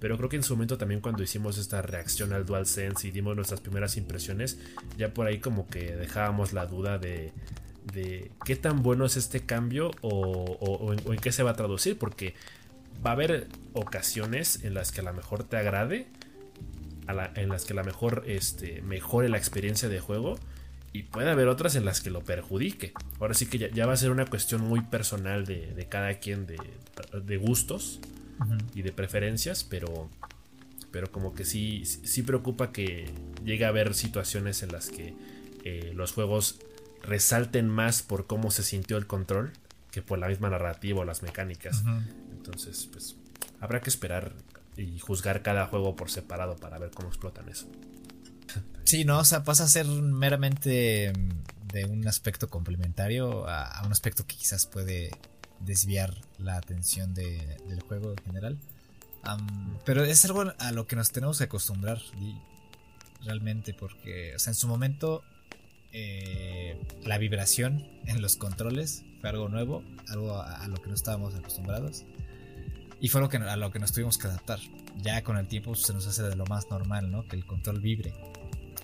Pero 0.01 0.17
creo 0.17 0.27
que 0.27 0.35
en 0.35 0.43
su 0.43 0.55
momento 0.55 0.77
también 0.77 0.99
cuando 0.99 1.23
hicimos 1.23 1.57
esta 1.57 1.81
reacción 1.81 2.33
al 2.33 2.45
DualSense 2.45 3.07
y 3.07 3.11
dimos 3.11 3.37
nuestras 3.37 3.61
primeras 3.61 3.95
impresiones, 3.95 4.59
ya 4.97 5.13
por 5.13 5.25
ahí 5.25 5.39
como 5.39 5.65
que 5.69 5.95
dejábamos 5.95 6.51
la 6.51 6.65
duda 6.65 6.97
de, 6.97 7.31
de 7.93 8.29
qué 8.43 8.57
tan 8.57 8.83
bueno 8.83 9.05
es 9.05 9.15
este 9.15 9.45
cambio 9.45 9.91
o, 10.01 10.93
en, 10.93 11.17
qué 11.19 11.31
se 11.31 11.43
va 11.43 11.51
a 11.51 11.55
traducir, 11.55 11.97
porque 11.97 12.35
va 13.05 13.11
a 13.11 13.13
haber 13.13 13.47
ocasiones 13.71 14.65
en 14.65 14.73
las 14.73 14.91
que 14.91 14.99
a 14.99 15.05
lo 15.05 15.13
mejor 15.13 15.45
te 15.45 15.55
agrade, 15.55 16.07
en 17.35 17.47
las 17.47 17.63
que 17.63 17.71
a 17.71 17.77
lo 17.77 17.85
mejor 17.85 18.25
este, 18.27 18.81
mejore 18.81 19.29
la 19.29 19.37
experiencia 19.37 19.87
de 19.87 20.01
juego 20.01 20.37
y 20.93 21.03
puede 21.03 21.31
haber 21.31 21.47
otras 21.47 21.75
en 21.75 21.85
las 21.85 22.01
que 22.01 22.11
lo 22.11 22.23
perjudique. 22.23 22.93
Ahora 23.19 23.33
sí 23.33 23.47
que 23.47 23.57
ya, 23.57 23.85
va 23.87 23.93
a 23.93 23.97
ser 23.97 24.11
una 24.11 24.27
cuestión 24.27 24.61
muy 24.61 24.81
personal 24.81 25.45
de, 25.45 25.87
cada 25.89 26.19
quien, 26.19 26.45
de, 26.45 27.37
gustos 27.37 27.99
y 28.75 28.83
de 28.83 28.91
preferencias, 28.91 29.63
pero, 29.63 30.09
pero 30.91 31.11
como 31.11 31.33
que 31.33 31.45
sí, 31.45 31.83
sí 31.85 32.21
preocupa 32.21 32.71
que 32.71 33.09
llegue 33.43 33.65
a 33.65 33.69
haber 33.69 33.95
situaciones 33.95 34.61
en 34.61 34.71
las 34.71 34.89
que 34.89 35.15
eh, 35.63 35.91
los 35.95 36.13
juegos 36.13 36.59
resalten 37.01 37.67
más 37.67 38.03
por 38.03 38.27
cómo 38.27 38.51
se 38.51 38.63
sintió 38.63 38.97
el 38.97 39.07
control 39.07 39.51
que 39.89 40.01
por 40.01 40.19
la 40.19 40.27
misma 40.27 40.49
narrativa 40.49 41.01
o 41.01 41.05
las 41.05 41.23
mecánicas. 41.23 41.83
Entonces, 42.31 42.87
pues 42.91 43.15
habrá 43.59 43.81
que 43.81 43.89
esperar 43.89 44.33
y 44.77 44.99
juzgar 44.99 45.41
cada 45.41 45.65
juego 45.67 45.95
por 45.95 46.11
separado 46.11 46.55
para 46.55 46.77
ver 46.77 46.91
cómo 46.91 47.09
explotan 47.09 47.49
eso. 47.49 47.67
Sí, 48.83 49.05
no, 49.05 49.19
o 49.19 49.25
sea, 49.25 49.43
pasa 49.43 49.63
a 49.63 49.67
ser 49.67 49.85
meramente 49.87 51.13
de 51.73 51.85
un 51.85 52.07
aspecto 52.07 52.49
complementario 52.49 53.47
a, 53.47 53.81
un 53.85 53.91
aspecto 53.91 54.25
que 54.27 54.35
quizás 54.35 54.65
puede 54.65 55.09
desviar 55.59 56.13
la 56.37 56.57
atención 56.57 57.13
del 57.13 57.81
juego 57.87 58.11
en 58.11 58.23
general. 58.23 58.59
pero 59.85 60.03
es 60.03 60.23
algo 60.25 60.53
a 60.57 60.71
lo 60.71 60.85
que 60.85 60.95
nos 60.95 61.11
tenemos 61.11 61.37
que 61.37 61.45
acostumbrar 61.45 61.99
realmente 63.23 63.73
porque, 63.73 64.35
o 64.35 64.39
sea, 64.39 64.51
en 64.51 64.55
su 64.55 64.67
momento 64.67 65.23
eh, 65.91 66.79
la 67.05 67.17
vibración 67.17 67.85
en 68.05 68.21
los 68.21 68.35
controles 68.35 69.03
fue 69.21 69.29
algo 69.29 69.47
nuevo, 69.47 69.83
algo 70.09 70.41
a, 70.41 70.67
lo 70.67 70.81
que 70.81 70.89
no 70.89 70.95
estábamos 70.95 71.35
acostumbrados. 71.35 72.03
Y 72.99 73.09
fue 73.09 73.21
lo 73.21 73.29
que, 73.29 73.37
a 73.37 73.55
lo 73.57 73.71
que 73.71 73.79
nos 73.79 73.91
tuvimos 73.91 74.17
que 74.17 74.27
adaptar. 74.27 74.59
Ya 75.01 75.23
con 75.23 75.37
el 75.37 75.47
tiempo 75.47 75.75
se 75.75 75.93
nos 75.93 76.07
hace 76.07 76.23
de 76.23 76.35
lo 76.35 76.45
más 76.45 76.69
normal, 76.69 77.11
¿no? 77.11 77.27
Que 77.27 77.35
el 77.35 77.45
control 77.45 77.79
vibre. 77.79 78.13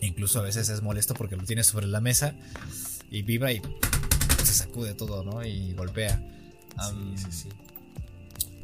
Incluso 0.01 0.39
a 0.39 0.43
veces 0.43 0.69
es 0.69 0.81
molesto 0.81 1.13
porque 1.13 1.35
lo 1.35 1.43
tienes 1.43 1.67
sobre 1.67 1.87
la 1.87 2.01
mesa 2.01 2.35
y 3.09 3.21
vibra 3.21 3.51
y 3.51 3.61
se 4.43 4.53
sacude 4.53 4.93
todo, 4.93 5.23
¿no? 5.23 5.43
Y 5.45 5.73
golpea. 5.73 6.21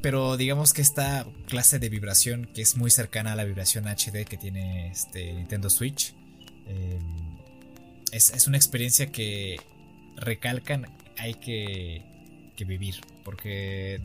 Pero 0.02 0.38
digamos 0.38 0.74
que 0.74 0.82
esta 0.82 1.26
clase 1.48 1.80
de 1.80 1.90
vibración, 1.90 2.46
que 2.54 2.62
es 2.62 2.78
muy 2.78 2.92
cercana 2.92 3.34
a 3.34 3.36
la 3.36 3.44
vibración 3.44 3.86
HD 3.88 4.26
que 4.26 4.38
tiene 4.38 4.90
este 4.92 5.34
Nintendo 5.34 5.70
Switch, 5.70 6.14
eh, 6.68 7.00
es, 8.12 8.48
una 8.48 8.58
experiencia 8.58 9.12
que 9.12 9.60
recalcan 10.16 10.88
hay 11.18 11.34
que, 11.34 12.04
vivir. 12.66 13.02
Porque 13.24 14.00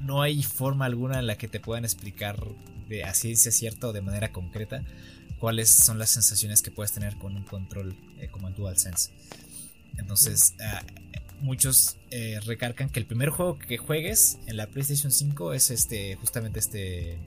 no 0.00 0.22
hay 0.22 0.42
forma 0.42 0.86
alguna 0.86 1.18
en 1.18 1.26
la 1.26 1.36
que 1.36 1.48
te 1.48 1.60
puedan 1.60 1.84
explicar 1.84 2.42
de 2.88 3.04
a 3.04 3.14
ciencia 3.14 3.52
cierta 3.52 3.88
o 3.88 3.92
de 3.92 4.00
manera 4.00 4.32
concreta 4.32 4.82
cuáles 5.42 5.70
son 5.70 5.98
las 5.98 6.10
sensaciones 6.10 6.62
que 6.62 6.70
puedes 6.70 6.92
tener 6.92 7.16
con 7.16 7.36
un 7.36 7.42
control 7.42 7.96
eh, 8.20 8.28
como 8.30 8.46
el 8.46 8.54
DualSense. 8.54 9.10
Entonces, 9.98 10.54
ah, 10.60 10.84
muchos 11.40 11.96
eh, 12.12 12.38
recalcan 12.46 12.90
que 12.90 13.00
el 13.00 13.06
primer 13.06 13.30
juego 13.30 13.58
que 13.58 13.76
juegues 13.76 14.38
en 14.46 14.56
la 14.56 14.68
PlayStation 14.68 15.10
5 15.10 15.52
es 15.52 15.72
este 15.72 16.14
justamente 16.14 16.60
este 16.60 17.18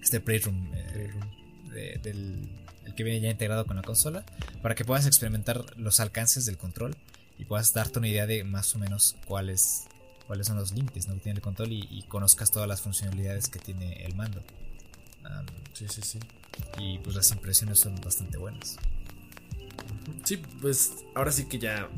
este 0.00 0.20
Playroom, 0.20 0.70
eh, 0.74 2.00
del 2.02 2.48
el 2.86 2.94
que 2.94 3.04
viene 3.04 3.20
ya 3.20 3.28
integrado 3.28 3.66
con 3.66 3.76
la 3.76 3.82
consola, 3.82 4.24
para 4.62 4.74
que 4.74 4.86
puedas 4.86 5.04
experimentar 5.06 5.66
los 5.76 6.00
alcances 6.00 6.46
del 6.46 6.56
control 6.56 6.96
y 7.38 7.44
puedas 7.44 7.74
darte 7.74 7.98
una 7.98 8.08
idea 8.08 8.26
de 8.26 8.42
más 8.44 8.74
o 8.74 8.78
menos 8.78 9.16
cuáles, 9.26 9.84
cuáles 10.26 10.46
son 10.46 10.56
los 10.56 10.72
límites 10.72 11.08
¿no? 11.08 11.14
que 11.16 11.20
tiene 11.20 11.36
el 11.36 11.42
control 11.42 11.72
y, 11.72 12.04
conozcas 12.08 12.50
todas 12.50 12.66
las 12.66 12.80
funcionalidades 12.80 13.48
que 13.48 13.58
tiene 13.58 14.02
el 14.06 14.14
mando. 14.14 14.42
sí, 15.74 15.88
sí, 15.90 16.00
sí. 16.00 16.18
Y 16.78 16.98
pues 16.98 17.16
las 17.16 17.30
impresiones 17.32 17.78
son 17.78 17.94
bastante 18.00 18.38
buenas. 18.38 18.76
Sí, 20.24 20.40
pues 20.60 21.04
ahora 21.14 21.32
sí 21.32 21.46
que 21.46 21.58
ya 21.58 21.88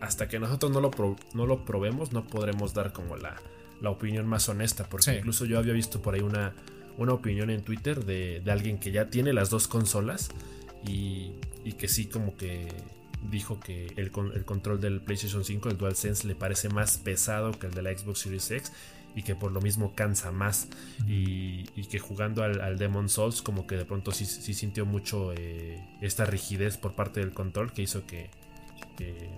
hasta 0.00 0.28
que 0.28 0.38
nosotros 0.38 0.72
no 0.72 0.80
lo, 0.80 0.90
no 1.32 1.46
lo 1.46 1.64
probemos 1.64 2.12
no 2.12 2.26
podremos 2.26 2.74
dar 2.74 2.92
como 2.92 3.16
la, 3.16 3.36
la 3.80 3.90
opinión 3.90 4.26
más 4.26 4.48
honesta, 4.48 4.88
porque 4.88 5.16
incluso 5.18 5.44
yo 5.44 5.58
había 5.58 5.72
visto 5.72 6.02
por 6.02 6.14
ahí 6.14 6.20
una 6.20 6.52
una 6.98 7.12
opinión 7.14 7.50
en 7.50 7.62
Twitter 7.62 8.04
de, 8.04 8.42
alguien 8.50 8.78
que 8.78 8.92
ya 8.92 9.08
tiene 9.08 9.32
las 9.32 9.50
dos 9.50 9.68
consolas 9.68 10.30
y, 10.86 11.32
que 11.78 11.88
sí 11.88 12.06
como 12.06 12.36
que 12.36 12.68
dijo 13.30 13.60
que 13.60 13.86
el, 13.96 14.10
el, 14.34 14.44
control 14.44 14.80
del 14.80 15.00
PlayStation 15.00 15.44
5, 15.44 15.68
el 15.68 15.78
DualSense, 15.78 16.26
le 16.26 16.34
parece 16.34 16.68
más 16.68 16.98
pesado 16.98 17.52
que 17.52 17.66
el 17.66 17.74
de 17.74 17.82
la 17.82 17.96
Xbox 17.96 18.20
Series 18.20 18.50
X 18.50 18.72
y 19.14 19.22
que 19.22 19.34
por 19.34 19.52
lo 19.52 19.60
mismo 19.60 19.94
cansa 19.94 20.32
más 20.32 20.68
y, 21.06 21.64
que 21.64 21.98
jugando 21.98 22.42
al, 22.42 22.78
Demon 22.78 23.08
Souls 23.08 23.42
como 23.42 23.66
que 23.66 23.76
de 23.76 23.84
pronto 23.84 24.12
sí, 24.12 24.24
sintió 24.26 24.86
mucho 24.86 25.32
eh, 25.34 25.82
esta 26.00 26.24
rigidez 26.24 26.78
por 26.78 26.94
parte 26.94 27.20
del 27.20 27.32
control 27.32 27.72
que 27.72 27.82
hizo 27.82 28.06
que, 28.06 28.30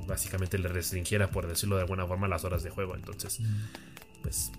básicamente 0.07 0.59
le 0.59 0.69
restringiera 0.69 1.31
por 1.31 1.47
decirlo 1.47 1.77
de 1.77 1.83
alguna 1.83 2.07
forma 2.07 2.29
las 2.29 2.45
horas 2.45 2.63
de 2.63 2.69
juego 2.69 2.95
entonces 2.97 3.41
pues 4.23 4.53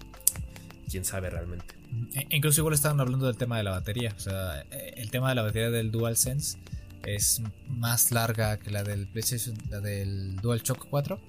quién 0.89 1.05
sabe 1.05 1.29
realmente. 1.29 1.75
E, 2.13 2.27
incluso 2.35 2.61
igual 2.61 2.73
estaban 2.73 2.99
hablando 2.99 3.27
del 3.27 3.37
tema 3.37 3.57
de 3.57 3.63
la 3.63 3.71
batería. 3.71 4.13
O 4.15 4.19
sea, 4.19 4.61
e, 4.71 4.93
el 4.97 5.11
tema 5.11 5.29
de 5.29 5.35
la 5.35 5.41
batería 5.43 5.69
del 5.69 5.91
DualSense 5.91 6.57
es 7.03 7.41
más 7.67 8.11
larga 8.11 8.57
que 8.57 8.71
la 8.71 8.83
del 8.83 9.07
PlayStation, 9.07 9.57
la 9.69 9.79
del 9.79 10.37
DualShock 10.37 10.87
4. 10.89 11.19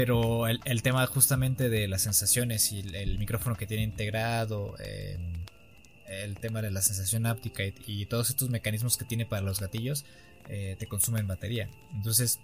Pero 0.00 0.48
el, 0.48 0.82
tema 0.82 1.06
justamente 1.06 1.68
de 1.68 1.86
las 1.86 2.00
sensaciones 2.00 2.72
y 2.72 2.80
el, 2.80 3.18
micrófono 3.18 3.54
que 3.54 3.66
tiene 3.66 3.82
integrado, 3.82 4.74
el 4.78 6.36
tema 6.38 6.62
de 6.62 6.70
la 6.70 6.80
sensación 6.80 7.26
áptica 7.26 7.64
y, 7.86 8.06
todos 8.06 8.30
estos 8.30 8.48
mecanismos 8.48 8.96
que 8.96 9.04
tiene 9.04 9.26
para 9.26 9.42
los 9.42 9.60
gatillos, 9.60 10.06
eh, 10.48 10.74
te 10.78 10.86
consumen 10.86 11.26
batería. 11.26 11.68
Entonces, 11.92 12.40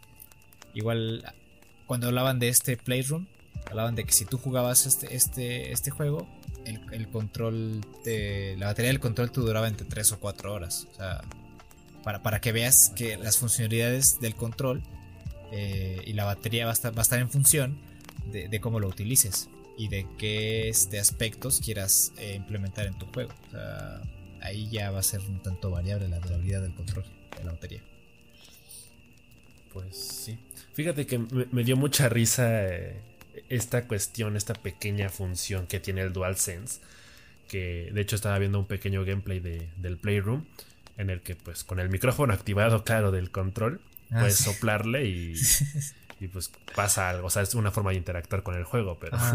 igual 0.74 1.24
cuando 1.86 2.08
hablaban 2.08 2.38
de 2.40 2.50
este 2.50 2.76
Playroom, 2.76 3.26
hablaban 3.70 3.94
de 3.94 4.04
que 4.04 4.12
si 4.12 4.26
tú 4.26 4.36
jugabas 4.36 4.84
este, 4.84 5.16
este, 5.16 5.72
este 5.72 5.90
juego, 5.90 6.28
el, 6.66 7.08
control, 7.08 7.80
de, 8.04 8.56
la 8.58 8.66
batería 8.66 8.90
del 8.90 9.00
control 9.00 9.32
te 9.32 9.40
duraba 9.40 9.66
entre 9.66 9.86
3 9.86 10.12
o 10.12 10.20
4 10.20 10.52
horas. 10.52 10.88
O 10.92 10.94
sea, 10.96 11.22
para, 12.04 12.22
para 12.22 12.38
que 12.42 12.52
veas 12.52 12.92
que 12.94 13.16
las 13.16 13.38
funcionalidades 13.38 14.20
del 14.20 14.34
control 14.34 14.82
eh, 15.58 16.02
y 16.04 16.12
la 16.12 16.26
batería 16.26 16.66
va 16.66 16.70
a 16.70 16.74
estar, 16.74 16.94
va 16.94 16.98
a 16.98 17.02
estar 17.02 17.18
en 17.18 17.30
función 17.30 17.78
de, 18.30 18.60
cómo 18.60 18.78
lo 18.78 18.88
utilices 18.88 19.48
y 19.78 19.88
de 19.88 20.06
qué 20.18 20.68
este, 20.68 20.98
aspectos 20.98 21.60
quieras 21.64 22.12
eh, 22.18 22.34
implementar 22.34 22.84
en 22.84 22.98
tu 22.98 23.06
juego. 23.06 23.32
Ahí 24.42 24.68
ya 24.70 24.90
va 24.90 24.98
a 24.98 25.02
ser 25.02 25.20
un 25.22 25.42
tanto 25.42 25.70
variable 25.70 26.08
la 26.08 26.20
durabilidad 26.20 26.60
del 26.60 26.74
control 26.74 27.04
de 27.38 27.44
la 27.44 27.52
batería. 27.52 27.82
Pues 29.72 29.96
sí. 29.96 30.38
Fíjate 30.74 31.06
que 31.06 31.18
me, 31.18 31.64
dio 31.64 31.76
mucha 31.78 32.10
risa 32.10 32.66
eh, 32.66 33.00
esta 33.48 33.88
cuestión, 33.88 34.36
esta 34.36 34.52
pequeña 34.52 35.08
función 35.08 35.66
que 35.66 35.80
tiene 35.80 36.02
el 36.02 36.12
DualSense. 36.12 36.80
Que 37.48 37.90
de 37.94 38.00
hecho 38.02 38.16
estaba 38.16 38.38
viendo 38.38 38.58
un 38.58 38.66
pequeño 38.66 39.06
gameplay 39.06 39.40
de, 39.40 39.70
del 39.78 39.96
Playroom. 39.96 40.44
En 40.98 41.08
el 41.08 41.22
que 41.22 41.34
pues 41.34 41.64
con 41.64 41.80
el 41.80 41.88
micrófono 41.88 42.32
activado, 42.34 42.84
claro, 42.84 43.10
del 43.10 43.30
control 43.30 43.80
Ah, 44.10 44.20
puedes 44.20 44.36
soplarle 44.36 45.06
y, 45.06 45.34
y, 46.20 46.28
pues 46.28 46.50
pasa 46.74 47.10
algo. 47.10 47.26
O 47.26 47.30
sea, 47.30 47.42
es 47.42 47.54
una 47.54 47.70
forma 47.70 47.90
de 47.90 47.96
interactuar 47.96 48.42
con 48.42 48.54
el 48.54 48.64
juego, 48.64 48.98
pero... 48.98 49.18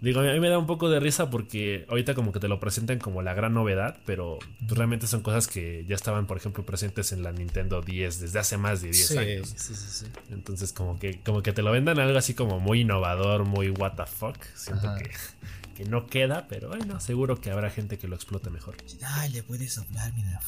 Digo, 0.00 0.20
a 0.20 0.22
mí 0.22 0.38
me 0.38 0.48
da 0.48 0.58
un 0.58 0.66
poco 0.66 0.88
de 0.88 1.00
risa 1.00 1.28
porque 1.28 1.84
ahorita 1.88 2.14
como 2.14 2.30
que 2.30 2.38
te 2.38 2.46
lo 2.46 2.60
presentan 2.60 3.00
como 3.00 3.20
la 3.20 3.34
gran 3.34 3.52
novedad, 3.52 3.98
pero 4.06 4.38
realmente 4.60 5.08
son 5.08 5.22
cosas 5.22 5.48
que 5.48 5.84
ya 5.88 5.96
estaban, 5.96 6.26
por 6.28 6.36
ejemplo, 6.36 6.64
presentes 6.64 7.10
en 7.10 7.24
la 7.24 7.32
Nintendo 7.32 7.82
10 7.82 8.20
desde 8.20 8.38
hace 8.38 8.56
más 8.58 8.80
de 8.80 8.90
10 8.90 9.16
años. 9.16 9.54
Sí, 9.56 9.74
sí, 9.74 10.06
Entonces 10.30 10.72
como 10.72 11.00
que, 11.00 11.20
como 11.22 11.42
que 11.42 11.52
te 11.52 11.62
lo 11.62 11.72
vendan 11.72 11.98
algo 11.98 12.16
así 12.16 12.34
como 12.34 12.60
muy 12.60 12.82
innovador, 12.82 13.44
muy 13.44 13.70
what 13.70 13.94
the 13.94 14.06
fuck. 14.06 14.36
Siento 14.54 14.88
que, 14.94 15.10
que, 15.76 15.84
no 15.86 16.06
queda, 16.06 16.46
pero 16.48 16.68
bueno, 16.68 17.00
seguro 17.00 17.40
que 17.40 17.50
habrá 17.50 17.68
gente 17.68 17.98
que 17.98 18.06
lo 18.06 18.14
explote 18.14 18.50
mejor. 18.50 18.76
Ay, 19.04 19.30
le 19.30 19.42
puedes 19.42 19.72
soplar, 19.72 20.12
mira. 20.14 20.40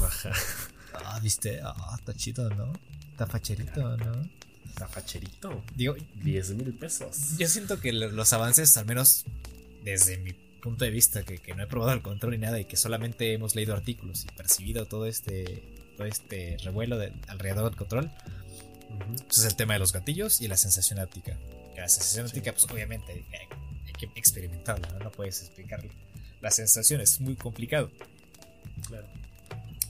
Baja. 0.00 0.32
Ah, 0.94 1.18
viste, 1.20 1.60
ah, 1.62 1.96
está 1.98 2.14
chido, 2.14 2.48
¿no? 2.50 2.72
Está 3.10 3.26
facherito, 3.26 3.96
¿no? 3.96 4.28
Está 4.68 4.88
facherito. 4.88 5.62
Digo, 5.74 5.94
10 6.22 6.50
mil 6.54 6.72
pesos. 6.74 7.36
Yo 7.38 7.46
siento 7.48 7.78
que 7.80 7.92
los 7.92 8.32
avances, 8.32 8.76
al 8.76 8.86
menos 8.86 9.24
desde 9.84 10.18
mi 10.18 10.32
punto 10.32 10.84
de 10.84 10.90
vista, 10.90 11.22
que, 11.24 11.54
no 11.54 11.62
he 11.62 11.66
probado 11.66 11.92
el 11.92 12.02
control 12.02 12.32
ni 12.32 12.38
nada 12.38 12.58
y 12.58 12.64
que 12.64 12.76
solamente 12.76 13.32
hemos 13.34 13.54
leído 13.54 13.74
artículos 13.74 14.24
y 14.24 14.28
percibido 14.36 14.86
todo 14.86 15.06
este, 15.06 15.62
todo 15.96 16.06
este 16.06 16.56
revuelo 16.62 16.98
alrededor 17.28 17.64
del 17.70 17.76
control, 17.76 18.10
pues 19.26 19.38
es 19.38 19.44
el 19.44 19.56
tema 19.56 19.74
de 19.74 19.80
los 19.80 19.92
gatillos 19.92 20.40
y 20.40 20.48
la 20.48 20.56
sensación 20.56 20.98
óptica. 21.00 21.36
La 21.76 21.88
sensación 21.88 22.26
óptica, 22.26 22.52
pues 22.52 22.64
obviamente 22.70 23.12
hay, 23.12 23.92
que 23.98 24.08
experimentarla, 24.16 24.88
¿no? 24.88 24.98
no 25.00 25.12
puedes 25.12 25.42
explicarla. 25.42 25.92
La 26.40 26.50
sensación 26.50 27.00
es 27.00 27.20
muy 27.20 27.36
complicado. 27.36 27.90
Claro. 28.88 29.06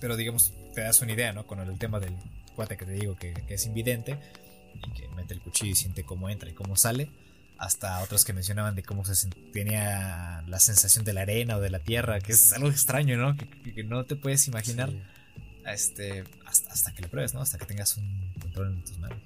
Pero 0.01 0.17
digamos, 0.17 0.53
te 0.73 0.81
das 0.81 1.01
una 1.03 1.13
idea, 1.13 1.33
¿no? 1.33 1.47
Con 1.47 1.61
el 1.61 1.79
tema 1.79 2.01
del 2.01 2.15
cuate 2.55 2.77
que 2.77 2.85
te 2.85 2.93
digo 2.93 3.17
que, 3.17 3.35
es 3.49 3.67
invidente 3.67 4.19
y 4.75 4.91
que 4.93 5.09
mete 5.09 5.35
el 5.35 5.41
cuchillo 5.41 5.73
y 5.73 5.75
siente 5.75 6.05
cómo 6.05 6.29
entra 6.29 6.51
y 6.51 6.55
cómo 6.55 6.77
sale. 6.77 7.11
Hasta 7.59 8.03
otros 8.03 8.25
que 8.25 8.33
mencionaban 8.33 8.75
de 8.75 8.83
cómo 8.83 9.05
se 9.05 9.29
tenía 9.53 10.43
la 10.49 10.59
sensación 10.59 11.05
de 11.05 11.13
la 11.13 11.23
arena 11.23 11.59
o 11.59 11.61
de 11.61 11.71
la 11.71 11.79
tierra, 11.79 12.21
que 12.21 12.33
es 12.33 12.53
algo 12.53 12.69
extraño, 12.69 13.17
¿no? 13.17 13.37
Que, 13.37 13.85
no 13.85 14.05
te 14.05 14.17
puedes 14.17 14.49
imaginar 14.49 14.91
este, 15.67 16.25
hasta, 16.45 16.93
que 16.93 17.03
lo 17.03 17.09
pruebes, 17.09 17.35
¿no? 17.35 17.41
Hasta 17.41 17.59
que 17.59 17.67
tengas 17.67 17.97
un 17.97 18.33
control 18.41 18.73
en 18.73 18.85
tus 18.85 18.99
manos. 18.99 19.19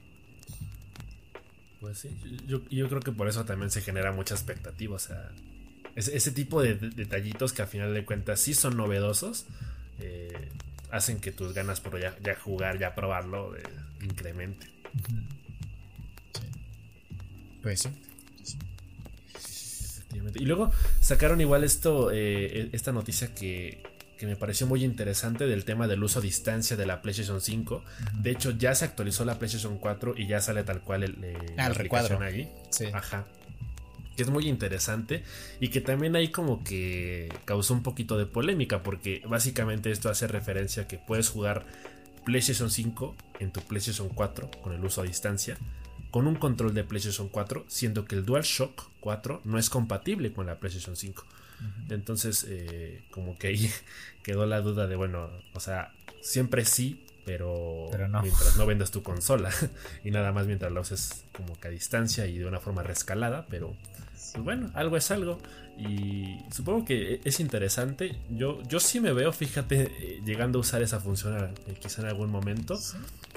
Pues 1.81 1.99
sí, 1.99 2.11
yo, 2.47 2.63
creo 2.89 3.01
que 3.01 3.13
por 3.13 3.29
eso 3.29 3.45
también 3.45 3.71
se 3.71 3.81
genera 3.81 4.13
mucha 4.13 4.35
expectativa. 4.35 4.97
O 4.97 4.99
sea, 4.99 5.31
ese, 5.95 6.31
tipo 6.31 6.61
de, 6.61 6.75
detallitos 6.75 7.53
que 7.55 7.63
a 7.63 7.67
final 7.67 7.95
de 7.95 8.05
cuentas 8.05 8.41
sí 8.41 8.53
son 8.53 8.77
novedosos. 8.77 9.47
Eh, 9.99 10.51
hacen 10.91 11.21
que 11.21 11.33
tus 11.33 11.55
ganas 11.55 11.81
por 11.81 12.01
ya, 12.01 12.15
jugar, 12.37 12.79
ya 12.79 12.95
probarlo, 12.95 13.57
eh, 13.57 13.63
incremente. 14.03 14.71
Pues 17.63 17.81
sí. 17.81 17.89
Y 20.35 20.45
luego 20.45 20.71
sacaron 21.01 21.41
igual 21.41 21.63
esto, 21.65 22.11
eh, 22.11 22.47
e, 22.47 22.71
esta 22.73 22.93
noticia 22.93 23.35
que, 23.35 23.83
que, 24.19 24.27
me 24.27 24.37
pareció 24.37 24.67
muy 24.67 24.83
interesante 24.85 25.47
del 25.47 25.65
tema 25.65 25.87
del 25.87 26.03
uso 26.03 26.21
a 26.21 26.23
distancia 26.23 26.77
de 26.77 26.87
la 26.87 27.03
PlayStation 27.03 27.41
5. 27.41 27.85
De 28.15 28.31
hecho, 28.31 28.51
ya 28.53 28.75
se 28.75 28.85
actualizó 28.87 29.25
la 29.25 29.39
PlayStation 29.39 29.79
4 29.79 30.15
y 30.17 30.27
ya 30.27 30.41
sale 30.41 30.65
tal 30.65 30.81
cual 30.81 31.03
el, 31.03 31.23
eh, 31.23 31.55
ah, 31.59 31.67
el 31.67 31.75
recuadro 31.75 32.21
ahí. 32.21 32.51
Sí. 32.71 32.87
Ajá 32.93 33.27
que 34.17 34.23
es 34.23 34.31
muy 34.31 34.49
interesante 34.49 35.23
y 35.61 35.69
que 35.69 35.81
también 35.81 36.17
ahí 36.17 36.29
como 36.29 36.65
que 36.65 37.29
causó 37.45 37.75
un 37.75 37.83
poquito 37.83 38.17
de 38.17 38.27
polémica 38.27 38.83
porque 38.83 39.23
básicamente 39.29 39.91
esto 39.91 40.09
hace 40.09 40.27
referencia 40.27 40.85
a 40.85 40.89
que 40.89 40.99
puedes 40.99 41.29
jugar 41.29 41.67
PlayStation 42.25 42.71
5 42.71 43.15
en 43.41 43.53
tu 43.53 43.61
PlayStation 43.61 44.09
4 44.09 44.51
con 44.63 44.73
el 44.73 44.85
uso 44.85 45.03
a 45.03 45.05
distancia 45.05 45.59
con 46.11 46.27
un 46.27 46.37
control 46.37 46.73
de 46.75 46.85
PlayStation 46.85 47.29
4 47.29 47.67
siendo 47.69 48.07
que 48.07 48.17
el 48.17 48.25
DualShock 48.25 48.91
4 49.01 49.43
no 49.45 49.59
es 49.59 49.71
compatible 49.71 50.33
con 50.33 50.47
la 50.47 50.59
PlayStation 50.59 50.97
5 50.97 51.25
entonces 51.91 52.47
eh, 52.49 53.05
como 53.11 53.39
que 53.39 53.49
ahí 53.49 53.71
quedó 54.23 54.47
la 54.47 54.61
duda 54.61 54.87
de 54.87 54.97
bueno 54.97 55.31
o 55.53 55.61
sea 55.61 55.93
siempre 56.21 56.65
sí 56.65 57.07
pero, 57.27 57.91
mientras 58.23 58.57
no 58.57 58.67
vendas 58.67 58.93
tu 58.93 59.03
consola 59.03 59.51
y 60.05 60.13
nada 60.13 60.31
más 60.31 60.47
mientras 60.47 60.71
lo 60.71 60.81
uses 60.81 61.25
como 61.33 61.59
que 61.59 61.67
a 61.67 61.71
distancia 61.73 62.25
y 62.27 62.39
de 62.39 62.47
una 62.47 62.61
forma 62.61 62.85
rescalada, 62.85 63.47
pero 63.51 63.75
pues 64.33 64.45
bueno, 64.45 64.71
algo 64.75 64.97
es 64.97 65.11
algo. 65.11 65.39
Y 65.79 66.39
supongo 66.51 66.85
que 66.85 67.21
es 67.25 67.41
interesante. 67.41 68.19
Yo, 68.31 68.63
yo 68.63 68.81
sí 68.81 69.01
me 69.01 69.13
veo, 69.13 69.33
fíjate, 69.33 69.83
eh, 69.83 70.23
llegando 70.25 70.59
a 70.59 70.61
usar 70.61 70.83
esa 70.83 71.01
función 71.01 71.55
eh, 71.67 71.75
quizá 71.79 72.03
en 72.03 72.09
algún 72.09 72.31
momento. 72.31 72.79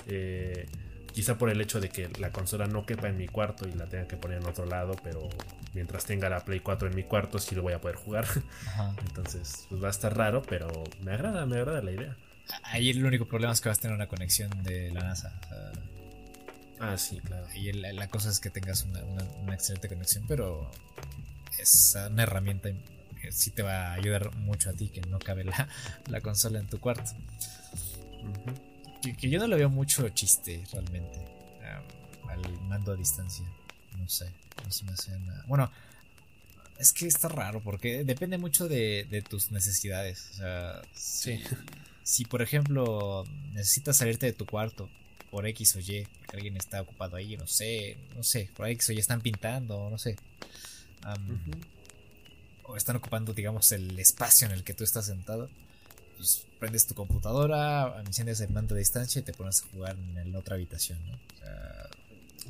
Eh, 0.07 0.67
quizá 1.11 1.37
por 1.37 1.49
el 1.49 1.59
hecho 1.59 1.81
de 1.81 1.89
que 1.89 2.09
la 2.19 2.31
consola 2.31 2.67
no 2.67 2.85
quepa 2.85 3.09
en 3.09 3.17
mi 3.17 3.27
cuarto 3.27 3.67
y 3.67 3.73
la 3.73 3.87
tenga 3.87 4.07
que 4.07 4.15
poner 4.15 4.41
en 4.41 4.47
otro 4.47 4.65
lado, 4.65 4.95
pero 5.03 5.27
mientras 5.73 6.05
tenga 6.05 6.29
la 6.29 6.45
Play 6.45 6.61
4 6.61 6.87
en 6.87 6.95
mi 6.95 7.03
cuarto 7.03 7.39
sí 7.39 7.55
lo 7.55 7.61
voy 7.61 7.73
a 7.73 7.81
poder 7.81 7.97
jugar. 7.97 8.25
Entonces, 9.07 9.65
pues 9.69 9.83
va 9.83 9.87
a 9.87 9.91
estar 9.91 10.15
raro, 10.15 10.41
pero 10.43 10.83
me 11.01 11.11
agrada, 11.11 11.45
me 11.45 11.57
agrada 11.57 11.81
la 11.81 11.91
idea. 11.91 12.15
Ahí 12.63 12.89
el 12.89 13.05
único 13.05 13.25
problema 13.25 13.53
es 13.53 13.61
que 13.61 13.69
vas 13.69 13.79
a 13.79 13.81
tener 13.81 13.95
una 13.95 14.07
conexión 14.07 14.49
de 14.63 14.91
la 14.91 15.01
NASA. 15.01 15.39
Ah, 16.79 16.97
sí, 16.97 17.19
claro. 17.19 17.45
Y 17.53 17.71
la, 17.73 18.07
cosa 18.07 18.29
es 18.29 18.39
que 18.39 18.49
tengas 18.49 18.85
una, 18.85 19.53
excelente 19.53 19.89
conexión, 19.89 20.25
pero 20.27 20.71
es 21.57 21.97
una 22.09 22.23
herramienta 22.23 22.69
que 23.21 23.31
sí 23.31 23.51
te 23.51 23.63
va 23.63 23.89
a 23.89 23.93
ayudar 23.93 24.33
mucho 24.37 24.69
a 24.69 24.73
ti, 24.73 24.87
que 24.87 25.01
no 25.01 25.19
cabe 25.19 25.43
la, 25.43 26.21
consola 26.21 26.59
en 26.59 26.67
tu 26.67 26.79
cuarto. 26.79 27.11
que, 29.01 29.29
yo 29.29 29.39
no 29.39 29.47
le 29.47 29.57
veo 29.57 29.69
mucho 29.69 30.07
chiste 30.09 30.63
realmente 30.71 31.19
al 32.29 32.61
mando 32.61 32.93
a 32.93 32.95
distancia. 32.95 33.45
No 33.97 34.07
sé, 34.07 34.31
no 34.63 34.71
se 34.71 34.85
me 34.85 34.93
hace 34.93 35.19
nada. 35.19 35.43
Bueno, 35.47 35.69
es 36.77 36.93
que 36.93 37.07
está 37.07 37.27
raro 37.27 37.61
porque 37.61 38.05
depende 38.05 38.37
mucho 38.37 38.69
de, 38.69 39.23
tus 39.29 39.51
necesidades. 39.51 40.29
O 40.31 40.33
sea, 40.35 40.81
sí. 40.93 41.43
si 42.03 42.23
por 42.23 42.41
ejemplo 42.41 43.25
necesitas 43.51 43.97
salirte 43.97 44.27
de 44.27 44.33
tu 44.33 44.45
cuarto 44.45 44.89
por 45.31 45.45
X 45.47 45.75
o 45.75 45.79
Y, 45.79 46.07
porque 46.17 46.37
alguien 46.37 46.57
está 46.57 46.81
ocupado 46.81 47.15
ahí, 47.15 47.37
no 47.37 47.47
sé, 47.47 47.97
no 48.15 48.23
sé, 48.23 48.49
por 48.55 48.67
X 48.67 48.89
o 48.89 48.93
Y 48.93 48.99
están 48.99 49.21
pintando, 49.21 49.89
no 49.89 49.97
sé. 49.97 50.15
O 52.63 52.75
están 52.75 52.95
ocupando, 52.95 53.33
digamos, 53.33 53.71
el 53.71 53.97
espacio 53.99 54.47
en 54.47 54.53
el 54.53 54.63
que 54.63 54.73
tú 54.73 54.83
estás 54.83 55.05
sentado. 55.05 55.49
Pues 56.17 56.45
prendes 56.59 56.85
tu 56.85 56.95
computadora, 56.95 58.01
enciendes 58.05 58.41
el 58.41 58.49
mando 58.49 58.75
de 58.75 58.79
distancia 58.79 59.19
y 59.19 59.23
te 59.23 59.33
pones 59.33 59.63
a 59.63 59.67
jugar 59.71 59.95
en 59.95 60.31
la 60.31 60.39
otra 60.39 60.55
habitación, 60.55 60.99
¿no? 61.07 61.13
O 61.13 61.37
sea, 61.39 61.89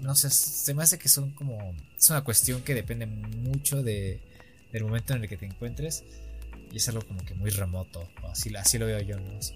no 0.01 0.15
sé, 0.15 0.29
se 0.29 0.73
me 0.73 0.83
hace 0.83 0.97
que 0.97 1.09
son 1.09 1.31
como. 1.31 1.75
Es 1.97 2.09
una 2.09 2.23
cuestión 2.23 2.61
que 2.63 2.73
depende 2.73 3.05
mucho 3.05 3.83
de, 3.83 4.19
del 4.71 4.83
momento 4.83 5.13
en 5.13 5.23
el 5.23 5.29
que 5.29 5.37
te 5.37 5.45
encuentres. 5.45 6.03
Y 6.71 6.77
es 6.77 6.87
algo 6.89 7.01
como 7.01 7.23
que 7.25 7.33
muy 7.33 7.49
remoto. 7.49 8.07
Así, 8.29 8.55
así 8.55 8.77
lo 8.77 8.85
veo 8.85 8.99
yo, 9.01 9.19
¿no? 9.19 9.39
es, 9.39 9.53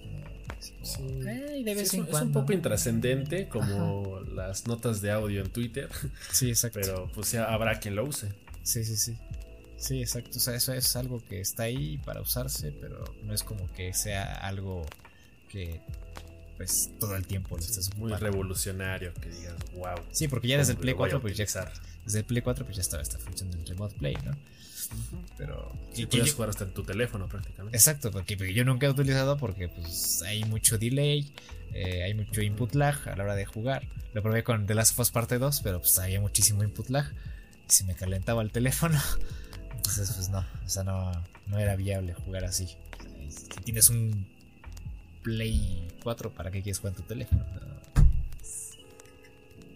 un, 1.93 2.31
poco 2.31 2.53
intrascendente 2.53 3.47
como 3.47 4.21
las 4.21 4.67
notas 4.67 5.01
de 5.01 5.11
audio 5.11 5.41
en 5.41 5.49
Twitter. 5.49 5.89
Sí, 6.31 6.49
exacto. 6.49 6.79
Pero 6.81 7.11
pues 7.13 7.31
ya 7.31 7.45
habrá 7.45 7.79
quien 7.79 7.95
lo 7.95 8.05
use. 8.05 8.29
Sí, 8.63 8.83
sí, 8.83 8.95
sí. 8.95 9.17
Sí, 9.77 10.01
exacto. 10.01 10.37
O 10.37 10.39
sea, 10.39 10.55
eso 10.55 10.73
es 10.73 10.95
algo 10.95 11.23
que 11.23 11.41
está 11.41 11.63
ahí 11.63 11.97
para 12.05 12.21
usarse, 12.21 12.71
pero 12.71 13.03
no 13.23 13.33
es 13.33 13.43
como 13.43 13.71
que 13.73 13.93
sea 13.93 14.33
algo 14.33 14.85
que 15.49 15.81
pues 16.57 16.91
todo 16.99 17.15
el 17.15 17.25
tiempo 17.25 17.57
lo 17.57 17.63
estás 17.63 17.95
Muy 17.97 18.13
revolucionario 18.13 19.13
que 19.15 19.29
digas, 19.29 19.55
wow. 19.73 19.95
Sí, 20.11 20.27
porque 20.27 20.47
ya 20.47 20.57
desde 20.57 20.73
el 20.73 20.77
Play 20.77 20.93
4, 20.93 21.19
pues 21.19 21.35
ya, 21.35 21.45
desde 22.05 22.19
el 22.19 22.25
Play 22.25 22.41
4 22.41 22.65
pues 22.65 22.77
ya 22.77 22.81
estaba 22.81 23.01
esta 23.01 23.17
función 23.17 23.51
del 23.51 23.65
Remote 23.65 23.95
Play, 23.97 24.17
¿no? 24.25 24.35
Pero. 25.37 25.71
Y 25.95 26.05
puedes 26.05 26.33
jugar 26.33 26.49
hasta 26.49 26.65
en 26.65 26.73
tu 26.73 26.83
teléfono 26.83 27.27
prácticamente. 27.27 27.77
Exacto, 27.77 28.11
porque, 28.11 28.35
yo 28.53 28.65
nunca 28.65 28.85
he 28.85 28.89
utilizado 28.89 29.37
porque 29.37 29.69
pues 29.69 30.21
hay 30.23 30.43
mucho 30.45 30.77
delay, 30.77 31.31
eh, 31.73 32.03
hay 32.03 32.13
mucho 32.13 32.41
input 32.41 32.73
lag 32.75 33.07
a 33.07 33.15
la 33.15 33.23
hora 33.23 33.35
de 33.35 33.45
jugar. 33.45 33.87
Lo 34.13 34.21
probé 34.21 34.43
con 34.43 34.65
The 34.65 34.75
Last 34.75 34.93
of 34.93 34.99
Us 34.99 35.11
Parte 35.11 35.37
2, 35.39 35.61
pero 35.61 35.79
pues 35.79 35.97
había 35.99 36.21
muchísimo 36.21 36.63
input 36.63 36.89
lag 36.89 37.11
y 37.67 37.71
se 37.71 37.83
me 37.85 37.95
calentaba 37.95 38.41
el 38.41 38.51
teléfono. 38.51 38.99
Entonces, 39.75 40.11
pues 40.13 40.29
no, 40.29 40.39
o 40.39 40.69
sea, 40.69 40.83
no, 40.83 41.11
no 41.47 41.59
era 41.59 41.75
viable 41.75 42.13
jugar 42.13 42.45
así. 42.45 42.67
Si 43.29 43.61
tienes 43.63 43.89
un 43.89 44.27
Play 45.23 45.87
4, 46.03 46.31
¿para 46.31 46.51
qué 46.51 46.61
quieres 46.61 46.79
jugar 46.79 46.93
en 46.93 47.01
tu 47.01 47.07
teléfono? 47.07 47.45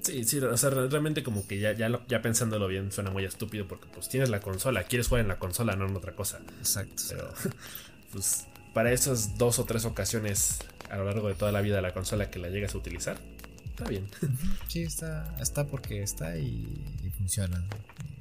Sí, 0.07 0.23
sí, 0.23 0.39
o 0.39 0.55
sea, 0.55 0.69
realmente 0.69 1.21
como 1.21 1.45
que 1.45 1.59
ya, 1.59 1.73
ya, 1.73 1.99
ya 2.07 2.21
pensándolo 2.21 2.65
bien 2.69 2.93
suena 2.93 3.11
muy 3.11 3.25
estúpido 3.25 3.67
porque 3.67 3.87
pues 3.93 4.07
tienes 4.07 4.29
la 4.29 4.39
consola, 4.39 4.83
quieres 4.83 5.09
jugar 5.09 5.23
en 5.23 5.27
la 5.27 5.37
consola, 5.37 5.75
no 5.75 5.85
en 5.85 5.93
otra 5.97 6.15
cosa. 6.15 6.39
Exacto. 6.59 7.03
Pero 7.09 7.33
pues 8.13 8.45
para 8.73 8.93
esas 8.93 9.37
dos 9.37 9.59
o 9.59 9.65
tres 9.65 9.83
ocasiones 9.83 10.59
a 10.89 10.95
lo 10.95 11.03
largo 11.03 11.27
de 11.27 11.33
toda 11.33 11.51
la 11.51 11.59
vida 11.59 11.75
de 11.75 11.81
la 11.81 11.93
consola 11.93 12.31
que 12.31 12.39
la 12.39 12.47
llegas 12.47 12.73
a 12.73 12.77
utilizar, 12.77 13.17
está 13.65 13.83
bien. 13.89 14.07
Sí, 14.69 14.83
está, 14.83 15.35
está 15.41 15.67
porque 15.67 16.01
está 16.01 16.37
y, 16.37 16.85
funciona. 17.17 17.61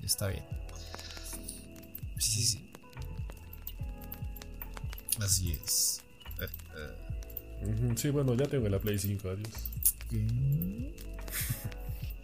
Está 0.03 0.26
bien. 0.26 0.45
Sí, 2.18 2.43
sí. 2.43 2.68
Así 5.20 5.53
es. 5.53 6.03
Sí, 7.95 8.11
bueno, 8.11 8.34
ya 8.34 8.47
tengo 8.47 8.68
la 8.68 8.80
Play 8.80 8.99
5, 8.99 9.28
adiós. 9.30 9.51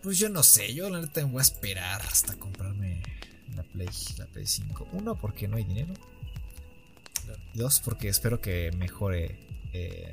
Pues 0.02 0.18
yo 0.18 0.28
no 0.28 0.42
sé, 0.42 0.74
yo 0.74 0.90
la 0.90 1.00
neta 1.00 1.24
me 1.24 1.32
voy 1.32 1.38
a 1.38 1.42
esperar 1.42 2.02
hasta 2.02 2.34
comprarme 2.34 3.00
la 3.54 3.62
Play, 3.62 3.88
la 4.18 4.26
Play 4.26 4.46
5. 4.46 4.88
Uno, 4.92 5.14
porque 5.14 5.46
no 5.46 5.56
hay 5.56 5.64
dinero. 5.64 5.94
Dos, 7.54 7.80
porque 7.80 8.08
espero 8.08 8.40
que 8.40 8.72
mejore. 8.72 9.38
Eh, 9.72 10.12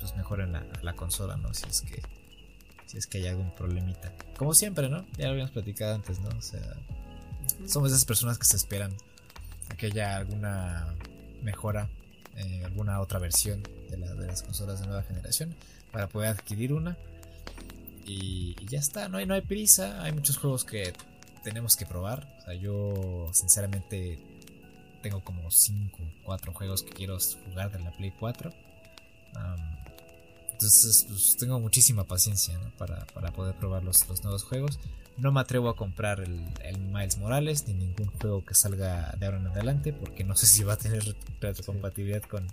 pues 0.00 0.16
mejore 0.16 0.46
la, 0.48 0.66
la, 0.82 0.94
consola, 0.94 1.36
¿no? 1.36 1.54
Si 1.54 1.66
es 1.68 1.82
que. 1.82 2.02
Si 2.86 2.98
es 2.98 3.06
que 3.06 3.18
hay 3.18 3.28
algún 3.28 3.54
problemita. 3.54 4.12
Como 4.36 4.54
siempre, 4.54 4.88
¿no? 4.88 5.06
Ya 5.16 5.26
lo 5.26 5.32
habíamos 5.32 5.52
platicado 5.52 5.94
antes, 5.94 6.18
¿no? 6.20 6.30
O 6.30 6.42
sea. 6.42 6.76
Somos 7.66 7.92
esas 7.92 8.04
personas 8.04 8.38
que 8.38 8.44
se 8.44 8.56
esperan 8.56 8.92
a 9.70 9.76
que 9.76 9.86
haya 9.86 10.16
alguna 10.16 10.94
mejora, 11.42 11.88
eh, 12.34 12.62
alguna 12.64 13.00
otra 13.00 13.20
versión 13.20 13.62
de, 13.62 13.96
de 13.96 14.26
las 14.26 14.42
consolas 14.42 14.80
de 14.80 14.86
nueva 14.86 15.04
generación 15.04 15.54
para 15.92 16.08
poder 16.08 16.30
adquirir 16.30 16.72
una 16.72 16.96
y, 18.06 18.54
ya 18.66 18.78
está, 18.78 19.08
no 19.08 19.18
hay, 19.18 19.26
no 19.26 19.34
hay 19.34 19.42
prisa, 19.42 20.02
hay 20.02 20.12
muchos 20.12 20.38
juegos 20.38 20.64
que 20.64 20.92
tenemos 21.42 21.76
que 21.76 21.86
probar. 21.86 22.26
O 22.38 22.44
sea, 22.44 22.54
yo 22.54 23.28
sinceramente 23.32 24.18
tengo 25.02 25.22
como 25.22 25.50
5 25.50 25.96
o 26.02 26.24
4 26.24 26.52
juegos 26.52 26.82
que 26.82 26.90
quiero 26.90 27.18
jugar 27.48 27.70
de 27.72 27.78
la 27.80 27.90
Play 27.96 28.12
4. 28.18 28.52
entonces 30.52 31.06
pues, 31.08 31.36
tengo 31.36 31.60
muchísima 31.60 32.04
paciencia 32.04 32.58
para, 32.78 33.06
poder 33.32 33.54
probar 33.54 33.82
los, 33.84 34.08
los, 34.08 34.22
nuevos 34.22 34.44
juegos. 34.44 34.78
No 35.16 35.32
me 35.32 35.40
atrevo 35.40 35.68
a 35.70 35.76
comprar 35.76 36.20
el, 36.20 36.44
el, 36.62 36.78
Miles 36.78 37.18
Morales 37.18 37.66
ni 37.66 37.74
ningún 37.74 38.08
juego 38.20 38.44
que 38.44 38.54
salga 38.54 39.14
de 39.18 39.26
ahora 39.26 39.38
en 39.38 39.46
adelante 39.46 39.92
porque 39.92 40.24
no 40.24 40.36
sé 40.36 40.46
si 40.46 40.62
va 40.62 40.74
a 40.74 40.76
tener 40.76 41.16
retrocompatibilidad 41.40 42.22
con, 42.22 42.46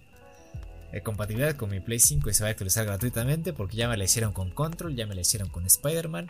eh, 0.94 1.02
compatibilidad 1.02 1.56
con 1.56 1.72
mi 1.72 1.80
Play 1.80 2.00
5 2.00 2.30
y 2.30 2.34
se 2.36 2.44
va 2.44 2.50
a 2.50 2.52
actualizar 2.52 2.86
gratuitamente 2.86 3.52
porque 3.52 3.76
ya 3.76 3.90
me 3.90 3.98
la 3.98 4.04
hicieron 4.04 4.32
con 4.32 4.52
Control, 4.52 4.96
ya 4.96 5.08
me 5.08 5.16
la 5.16 5.22
hicieron 5.22 5.50
con 5.50 5.66
Spider-Man. 5.66 6.30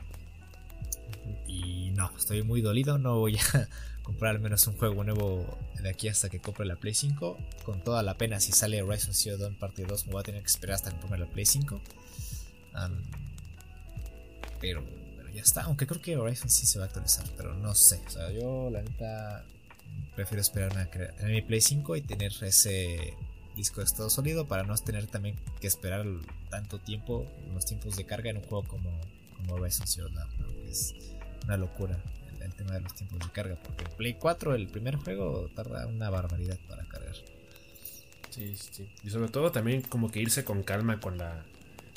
Y 1.47 1.91
no, 1.91 2.09
estoy 2.17 2.43
muy 2.43 2.61
dolido, 2.61 2.97
no 2.97 3.19
voy 3.19 3.37
a 3.37 3.67
comprar 4.03 4.35
al 4.35 4.41
menos 4.41 4.65
un 4.67 4.77
juego 4.77 5.03
nuevo 5.03 5.57
de 5.81 5.89
aquí 5.89 6.07
hasta 6.07 6.29
que 6.29 6.39
compre 6.39 6.65
la 6.65 6.77
Play 6.77 6.93
5. 6.93 7.37
Con 7.65 7.83
toda 7.83 8.03
la 8.03 8.17
pena, 8.17 8.39
si 8.39 8.53
sale 8.53 8.81
Horizon 8.81 9.13
Zero 9.13 9.37
Dawn 9.37 9.55
parte 9.55 9.83
2, 9.83 10.07
me 10.07 10.13
voy 10.13 10.21
a 10.21 10.23
tener 10.23 10.41
que 10.41 10.47
esperar 10.47 10.75
hasta 10.75 10.91
comprar 10.91 11.19
la 11.19 11.27
Play 11.27 11.45
5. 11.45 11.81
pero, 14.61 14.85
pero 15.17 15.29
ya 15.29 15.41
está, 15.41 15.63
aunque 15.63 15.85
creo 15.85 16.01
que 16.01 16.15
Horizon 16.15 16.49
sí 16.49 16.65
se 16.65 16.79
va 16.79 16.85
a 16.85 16.87
actualizar, 16.87 17.25
pero 17.35 17.53
no 17.53 17.75
sé. 17.75 18.01
O 18.07 18.09
sea, 18.09 18.31
yo 18.31 18.69
la 18.69 18.81
neta 18.81 19.43
prefiero 20.15 20.39
esperar 20.39 20.77
a 20.77 20.89
tener 20.89 21.31
mi 21.33 21.41
Play 21.41 21.59
5 21.59 21.97
y 21.97 22.01
tener 22.01 22.31
ese 22.41 23.13
disco 23.55 23.81
de 23.81 23.85
estado 23.85 24.09
sólido 24.09 24.47
para 24.47 24.63
no 24.63 24.75
tener 24.75 25.07
también 25.07 25.35
que 25.59 25.67
esperar 25.67 26.05
tanto 26.49 26.79
tiempo, 26.79 27.27
los 27.53 27.65
tiempos 27.65 27.95
de 27.95 28.05
carga 28.05 28.29
en 28.29 28.37
un 28.37 28.43
juego 28.43 28.63
como, 28.67 28.89
como 29.37 29.53
Horizon 29.55 29.87
Zero 29.87 30.09
Dawn, 30.09 30.29
es 30.69 30.93
una 31.45 31.57
locura 31.57 32.01
el, 32.41 32.53
tema 32.53 32.73
de 32.73 32.81
los 32.81 32.93
tiempos 32.93 33.19
de 33.19 33.31
carga, 33.31 33.55
porque 33.63 33.83
el 33.83 33.89
Play 33.91 34.13
4, 34.15 34.55
el 34.55 34.67
primer 34.67 34.97
juego, 34.97 35.49
tarda 35.55 35.87
una 35.87 36.09
barbaridad 36.09 36.57
para 36.67 36.85
cargar. 36.87 37.15
Sí, 38.29 38.55
sí. 38.55 38.89
Y 39.03 39.09
sobre 39.09 39.29
todo 39.29 39.51
también 39.51 39.81
como 39.81 40.11
que 40.11 40.19
irse 40.19 40.43
con 40.43 40.63
calma 40.63 40.99
con 40.99 41.17
la 41.17 41.43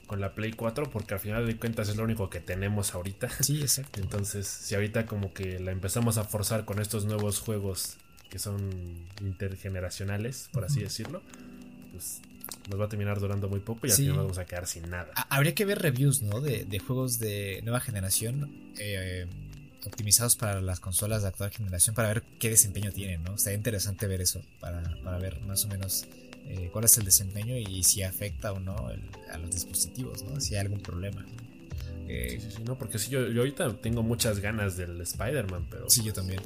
con 0.07 0.21
la 0.21 0.35
Play 0.35 0.53
4 0.53 0.91
porque 0.91 1.15
al 1.15 1.21
final 1.21 1.47
de 1.47 1.57
cuentas 1.57 1.89
es 1.89 1.97
lo 1.97 2.05
único 2.05 2.31
que 2.31 2.41
tenemos 2.41 2.95
ahorita. 2.95 3.29
Sí, 3.43 3.61
exacto. 3.61 4.01
Entonces, 4.03 4.47
si 4.47 4.75
ahorita 4.75 5.07
como 5.07 5.33
que 5.33 5.59
la 5.59 5.73
empezamos 5.73 6.17
a 6.19 6.25
forzar 6.25 6.65
con 6.65 6.81
estos 6.81 7.07
nuevos 7.07 7.41
juegos 7.41 7.97
que 8.31 8.39
son 8.39 9.07
intergeneracionales, 9.20 10.49
por 10.53 10.64
así 10.64 10.81
decirlo, 10.81 11.22
pues 11.93 12.20
nos 12.68 12.81
va 12.81 12.87
a 12.87 12.89
terminar 12.89 13.20
durando 13.20 13.49
muy 13.49 13.61
poco 13.61 13.87
y 13.87 13.91
al 13.91 13.97
final 13.97 14.16
vamos 14.18 14.39
a 14.39 14.45
quedar 14.45 14.66
sin 14.66 14.89
nada. 14.91 15.12
Habría 15.29 15.55
que 15.55 15.64
ver 15.64 15.81
reviews, 15.81 16.22
¿no? 16.22 16.41
De, 16.41 16.79
juegos 16.79 17.18
de 17.18 17.61
nueva 17.62 17.81
generación 17.81 18.72
eh, 18.79 19.27
optimizados 19.85 20.37
para 20.37 20.61
las 20.61 20.81
consolas 20.81 21.22
de 21.22 21.29
actual 21.29 21.51
generación 21.51 21.95
para 21.95 22.09
ver 22.09 22.22
qué 22.39 22.51
desempeño 22.51 22.93
tienen, 22.93 23.22
¿no? 23.22 23.39
Sería 23.39 23.57
interesante 23.57 24.07
ver 24.07 24.20
eso 24.20 24.43
para, 24.61 24.81
ver 25.18 25.41
más 25.43 25.64
o 25.64 25.68
menos 25.68 26.07
eh, 26.47 26.70
cuál 26.72 26.85
es 26.85 26.99
el 26.99 27.05
desempeño 27.05 27.57
y 27.57 27.83
si 27.83 28.03
afecta 28.03 28.53
o 28.53 28.61
no 28.61 28.91
a 29.33 29.39
los 29.39 29.51
dispositivos, 29.51 30.22
¿no? 30.24 30.41
Si 30.41 30.55
hay 30.55 30.61
algún 30.61 30.81
problema. 30.81 31.24
sí, 32.07 32.41
sí, 32.41 32.51
sí, 32.57 32.62
no, 32.64 32.77
porque 32.77 32.99
sí, 32.99 33.11
yo, 33.11 33.29
yo 33.29 33.41
ahorita 33.41 33.77
tengo 33.77 34.03
muchas 34.03 34.41
ganas 34.41 34.77
del 34.77 35.01
Spider-Man, 35.01 35.66
pero... 35.70 35.89
Sí, 35.89 36.03
yo 36.05 36.12
también 36.12 36.41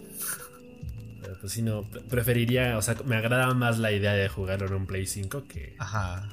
pues 1.41 1.53
si 1.53 1.63
no, 1.63 1.89
preferiría, 2.09 2.77
o 2.79 2.83
sea, 2.83 2.97
me 3.05 3.17
agrada 3.17 3.53
más 3.55 3.79
la 3.79 3.93
idea 3.93 4.13
de 4.13 4.29
jugarlo 4.29 4.67
en 4.67 4.75
un 4.75 4.87
Play 4.87 5.07
5 5.07 5.45
que, 5.45 5.77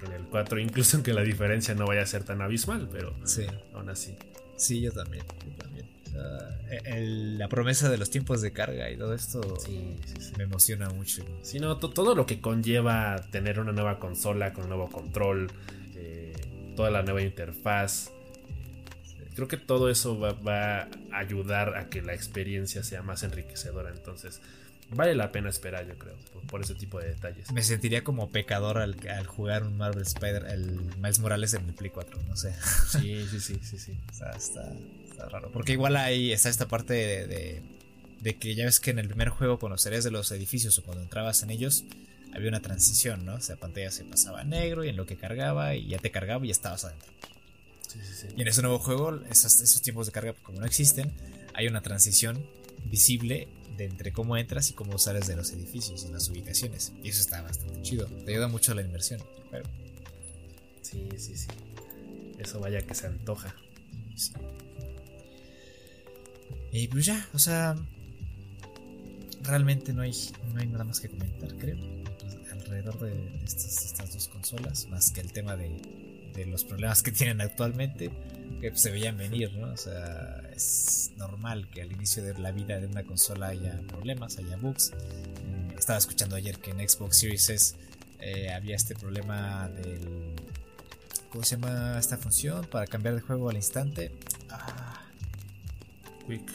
en 0.06 0.12
el 0.12 0.24
4, 0.24 0.60
incluso 0.60 0.98
aunque 0.98 1.14
la 1.14 1.22
diferencia 1.22 1.74
no 1.76 1.86
vaya 1.86 2.02
a 2.02 2.06
ser 2.06 2.24
tan 2.24 2.42
abismal, 2.42 2.90
pero 2.92 3.16
sí. 3.26 3.46
aún 3.74 3.90
así. 3.90 4.16
Sí, 4.56 4.82
yo 4.82 4.92
también, 4.92 5.24
también. 5.58 5.88
E, 6.70 7.02
la 7.38 7.48
promesa 7.48 7.90
de 7.90 7.98
los 7.98 8.10
tiempos 8.10 8.42
de 8.42 8.52
carga 8.52 8.90
y 8.90 8.98
todo 8.98 9.14
esto 9.14 9.42
me 10.38 10.44
emociona 10.44 10.90
mucho. 10.90 11.24
Sí, 11.44 11.60
no, 11.60 11.78
todo 11.78 12.16
lo 12.16 12.26
que 12.26 12.42
conlleva 12.42 13.18
tener 13.32 13.60
una 13.60 13.72
nueva 13.72 14.00
consola 14.00 14.54
con 14.54 14.68
nuevo 14.68 14.90
control, 14.90 15.52
eh, 15.96 16.34
toda 16.76 16.90
la 16.90 17.04
nueva 17.04 17.22
interfaz, 17.22 18.12
creo 19.38 19.48
que 19.48 19.58
todo 19.58 19.92
eso 19.92 20.20
va, 20.20 20.34
va, 20.34 20.82
a 21.12 21.20
ayudar 21.20 21.78
a 21.78 21.90
que 21.90 22.02
la 22.02 22.16
experiencia 22.16 22.84
sea 22.84 23.04
más 23.04 23.22
enriquecedora. 23.22 23.92
Entonces, 23.92 24.42
vale 24.92 25.16
la 25.16 25.32
pena 25.32 25.50
esperar, 25.50 25.88
yo 25.88 25.98
creo, 25.98 26.16
por, 26.48 26.62
ese 26.62 26.76
tipo 26.76 27.00
de 27.00 27.10
detalles. 27.10 27.52
Me 27.52 27.64
sentiría 27.64 28.04
como 28.04 28.30
pecador 28.30 28.78
al, 28.78 28.96
jugar 29.26 29.64
un 29.64 29.78
Marvel 29.78 30.04
Spider, 30.04 30.46
el 30.48 30.80
Miles 30.98 31.20
Morales 31.20 31.54
en 31.54 31.66
el 31.66 31.74
Play 31.74 31.92
4, 31.92 32.22
no 32.28 32.36
sé. 32.36 32.54
Sí, 32.92 33.26
sí, 33.30 33.40
sí, 33.40 33.60
sí, 33.62 33.78
sí. 33.78 33.98
O 34.10 34.14
sea, 34.14 34.32
está, 34.32 34.74
raro. 35.30 35.52
Porque 35.52 35.74
igual 35.74 35.96
ahí 35.98 36.32
está 36.32 36.50
esta 36.50 36.68
parte 36.68 36.94
de, 36.94 37.62
de, 38.22 38.36
que 38.36 38.56
ya 38.56 38.66
ves 38.66 38.80
que 38.80 38.92
en 38.92 39.00
el 39.00 39.08
primer 39.08 39.30
juego, 39.30 39.60
cuando 39.60 39.78
salías 39.78 40.04
de 40.04 40.12
los 40.12 40.32
edificios 40.32 40.78
o 40.80 40.84
cuando 40.84 41.04
entrabas 41.04 41.44
en 41.44 41.50
ellos, 41.50 41.86
había 42.34 42.50
una 42.50 42.62
transición, 42.62 43.26
¿no? 43.26 43.36
O 43.36 43.42
sea, 43.42 43.56
la 43.56 43.62
pantalla 43.62 43.92
se 43.92 44.06
pasaba 44.06 44.42
a 44.42 44.44
negro 44.44 44.84
y 44.84 44.90
en 44.90 44.96
lo 44.96 45.06
que 45.06 45.18
cargaba 45.18 45.76
y 45.76 45.88
ya 45.88 45.98
te 45.98 46.12
cargaba 46.12 46.46
y 46.46 46.50
ya 46.50 46.54
estabas 46.54 46.86
adentro. 46.86 47.12
Sí, 47.88 48.00
sí, 48.04 48.14
sí. 48.14 48.28
Y 48.36 48.42
en 48.42 48.48
ese 48.48 48.62
nuevo 48.62 48.80
juego, 48.80 49.20
esos, 49.30 49.62
esos 49.62 49.82
tiempos 49.82 50.08
de 50.08 50.12
carga, 50.12 50.34
como 50.44 50.60
no 50.60 50.66
existen, 50.66 51.12
hay 51.54 51.68
una 51.68 51.82
transición 51.82 52.46
visible 52.86 53.48
de 53.78 53.86
entre 53.86 54.12
cómo 54.12 54.36
entras 54.38 54.70
y 54.72 54.74
cómo 54.74 54.98
sales 54.98 55.28
de 55.28 55.36
los 55.36 55.52
edificios 55.52 56.06
y 56.08 56.12
las 56.12 56.30
ubicaciones. 56.30 56.94
Y 57.04 57.10
eso 57.10 57.22
está 57.22 57.42
bastante 57.42 57.82
chido. 57.82 58.08
Te 58.26 58.32
ayuda 58.32 58.48
mucho 58.48 58.72
a 58.72 58.76
la 58.76 58.82
inversión. 58.82 59.22
Pero... 59.52 59.66
Sí, 60.82 61.08
sí, 61.18 61.38
sí. 61.38 61.48
Eso 62.40 62.60
vaya 62.60 62.82
que 62.82 62.94
se 62.94 63.08
antoja. 63.08 63.56
Y 66.72 66.88
pues 66.88 67.06
ya, 67.06 67.28
o 67.34 67.40
sea, 67.40 67.76
realmente 69.42 69.94
no 69.94 70.02
hay, 70.02 70.12
no 70.54 70.60
hay 70.60 70.68
nada 70.68 70.84
más 70.84 71.00
que 71.00 71.10
comentar, 71.10 71.56
creo, 71.56 71.78
alrededor 72.52 73.00
de, 73.00 73.44
estas, 73.44 74.14
dos 74.14 74.28
consolas, 74.28 74.88
más 74.88 75.12
que 75.12 75.22
el 75.22 75.32
tema 75.32 75.56
de, 75.56 76.07
de 76.38 76.46
los 76.46 76.64
problemas 76.64 77.02
que 77.04 77.12
tienen 77.12 77.42
actualmente 77.42 78.12
que 78.62 78.76
se 78.76 78.92
veían 78.92 79.18
venir, 79.18 79.52
¿no? 79.54 79.72
O 79.72 79.78
sea, 79.78 80.42
es 80.56 81.12
normal 81.18 81.68
que 81.70 81.82
al 81.82 81.92
inicio 81.92 82.24
de 82.24 82.34
la 82.40 82.52
vida 82.52 82.80
de 82.80 82.88
una 82.88 83.04
consola 83.04 83.48
haya 83.48 83.80
problemas, 83.88 84.38
haya 84.38 84.58
bugs. 84.58 84.92
Eh, 84.92 85.76
estaba 85.78 86.00
escuchando 86.00 86.36
ayer 86.36 86.58
que 86.58 86.72
en 86.72 86.88
Xbox 86.88 87.18
Series 87.18 87.50
S 87.50 87.76
eh, 88.20 88.52
había 88.52 88.76
este 88.76 88.96
problema 88.96 89.70
del. 89.70 90.36
¿Cómo 91.30 91.44
se 91.44 91.58
llama 91.58 91.98
esta 92.00 92.18
función? 92.18 92.66
Para 92.66 92.88
cambiar 92.88 93.16
de 93.16 93.22
juego 93.22 93.50
al 93.50 93.58
instante. 93.58 94.12
Ah. 94.50 95.04
Quick. 96.26 96.50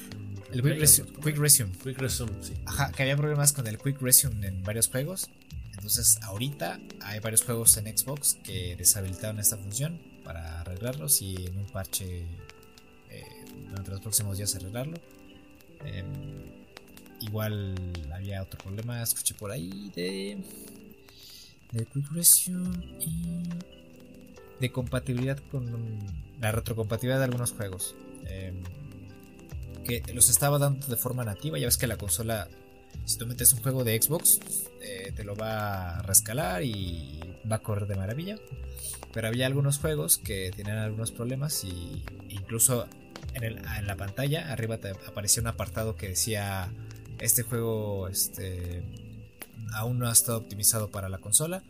El 0.52 0.62
Quick, 0.62 0.80
Resume. 1.38 1.72
Quick 1.82 1.98
Resume, 1.98 2.32
sí. 2.42 2.54
Ajá, 2.66 2.92
que 2.92 3.02
había 3.02 3.16
problemas 3.16 3.52
con 3.52 3.66
el 3.66 3.78
Quick 3.78 4.00
Resume 4.00 4.46
en 4.46 4.62
varios 4.62 4.88
juegos. 4.88 5.30
Entonces, 5.82 6.16
ahorita 6.22 6.78
hay 7.00 7.18
varios 7.18 7.42
juegos 7.42 7.76
en 7.76 7.98
Xbox 7.98 8.38
que 8.44 8.76
deshabilitaron 8.76 9.40
esta 9.40 9.56
función 9.56 10.00
para 10.22 10.60
arreglarlos 10.60 11.20
y 11.22 11.34
en 11.34 11.58
un 11.58 11.66
parche 11.66 12.20
eh, 13.10 13.24
durante 13.68 13.90
los 13.90 14.00
próximos 14.00 14.36
días 14.36 14.54
arreglarlo. 14.54 14.96
Em, 15.84 16.06
igual 17.20 17.74
había 18.14 18.42
otro 18.42 18.60
problema, 18.62 19.02
escuché 19.02 19.34
por 19.34 19.50
ahí 19.50 19.90
de, 19.96 20.38
de 21.72 21.86
Resume 22.12 22.96
y 23.00 23.42
de 24.60 24.70
compatibilidad 24.70 25.40
con 25.50 25.98
la 26.40 26.52
retrocompatibilidad 26.52 27.18
de 27.18 27.24
algunos 27.24 27.50
juegos. 27.50 27.96
Em, 28.26 28.62
que 29.82 30.00
los 30.14 30.28
estaba 30.28 30.60
dando 30.60 30.86
de 30.86 30.96
forma 30.96 31.24
nativa. 31.24 31.58
Ya 31.58 31.66
ves 31.66 31.76
que 31.76 31.88
la 31.88 31.96
consola, 31.96 32.46
si 33.04 33.18
tú 33.18 33.26
metes 33.26 33.52
un 33.52 33.62
juego 33.62 33.84
de 33.84 34.00
Xbox, 34.00 34.40
eh, 34.80 35.12
te 35.14 35.24
lo 35.24 35.36
va 35.36 35.98
a 35.98 36.02
rescalar 36.02 36.62
y 36.62 37.20
va 37.50 37.56
a 37.56 37.62
correr 37.62 37.86
de 37.86 37.96
maravilla. 37.96 38.36
Pero 39.12 39.28
había 39.28 39.46
algunos 39.46 39.78
juegos 39.78 40.18
que 40.18 40.50
tenían 40.56 40.78
algunos 40.78 41.12
problemas 41.12 41.64
y 41.64 42.04
incluso 42.28 42.86
en, 43.34 43.86
la 43.86 43.96
pantalla 43.96 44.52
arriba 44.52 44.78
te 44.78 44.90
aparecía 44.90 45.42
un 45.42 45.48
apartado 45.48 45.96
que 45.96 46.08
decía 46.08 46.72
este 47.18 47.42
juego 47.42 48.08
este, 48.08 48.82
aún 49.74 49.98
no 49.98 50.08
ha 50.08 50.12
estado 50.12 50.38
optimizado 50.38 50.90
para 50.90 51.08
la 51.08 51.18
consola. 51.18 51.62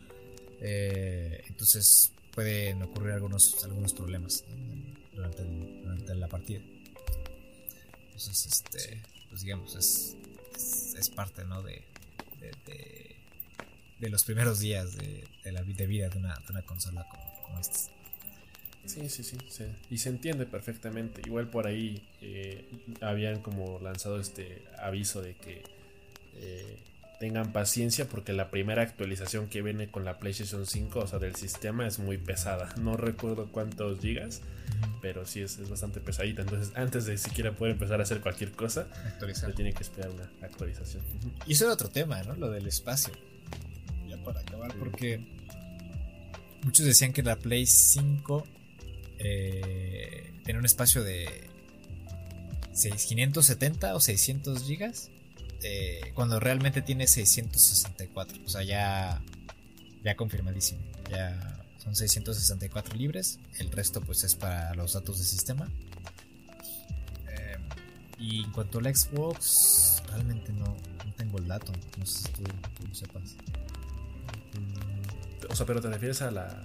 Eh, 0.61 1.43
entonces 1.49 2.12
pueden 2.33 2.83
ocurrir 2.83 3.12
algunos, 3.12 3.62
algunos 3.64 3.93
problemas 3.93 4.45
durante, 5.12 6.14
la 6.14 6.29
partida. 6.29 6.61
Entonces, 8.07 8.47
este, 8.47 9.03
pues 9.29 9.43
digamos, 9.43 9.75
es, 9.77 10.16
es, 10.99 11.11
parte 11.11 11.45
¿no? 11.45 11.62
de, 11.62 11.84
de, 13.99 14.11
los 14.11 14.24
primeros 14.24 14.61
días 14.61 14.97
de, 14.97 15.24
la 15.53 15.62
vida 15.62 16.09
de 16.09 16.18
una, 16.18 16.34
una 16.51 16.62
consola 16.62 17.07
como, 17.09 17.59
esta. 17.61 17.78
Sí, 18.84 19.09
sí, 19.09 19.22
sí, 19.22 19.38
y 19.90 19.99
se 19.99 20.09
entiende 20.09 20.45
perfectamente. 20.45 21.22
Igual 21.24 21.49
por 21.49 21.68
ahí 21.68 22.03
eh, 22.20 22.68
habían 23.01 23.40
como 23.40 23.78
lanzado 23.78 24.18
este 24.18 24.64
aviso 24.78 25.22
de 25.22 25.34
que 25.34 25.62
eh, 26.34 26.78
tengan 27.19 27.53
paciencia 27.53 28.09
porque 28.09 28.33
la 28.33 28.51
primera 28.51 28.83
actualización 28.83 29.49
que 29.49 29.63
viene 29.63 29.89
con 29.89 30.05
la 30.05 30.19
PlayStation 30.19 30.67
5, 30.67 30.99
o 30.99 31.07
sea, 31.07 31.19
del 31.19 31.37
sistema 31.37 31.87
es 31.87 31.99
muy 31.99 32.19
pesada. 32.19 32.75
No 32.83 32.97
recuerdo 32.97 33.47
cuántos 33.47 34.01
gigas, 34.01 34.43
pero 35.01 35.25
sí 35.25 35.41
es, 35.41 35.69
bastante 35.69 36.01
pesadita. 36.01 36.43
Entonces, 36.43 36.73
antes 36.75 37.07
de 37.07 37.17
siquiera 37.17 37.53
poder 37.53 37.75
empezar 37.75 38.01
a 38.01 38.03
hacer 38.03 38.21
cualquier 38.21 38.51
cosa, 38.53 38.89
se 39.35 39.53
tiene 39.53 39.73
que 39.73 39.85
esperar 39.85 40.11
una 40.11 40.29
actualización. 40.43 41.05
Y 41.47 41.53
eso 41.53 41.65
era 41.65 41.75
otro 41.75 41.89
tema, 41.89 42.21
¿no? 42.25 42.35
Lo 42.35 42.51
del 42.51 42.67
espacio. 42.67 43.13
Ya 44.09 44.17
para 44.25 44.41
acabar, 44.41 44.75
porque 44.75 45.25
muchos 46.65 46.85
decían 46.85 47.13
que 47.13 47.23
la 47.23 47.37
Play 47.37 47.67
5 47.67 48.45
eh, 49.19 50.33
tenía 50.45 50.59
un 50.59 50.67
espacio 50.67 51.05
de 51.05 51.29
570 52.75 53.95
o 53.95 54.01
600 54.01 54.65
gigas 54.65 55.12
eh, 55.63 56.13
cuando 56.15 56.41
realmente 56.41 56.83
tiene 56.83 57.07
664. 57.07 58.39
O 58.45 58.49
sea, 58.49 58.63
ya, 58.63 59.23
ya 60.03 60.17
confirmadísimo. 60.17 60.81
Ya 61.11 61.63
son 61.79 61.95
664 61.95 62.97
libres. 62.97 63.39
El 63.59 63.71
resto 63.71 64.01
pues 64.01 64.25
es 64.25 64.35
para 64.35 64.75
los 64.75 64.93
datos 64.95 65.19
de 65.19 65.25
sistema. 65.25 65.69
Eh, 67.29 67.57
y 68.19 68.45
en 68.45 68.53
cuanto 68.53 68.79
al 68.79 68.95
Xbox, 68.95 70.03
realmente 70.09 70.53
no, 70.53 70.77
tengo 71.17 71.39
el 71.39 71.47
dato. 71.47 71.73
No 71.99 72.07
sé 72.07 72.25
si 72.25 72.33
tú, 72.33 72.43
lo 72.89 72.95
sepas. 72.95 73.37
Mm, 74.55 75.51
o 75.51 75.57
sea, 75.57 75.67
pero 75.67 75.81
te 75.81 75.89
refieres 75.89 76.23
a 76.23 76.31
la, 76.31 76.63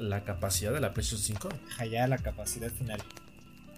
la, 0.00 0.24
capacidad 0.24 0.72
de 0.72 0.80
la 0.80 0.94
PlayStation 0.94 1.20
5? 1.20 1.48
ya 1.90 2.06
la 2.06 2.18
capacidad 2.18 2.70
final. 2.70 3.02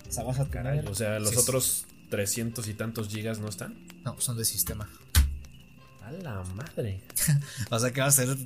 O 0.08 0.12
sea, 0.12 0.22
vas 0.22 0.38
a 0.38 0.44
tener. 0.46 0.88
o 0.88 0.94
sea, 0.94 1.18
los 1.18 1.36
otros 1.36 1.86
300 2.08 2.66
y 2.68 2.74
tantos 2.74 3.08
gigas 3.08 3.38
no 3.38 3.48
están. 3.48 3.86
No, 4.04 4.20
son 4.20 4.36
de 4.36 4.44
sistema. 4.44 4.88
A 6.02 6.12
la 6.12 6.42
madre. 6.54 7.02
o 7.70 7.78
sea 7.78 7.92
que 7.92 8.00
vas 8.00 8.18
a, 8.18 8.24
ser, 8.24 8.36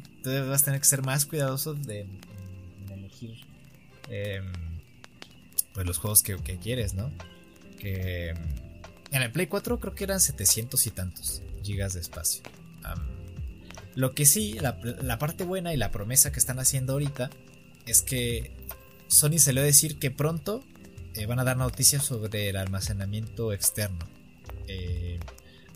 vas 0.48 0.62
a 0.62 0.64
tener 0.64 0.80
que 0.80 0.86
ser 0.86 1.02
más 1.02 1.26
cuidadoso 1.26 1.74
de, 1.74 2.06
elegir 2.90 3.46
em, 4.08 4.52
pues 5.72 5.86
los 5.86 5.98
juegos 5.98 6.22
que, 6.22 6.36
quieres, 6.58 6.94
¿no? 6.94 7.10
Que 7.78 8.30
en 9.10 9.22
el 9.22 9.30
Play 9.30 9.46
4 9.46 9.78
creo 9.78 9.94
que 9.94 10.04
eran 10.04 10.20
700 10.20 10.86
y 10.86 10.90
tantos 10.90 11.42
gigas 11.62 11.92
de 11.94 12.00
espacio. 12.00 12.42
lo 13.94 14.14
que 14.14 14.26
sí, 14.26 14.54
la, 14.54 14.78
la, 14.82 15.18
parte 15.18 15.44
buena 15.44 15.72
y 15.72 15.76
la 15.76 15.92
promesa 15.92 16.32
que 16.32 16.40
están 16.40 16.58
haciendo 16.58 16.94
ahorita 16.94 17.30
es 17.86 18.02
que 18.02 18.52
Sony 19.06 19.38
se 19.38 19.52
le 19.52 19.60
va 19.60 19.64
a 19.64 19.66
decir 19.66 19.98
que 19.98 20.10
pronto 20.10 20.64
eh, 21.14 21.26
van 21.26 21.38
a 21.38 21.44
dar 21.44 21.56
noticias 21.56 22.04
sobre 22.04 22.48
el 22.48 22.56
almacenamiento 22.56 23.52
externo. 23.52 24.06
Eh, 24.68 25.18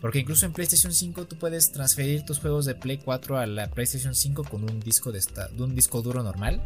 porque 0.01 0.19
incluso 0.19 0.45
en 0.45 0.53
PlayStation 0.53 0.93
5 0.93 1.25
tú 1.25 1.37
puedes 1.37 1.71
transferir 1.71 2.23
tus 2.23 2.39
juegos 2.39 2.65
de 2.65 2.75
Play 2.75 2.97
4 2.97 3.37
a 3.37 3.45
la 3.45 3.69
PlayStation 3.69 4.13
5 4.13 4.43
con 4.43 4.63
un 4.63 4.79
disco 4.79 5.11
de, 5.11 5.21
un 5.57 5.75
disco 5.75 6.01
duro 6.01 6.23
normal. 6.23 6.61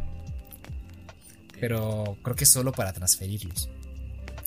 Pero 1.59 2.17
creo 2.23 2.35
que 2.35 2.43
es 2.43 2.51
solo 2.51 2.71
para 2.71 2.91
transferirlos. 2.91 3.69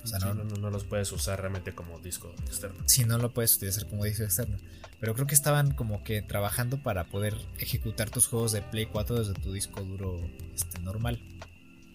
O 0.02 0.06
sea, 0.06 0.18
no, 0.18 0.34
no, 0.34 0.70
los 0.70 0.84
puedes 0.84 1.10
usar 1.12 1.40
realmente 1.40 1.74
como 1.74 1.98
disco 1.98 2.30
externo. 2.44 2.82
Sí, 2.84 3.04
no 3.04 3.16
lo 3.16 3.32
puedes 3.32 3.56
utilizar 3.56 3.86
como 3.88 4.04
disco 4.04 4.24
externo. 4.24 4.58
Pero 5.00 5.14
creo 5.14 5.26
que 5.26 5.34
estaban 5.34 5.72
como 5.72 6.04
que 6.04 6.20
trabajando 6.20 6.82
para 6.82 7.04
poder 7.04 7.34
ejecutar 7.58 8.10
tus 8.10 8.26
juegos 8.26 8.52
de 8.52 8.60
Play 8.60 8.86
4 8.86 9.18
desde 9.18 9.34
tu 9.34 9.52
disco 9.52 9.82
duro 9.82 10.20
este, 10.54 10.78
normal. 10.80 11.20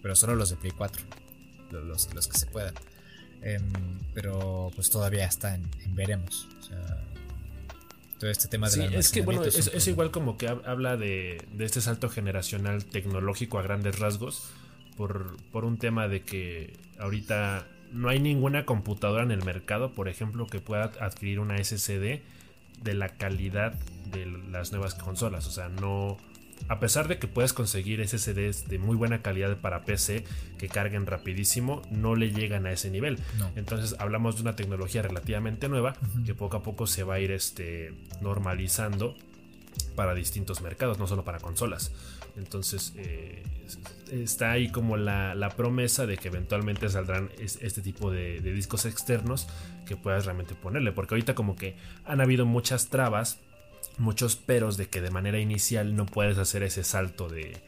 Pero 0.02 0.16
solo 0.16 0.34
los 0.34 0.50
de 0.50 0.56
Play 0.56 0.72
4. 0.72 1.02
Los, 1.70 2.12
los 2.14 2.28
que 2.28 2.38
se 2.38 2.46
puedan. 2.46 2.74
Em, 3.42 3.62
pero 4.12 4.70
pues 4.74 4.90
todavía 4.90 5.24
está 5.24 5.54
en, 5.54 5.68
veremos. 5.94 6.48
O 6.60 6.62
sea, 6.62 7.04
todo 8.18 8.30
este 8.30 8.48
tema 8.48 8.68
de 8.68 8.88
sí, 8.88 8.94
es 8.94 9.10
que 9.10 9.22
bueno, 9.22 9.44
es, 9.44 9.88
igual 9.88 10.10
como 10.10 10.36
que 10.36 10.48
habla 10.48 10.96
de, 10.96 11.42
este 11.58 11.80
salto 11.80 12.10
generacional 12.10 12.84
tecnológico 12.84 13.58
a 13.58 13.62
grandes 13.62 13.98
rasgos 13.98 14.50
por, 14.96 15.36
por 15.52 15.64
un 15.64 15.78
tema 15.78 16.06
de 16.06 16.22
que 16.22 16.76
ahorita 16.98 17.66
no 17.92 18.08
hay 18.08 18.20
ninguna 18.20 18.66
computadora 18.66 19.22
en 19.22 19.30
el 19.30 19.42
mercado, 19.42 19.92
por 19.92 20.08
ejemplo, 20.08 20.46
que 20.46 20.60
pueda 20.60 20.92
adquirir 21.00 21.40
una 21.40 21.62
SSD 21.62 22.20
de 22.82 22.94
la 22.94 23.08
calidad 23.08 23.74
de 24.12 24.26
las 24.26 24.72
nuevas 24.72 24.94
consolas. 24.94 25.46
O 25.46 25.50
sea, 25.50 25.68
no, 25.68 26.18
a 26.68 26.78
pesar 26.80 27.08
de 27.08 27.18
que 27.18 27.26
puedes 27.26 27.52
conseguir 27.52 28.06
SSDs 28.06 28.68
de 28.68 28.78
muy 28.78 28.96
buena 28.96 29.22
calidad 29.22 29.56
para 29.56 29.84
PC 29.84 30.24
que 30.58 30.68
carguen 30.68 31.06
rapidísimo, 31.06 31.82
no 31.90 32.14
le 32.14 32.32
llegan 32.32 32.66
a 32.66 32.72
ese 32.72 32.90
nivel. 32.90 33.18
Entonces 33.56 33.96
hablamos 33.98 34.36
de 34.36 34.42
una 34.42 34.56
tecnología 34.56 35.02
relativamente 35.02 35.68
nueva 35.68 35.96
que 36.24 36.34
poco 36.34 36.58
a 36.58 36.62
poco 36.62 36.86
se 36.86 37.02
va 37.02 37.14
a 37.14 37.20
ir 37.20 37.30
este, 37.32 37.92
normalizando 38.20 39.16
para 39.94 40.14
distintos 40.14 40.60
mercados, 40.60 40.98
no 40.98 41.06
solo 41.06 41.24
para 41.24 41.38
consolas. 41.38 41.92
Entonces 42.36 42.92
eh, 42.96 43.42
está 44.10 44.52
ahí 44.52 44.70
como 44.70 44.96
la, 44.96 45.52
promesa 45.56 46.06
de 46.06 46.16
que 46.16 46.28
eventualmente 46.28 46.88
saldrán 46.88 47.30
este 47.38 47.82
tipo 47.82 48.10
de, 48.10 48.40
de 48.40 48.52
discos 48.52 48.84
externos 48.84 49.48
que 49.86 49.96
puedas 49.96 50.24
realmente 50.24 50.54
ponerle. 50.54 50.92
Porque 50.92 51.14
ahorita 51.14 51.34
como 51.34 51.56
que 51.56 51.76
han 52.04 52.20
habido 52.20 52.46
muchas 52.46 52.88
trabas 52.88 53.40
muchos 53.98 54.36
peros 54.36 54.76
de 54.76 54.88
que 54.88 55.00
de 55.00 55.10
manera 55.10 55.38
inicial 55.38 55.94
no 55.94 56.06
puedes 56.06 56.38
hacer 56.38 56.62
ese 56.62 56.84
salto 56.84 57.28
de, 57.28 57.60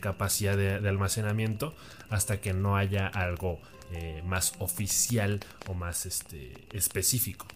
capacidad 0.00 0.56
de, 0.56 0.88
almacenamiento 0.88 1.74
hasta 2.08 2.40
que 2.40 2.52
no 2.52 2.76
haya 2.76 3.06
algo 3.06 3.60
eh, 3.92 4.22
más 4.24 4.52
oficial 4.58 5.40
o 5.66 5.74
más 5.74 6.06
este, 6.06 6.52
específico. 6.72 7.46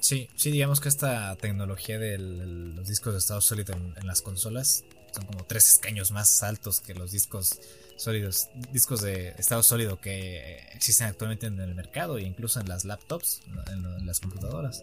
Sí, 0.00 0.28
sí, 0.34 0.50
digamos 0.50 0.80
que 0.80 0.88
esta 0.88 1.36
tecnología 1.36 1.98
de 1.98 2.18
los 2.18 2.88
discos 2.88 3.12
de 3.12 3.18
estado 3.18 3.40
sólido 3.40 3.74
en, 3.74 4.06
las 4.06 4.22
consolas 4.22 4.84
son 5.12 5.26
como 5.26 5.44
tres 5.44 5.68
escaños 5.68 6.10
más 6.10 6.42
altos 6.42 6.80
que 6.80 6.94
los 6.94 7.12
discos 7.12 7.60
sólidos, 7.96 8.48
discos 8.72 9.02
de 9.02 9.34
estado 9.38 9.62
sólido 9.62 10.00
que 10.00 10.58
existen 10.72 11.08
actualmente 11.08 11.46
en 11.46 11.60
el 11.60 11.74
mercado 11.74 12.18
e 12.18 12.22
incluso 12.22 12.60
en 12.60 12.68
las 12.68 12.84
laptops, 12.84 13.42
en 13.68 14.06
las 14.06 14.20
computadoras. 14.20 14.82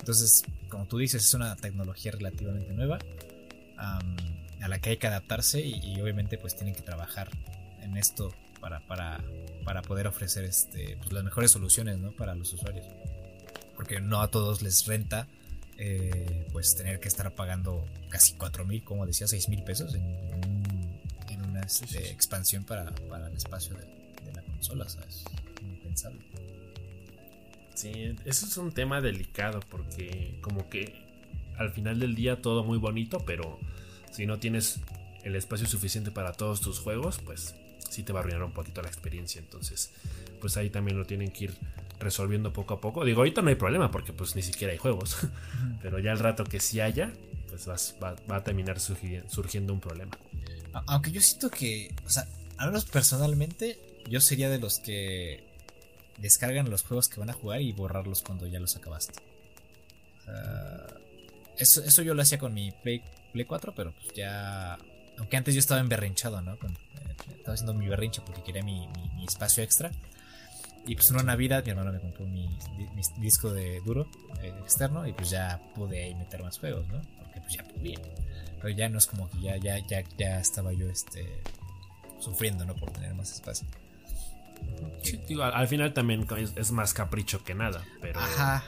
Entonces, 0.00 0.42
como 0.68 0.86
tú 0.86 0.98
dices, 0.98 1.22
es 1.22 1.34
una 1.34 1.54
tecnología 1.56 2.12
relativamente 2.12 2.72
nueva 2.72 2.98
a 3.76 4.68
la 4.68 4.78
que 4.78 4.90
hay 4.90 4.96
que 4.98 5.06
adaptarse 5.06 5.60
y, 5.60 6.00
obviamente 6.00 6.36
pues 6.36 6.54
tienen 6.54 6.74
que 6.74 6.82
trabajar 6.82 7.30
en 7.80 7.96
esto 7.96 8.34
para, 8.60 8.86
para, 8.86 9.24
para 9.64 9.80
poder 9.80 10.06
ofrecer 10.06 10.44
este, 10.44 10.98
pues, 10.98 11.12
las 11.12 11.24
mejores 11.24 11.50
soluciones 11.50 11.98
¿no? 11.98 12.12
para 12.12 12.34
los 12.34 12.52
usuarios. 12.52 12.86
Porque 13.74 14.00
no 14.00 14.20
a 14.20 14.28
todos 14.28 14.60
les 14.60 14.86
renta 14.86 15.26
eh, 15.78 16.46
pues 16.52 16.76
tener 16.76 17.00
que 17.00 17.08
estar 17.08 17.34
pagando 17.34 17.86
casi 18.10 18.34
4 18.34 18.66
mil, 18.66 18.84
como 18.84 19.06
decía, 19.06 19.26
6 19.26 19.48
mil 19.48 19.62
pesos 19.64 19.94
en, 19.94 20.04
en, 21.30 21.42
una, 21.42 21.60
este, 21.60 22.10
expansión 22.10 22.64
para, 22.64 22.94
para, 23.08 23.28
el 23.28 23.34
espacio 23.34 23.74
de, 23.76 24.32
la 24.34 24.42
consola, 24.42 24.86
¿sabes? 24.86 25.24
Impensable. 25.62 26.20
Sí, 27.80 28.14
eso 28.26 28.44
es 28.44 28.56
un 28.58 28.72
tema 28.72 29.00
delicado 29.00 29.60
porque 29.70 30.38
como 30.42 30.68
que 30.68 31.02
al 31.56 31.70
final 31.70 31.98
del 31.98 32.14
día 32.14 32.42
todo 32.42 32.62
muy 32.62 32.76
bonito, 32.76 33.20
pero 33.24 33.58
si 34.12 34.26
no 34.26 34.38
tienes 34.38 34.80
el 35.24 35.34
espacio 35.34 35.66
suficiente 35.66 36.10
para 36.10 36.32
todos 36.32 36.60
tus 36.60 36.78
juegos, 36.78 37.20
pues 37.24 37.54
sí 37.88 38.02
te 38.02 38.12
va 38.12 38.20
a 38.20 38.22
arruinar 38.22 38.42
un 38.42 38.52
poquito 38.52 38.82
la 38.82 38.88
experiencia. 38.88 39.40
Entonces, 39.40 39.92
pues 40.42 40.58
ahí 40.58 40.68
también 40.68 40.98
lo 40.98 41.06
tienen 41.06 41.30
que 41.30 41.44
ir 41.44 41.54
resolviendo 41.98 42.52
poco 42.52 42.74
a 42.74 42.80
poco. 42.82 43.02
Digo, 43.02 43.20
ahorita 43.20 43.40
no 43.40 43.48
hay 43.48 43.54
problema 43.54 43.90
porque 43.90 44.12
pues 44.12 44.36
ni 44.36 44.42
siquiera 44.42 44.72
hay 44.74 44.78
juegos. 44.78 45.16
Pero 45.82 45.98
ya 46.00 46.12
el 46.12 46.18
rato 46.18 46.44
que 46.44 46.60
sí 46.60 46.80
haya, 46.80 47.10
pues 47.48 47.66
va, 47.66 48.36
a 48.36 48.44
terminar 48.44 48.78
surgiendo 48.78 49.72
un 49.72 49.80
problema. 49.80 50.18
Aunque 50.86 51.12
yo 51.12 51.22
siento 51.22 51.48
que, 51.48 51.94
o 52.04 52.10
sea, 52.10 52.28
al 52.58 52.68
menos 52.68 52.84
personalmente, 52.84 53.78
yo 54.06 54.20
sería 54.20 54.50
de 54.50 54.58
los 54.58 54.80
que 54.80 55.49
descargan 56.20 56.70
los 56.70 56.82
juegos 56.82 57.08
que 57.08 57.20
van 57.20 57.30
a 57.30 57.34
jugar 57.34 57.60
y 57.60 57.72
borrarlos 57.72 58.22
cuando 58.22 58.46
ya 58.46 58.60
los 58.60 58.76
acabaste. 58.76 59.20
Sea, 60.24 60.86
eso, 61.56 61.82
eso 61.82 62.02
yo 62.02 62.14
lo 62.14 62.22
hacía 62.22 62.38
con 62.38 62.54
mi 62.54 62.72
Play, 62.72 63.02
Play 63.32 63.44
4, 63.44 63.74
pero 63.74 63.92
pues 63.92 64.12
ya... 64.14 64.78
Aunque 65.18 65.36
antes 65.36 65.54
yo 65.54 65.60
estaba 65.60 65.80
emberrinchado, 65.80 66.40
¿no? 66.40 66.54
Eh, 66.54 66.58
estaba 67.36 67.54
haciendo 67.54 67.74
mi 67.74 67.86
berrinche 67.88 68.22
porque 68.24 68.42
quería 68.42 68.62
mi, 68.62 68.88
mi 69.16 69.24
espacio 69.24 69.62
extra. 69.62 69.90
Y 70.86 70.94
pues 70.94 71.10
una 71.10 71.22
Navidad 71.22 71.62
mi 71.64 71.70
hermano 71.70 71.92
me 71.92 72.00
compró 72.00 72.26
mi, 72.26 72.48
disco 73.18 73.52
de 73.52 73.80
duro 73.82 74.08
eh, 74.42 74.52
externo 74.62 75.06
y 75.06 75.12
pues 75.12 75.30
ya 75.30 75.60
pude 75.74 76.02
ahí 76.02 76.14
meter 76.14 76.42
más 76.42 76.58
juegos, 76.58 76.86
¿no? 76.88 77.00
Porque 77.18 77.40
pues 77.40 77.52
ya 77.54 77.64
podía. 77.64 77.98
Pero 78.56 78.68
ya 78.70 78.88
no 78.88 78.98
es 78.98 79.06
como 79.06 79.28
que 79.28 79.40
ya, 79.40 79.56
ya, 79.56 79.78
ya, 79.86 80.02
ya 80.16 80.40
estaba 80.40 80.72
yo 80.72 80.88
este 80.88 81.42
sufriendo, 82.18 82.64
¿no? 82.64 82.74
Por 82.74 82.90
tener 82.92 83.14
más 83.14 83.30
espacio. 83.32 83.66
Sí, 85.02 85.18
digo, 85.26 85.44
al 85.44 85.68
final 85.68 85.92
también 85.92 86.26
es, 86.36 86.52
es, 86.56 86.72
más 86.72 86.92
capricho 86.92 87.42
que 87.42 87.54
nada, 87.54 87.82
pero... 88.00 88.20
Ajá, 88.20 88.64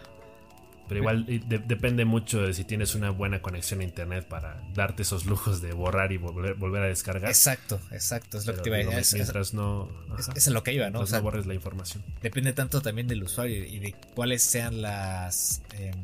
pero 0.93 1.01
igual 1.01 1.25
depende 1.49 2.05
mucho 2.05 2.43
de 2.43 2.53
si 2.53 2.65
tienes 2.65 2.95
una 2.95 3.09
buena 3.09 3.41
conexión 3.41 3.81
a 3.81 3.85
internet 3.85 4.27
para 4.29 4.63
darte 4.75 5.05
esos 5.05 5.25
lujos 5.25 5.63
de 5.63 5.73
borrar 5.73 6.13
y 6.13 6.19
volver, 6.19 6.53
volver 6.53 6.83
a 6.83 6.87
descargar. 6.87 7.31
Exacto, 7.31 7.81
exacto, 7.93 8.37
es 8.37 8.47
lo 8.47 8.55
que 8.55 8.61
te 8.61 8.69
iba 8.69 8.93
a 8.93 8.97
decir. 8.97 9.21
Mientras 9.21 9.55
no. 9.55 9.89
es, 10.35 10.47
lo 10.49 10.63
que 10.63 10.75
iba, 10.75 10.91
¿no? 10.91 11.01
O 11.01 11.07
sea, 11.07 11.21
no 11.21 11.25
borres 11.25 11.47
la 11.47 11.55
información. 11.55 12.05
Depende 12.21 12.53
tanto 12.53 12.83
también 12.83 13.09
del 13.09 13.23
usuario 13.23 13.65
y 13.65 13.79
de 13.79 13.95
cuáles 14.15 14.43
sean 14.43 14.83
las. 14.83 15.63
Em, 15.73 15.95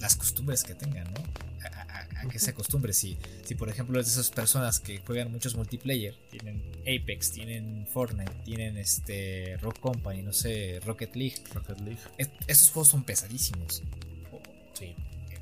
las 0.00 0.16
costumbres 0.16 0.64
que 0.64 0.74
tengan, 0.74 1.04
¿no? 1.04 1.22
A 2.20 2.28
que 2.28 2.38
se 2.38 2.50
acostumbre. 2.50 2.92
Si, 2.92 3.18
si 3.44 3.54
por 3.54 3.68
ejemplo 3.68 4.00
es 4.00 4.06
de 4.06 4.12
esas 4.12 4.30
personas 4.30 4.80
que 4.80 4.98
juegan 4.98 5.30
muchos 5.32 5.54
multiplayer, 5.54 6.14
tienen 6.30 6.62
Apex, 6.80 7.32
tienen 7.32 7.86
Fortnite, 7.86 8.32
tienen 8.44 8.76
este 8.76 9.56
Rock 9.58 9.80
Company, 9.80 10.22
no 10.22 10.32
sé, 10.32 10.80
Rocket 10.84 11.14
League. 11.16 11.36
Rocket 11.54 11.80
League. 11.80 12.00
esos 12.46 12.70
juegos 12.70 12.88
son 12.88 13.04
pesadísimos. 13.04 13.82
Sí. 14.74 14.94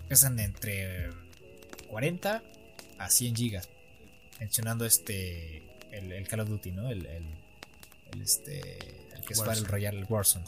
Pesan 0.08 0.38
entre 0.38 1.10
40 1.88 2.42
a 2.98 3.10
100 3.10 3.36
gigas. 3.36 3.68
Mencionando 4.40 4.86
este 4.86 5.62
el, 5.92 6.26
Call 6.28 6.40
of 6.40 6.48
Duty, 6.48 6.72
¿no? 6.72 6.90
El, 6.90 7.06
el, 7.06 8.22
este 8.22 8.78
el 9.14 9.22
que 9.26 9.32
es 9.32 9.40
para 9.40 9.54
el 9.54 9.64
Royal 9.64 10.06
Warzone. 10.08 10.44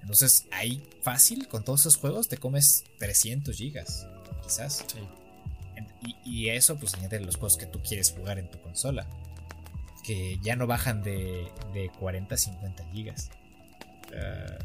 Entonces, 0.00 0.46
ahí 0.50 0.82
fácil, 1.02 1.48
con 1.48 1.64
todos 1.64 1.80
esos 1.80 1.96
juegos, 1.96 2.28
te 2.28 2.36
comes 2.36 2.84
300 2.98 3.56
gigas, 3.56 4.06
quizás. 4.42 4.84
Sí. 4.92 4.98
Y, 6.24 6.48
eso, 6.48 6.76
pues 6.78 6.94
añade 6.94 7.20
los 7.20 7.36
juegos 7.36 7.56
que 7.56 7.66
tú 7.66 7.80
quieres 7.80 8.12
jugar 8.12 8.38
en 8.38 8.50
tu 8.50 8.60
consola. 8.60 9.06
Que 10.02 10.38
ya 10.42 10.56
no 10.56 10.66
bajan 10.66 11.02
de, 11.02 11.50
de 11.72 11.90
40 11.98 12.34
a 12.34 12.38
50 12.38 12.84
gigas. 12.92 13.30
Ah, 14.14 14.58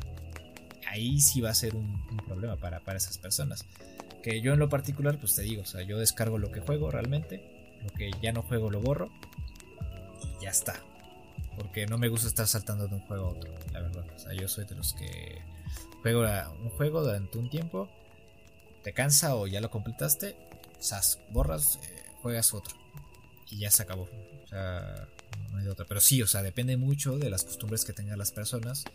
ahí 0.87 1.19
sí 1.21 1.41
va 1.41 1.51
a 1.51 1.53
ser 1.53 1.75
un, 1.75 2.01
problema 2.25 2.57
para, 2.57 2.79
para, 2.81 2.97
esas 2.97 3.17
personas. 3.17 3.65
Que 4.23 4.41
yo 4.41 4.53
en 4.53 4.59
lo 4.59 4.67
particular, 4.67 5.17
pues 5.17 5.35
te 5.35 5.43
digo, 5.43 5.61
o 5.61 5.65
sea, 5.65 5.81
yo 5.83 5.97
descargo 5.97 6.37
lo 6.37 6.51
que 6.51 6.59
juego 6.59 6.91
realmente. 6.91 7.41
Lo 7.83 7.89
que 7.91 8.11
ya 8.21 8.33
no 8.33 8.41
juego 8.41 8.69
lo 8.69 8.81
borro. 8.81 9.09
Y 10.21 10.43
ya 10.43 10.49
está. 10.49 10.75
Porque 11.57 11.85
no 11.85 11.97
me 11.97 12.09
gusta 12.09 12.27
estar 12.27 12.47
saltando 12.47 12.87
de 12.87 12.95
un 12.95 13.01
juego 13.01 13.27
a 13.27 13.29
otro, 13.29 13.53
la 13.71 13.81
verdad. 13.81 14.05
O 14.15 14.19
sea, 14.19 14.33
yo 14.33 14.47
soy 14.47 14.65
de 14.65 14.75
los 14.75 14.93
que 14.93 15.41
juego 16.01 16.25
un 16.61 16.69
juego 16.69 17.01
durante 17.01 17.37
un 17.37 17.49
tiempo. 17.49 17.89
Te 18.83 18.93
cansa 18.93 19.35
o 19.35 19.47
ya 19.47 19.61
lo 19.61 19.69
completaste 19.69 20.48
sas, 20.79 21.19
borras, 21.31 21.79
eh, 21.83 22.03
juegas 22.21 22.53
otro. 22.53 22.75
Y 23.49 23.59
ya 23.59 23.71
se 23.71 23.83
acabó. 23.83 24.09
O 24.43 24.47
sea, 24.47 25.07
no 25.51 25.57
hay 25.57 25.67
otra. 25.67 25.85
Pero 25.85 25.99
sí, 26.01 26.21
o 26.21 26.27
sea, 26.27 26.43
depende 26.43 26.77
mucho 26.77 27.17
de 27.17 27.29
las 27.29 27.43
costumbres 27.43 27.85
que 27.85 27.93
tengan 27.93 28.17
las 28.17 28.31
personas, 28.31 28.85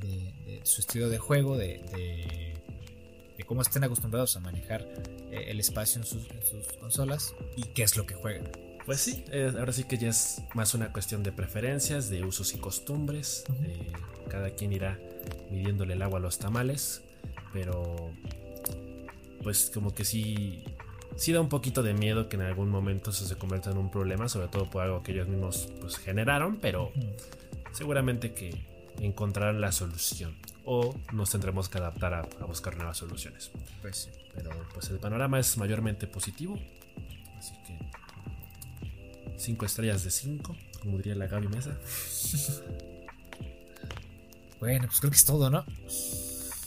de, 0.00 0.60
su 0.64 0.80
estilo 0.80 1.08
de 1.08 1.18
juego, 1.18 1.56
de, 1.56 1.82
de, 3.36 3.44
cómo 3.44 3.60
estén 3.60 3.82
acostumbrados 3.82 4.36
a 4.36 4.40
manejar 4.40 4.86
eh, 5.32 5.46
el 5.48 5.58
espacio 5.58 6.00
en 6.00 6.06
sus, 6.06 6.26
consolas 6.78 7.34
y 7.56 7.64
qué 7.74 7.82
es 7.82 7.96
lo 7.96 8.06
que 8.06 8.14
juegan. 8.14 8.50
Pues 8.86 9.00
sí, 9.00 9.24
ahora 9.58 9.72
sí 9.72 9.84
que 9.84 9.98
ya 9.98 10.08
es 10.08 10.42
más 10.54 10.74
una 10.74 10.92
cuestión 10.92 11.22
de 11.22 11.32
preferencias, 11.32 12.08
de 12.08 12.24
usos 12.24 12.54
y 12.54 12.58
costumbres. 12.58 13.44
Eh, 13.64 13.92
cada 14.30 14.50
quien 14.50 14.72
irá 14.72 14.98
midiéndole 15.50 15.94
el 15.94 16.02
agua 16.02 16.18
a 16.18 16.22
los 16.22 16.38
tamales, 16.38 17.02
pero 17.52 18.12
pues 19.42 19.70
como 19.74 19.92
que 19.92 20.04
sí 20.04 20.64
sí 21.16 21.32
da 21.32 21.40
un 21.40 21.48
poquito 21.48 21.82
de 21.82 21.94
miedo 21.94 22.28
que 22.28 22.36
en 22.36 22.42
algún 22.42 22.70
momento 22.70 23.10
eso 23.10 23.26
se 23.26 23.36
convierta 23.36 23.70
en 23.70 23.78
un 23.78 23.90
problema, 23.90 24.28
sobre 24.28 24.48
todo 24.48 24.68
por 24.68 24.82
algo 24.82 25.02
que 25.02 25.12
ellos 25.12 25.28
mismos 25.28 25.68
pues, 25.80 25.96
generaron, 25.96 26.58
pero 26.58 26.92
seguramente 27.72 28.32
que 28.32 28.66
encontrarán 29.00 29.60
la 29.60 29.72
solución 29.72 30.36
o 30.64 30.94
nos 31.12 31.30
tendremos 31.30 31.68
que 31.68 31.78
adaptar 31.78 32.14
a, 32.14 32.22
buscar 32.46 32.76
nuevas 32.76 32.96
soluciones. 32.96 33.50
Pues 33.80 34.10
Pero 34.34 34.50
pues 34.74 34.90
el 34.90 34.98
panorama 34.98 35.38
es 35.38 35.56
mayormente 35.58 36.06
positivo, 36.06 36.58
así 37.38 37.54
que 37.66 37.78
5 39.38 39.66
estrellas 39.66 40.04
de 40.04 40.10
5, 40.10 40.56
como 40.80 40.96
diría 40.98 41.14
la 41.14 41.26
Gaby 41.26 41.48
Mesa. 41.48 41.76
bueno, 44.60 44.86
pues 44.86 45.00
creo 45.00 45.10
que 45.10 45.16
es 45.16 45.24
todo, 45.24 45.50
¿no? 45.50 45.64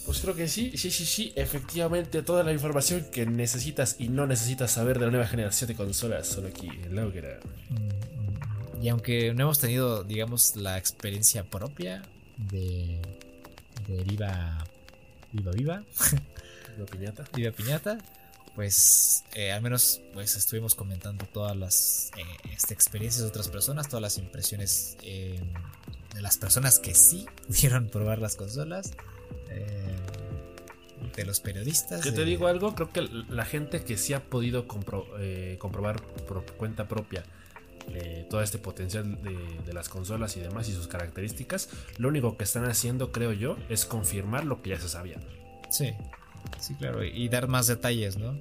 Pues 0.06 0.20
creo 0.20 0.36
que 0.36 0.48
sí, 0.48 0.72
sí, 0.78 0.92
sí, 0.92 1.06
sí. 1.06 1.34
Efectivamente, 1.36 2.22
toda 2.22 2.44
la 2.44 2.54
información 2.54 3.08
que 3.12 3.26
necesitas 3.26 3.96
y 4.00 4.10
no 4.10 4.28
necesitas 4.28 4.72
saber 4.72 5.00
de 5.00 5.06
la 5.06 5.12
nueva 5.12 5.28
generación 5.28 5.68
de 5.68 5.76
consolas 5.76 6.28
solo 6.28 6.48
aquí 6.50 6.68
en 6.68 6.96
Laugera. 6.96 7.40
Mm, 7.70 8.84
y 8.84 8.90
aunque 8.90 9.34
no 9.34 9.44
hemos 9.44 9.60
tenido, 9.60 10.04
digamos, 10.04 10.56
la 10.56 10.78
experiencia 10.78 11.44
propia 11.44 12.04
de, 12.38 13.02
de 13.88 14.04
Viva 14.04 14.64
Viva 15.36 15.52
Viva, 15.52 15.84
Viva 16.76 16.86
Piñata, 16.86 17.26
Viva 17.34 17.52
Piñata, 17.52 17.98
pues 18.56 19.24
eh, 19.34 19.52
al 19.52 19.62
menos 19.62 20.02
pues 20.14 20.36
estuvimos 20.38 20.76
comentando 20.76 21.26
todas 21.26 21.58
las 21.58 22.12
eh, 22.18 22.24
este, 22.54 22.74
experiencias 22.74 23.24
de 23.24 23.30
otras 23.30 23.50
personas, 23.50 23.88
todas 23.88 24.02
las 24.02 24.18
impresiones 24.18 24.98
eh, 25.04 25.40
de 26.14 26.22
las 26.22 26.38
personas 26.38 26.80
que 26.80 26.96
sí 26.96 27.26
pudieron 27.48 27.90
probar 27.92 28.20
las 28.20 28.36
consolas. 28.36 28.92
Eh, 29.50 29.96
de 31.16 31.26
los 31.26 31.40
periodistas. 31.40 32.04
Yo 32.04 32.14
te 32.14 32.26
digo 32.26 32.48
algo, 32.48 32.76
creo 32.76 32.92
que 32.92 33.02
la 33.02 33.46
gente 33.46 33.84
que 33.84 33.98
sí 33.98 34.14
ha 34.14 34.24
podido 34.24 34.66
eh, 35.20 35.56
comprobar 35.60 36.02
por 36.28 36.46
cuenta 36.58 36.90
propia 36.90 37.24
eh, 37.94 38.26
todo 38.30 38.42
este 38.42 38.58
potencial 38.58 39.22
de, 39.22 39.74
las 39.74 39.88
consolas 39.88 40.36
y 40.36 40.42
demás 40.42 40.68
y 40.68 40.74
sus 40.74 40.88
características, 40.88 41.70
lo 41.98 42.10
único 42.10 42.36
que 42.38 42.44
están 42.44 42.66
haciendo, 42.66 43.12
creo 43.12 43.32
yo, 43.32 43.58
es 43.70 43.86
confirmar 43.86 44.46
lo 44.46 44.62
que 44.62 44.72
ya 44.72 44.80
se 44.80 44.90
sabía. 44.90 45.20
Sí, 45.70 45.94
sí, 46.60 46.76
claro, 46.76 47.04
y, 47.04 47.30
dar 47.30 47.48
más 47.48 47.68
detalles, 47.68 48.18
¿no? 48.18 48.34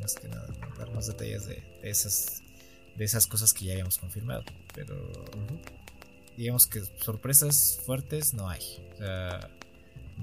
más 0.00 0.14
que 0.14 0.28
nada, 0.28 0.46
dar 0.78 0.92
más 0.94 1.06
detalles 1.08 1.46
de, 1.46 1.62
esas, 1.82 2.42
de 2.96 3.04
esas 3.04 3.26
cosas 3.26 3.52
que 3.52 3.64
ya 3.64 3.72
habíamos 3.72 3.98
confirmado. 3.98 4.44
Pero 4.74 4.96
digamos 6.36 6.66
que 6.66 6.82
sorpresas 7.00 7.80
fuertes 7.84 8.32
no 8.34 8.48
hay. 8.48 8.62
O 8.94 8.96
sea 8.98 9.50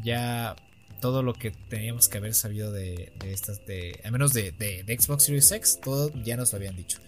ya 0.03 0.55
todo 0.99 1.23
lo 1.23 1.33
que 1.33 1.51
teníamos 1.51 2.09
que 2.09 2.17
haber 2.17 2.33
sabido 2.33 2.71
de, 2.71 3.11
estas, 3.25 3.65
de, 3.65 3.99
al 4.03 4.11
menos 4.11 4.33
de, 4.33 4.51
Xbox 4.99 5.23
Series 5.23 5.51
X, 5.51 5.79
todo 5.81 6.11
ya 6.23 6.37
nos 6.37 6.51
lo 6.51 6.57
habían 6.57 6.75
dicho. 6.75 6.99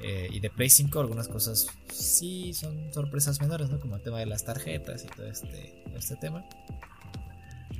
Eh, 0.00 0.28
y 0.32 0.40
de 0.40 0.50
Play 0.50 0.70
5 0.70 0.98
algunas 1.00 1.28
cosas 1.28 1.68
sí 1.92 2.54
son 2.54 2.92
sorpresas 2.92 3.40
menores, 3.40 3.68
¿no? 3.70 3.78
Como 3.80 3.96
el 3.96 4.02
tema 4.02 4.18
de 4.18 4.26
las 4.26 4.44
tarjetas 4.44 5.04
y 5.04 5.08
todo 5.08 5.26
este, 5.26 5.82
este 5.96 6.16
tema. 6.16 6.44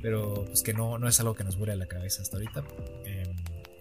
Pero 0.01 0.45
pues 0.45 0.63
que 0.63 0.73
no, 0.73 0.97
no 0.97 1.07
es 1.07 1.19
algo 1.19 1.33
que 1.33 1.43
nos 1.43 1.57
vuele 1.57 1.75
la 1.75 1.85
cabeza 1.85 2.21
hasta 2.21 2.37
ahorita. 2.37 2.63
Em, 3.05 3.35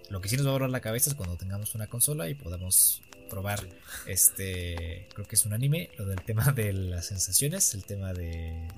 lo 0.08 0.20
que 0.20 0.28
sí 0.28 0.36
nos 0.36 0.46
va 0.46 0.50
a 0.50 0.52
volar 0.54 0.70
la 0.70 0.80
cabeza 0.80 1.10
es 1.10 1.16
cuando 1.16 1.36
tengamos 1.36 1.74
una 1.74 1.88
consola 1.88 2.28
y 2.28 2.34
podamos 2.34 3.02
probar 3.28 3.66
este, 4.06 5.08
creo 5.14 5.26
que 5.26 5.36
es 5.36 5.46
un 5.46 5.52
anime, 5.52 5.90
lo 5.96 6.04
del 6.04 6.20
tema 6.22 6.52
de 6.52 6.72
las 6.72 7.06
sensaciones, 7.06 7.74
el 7.74 7.84
tema 7.84 8.12
de 8.12 8.68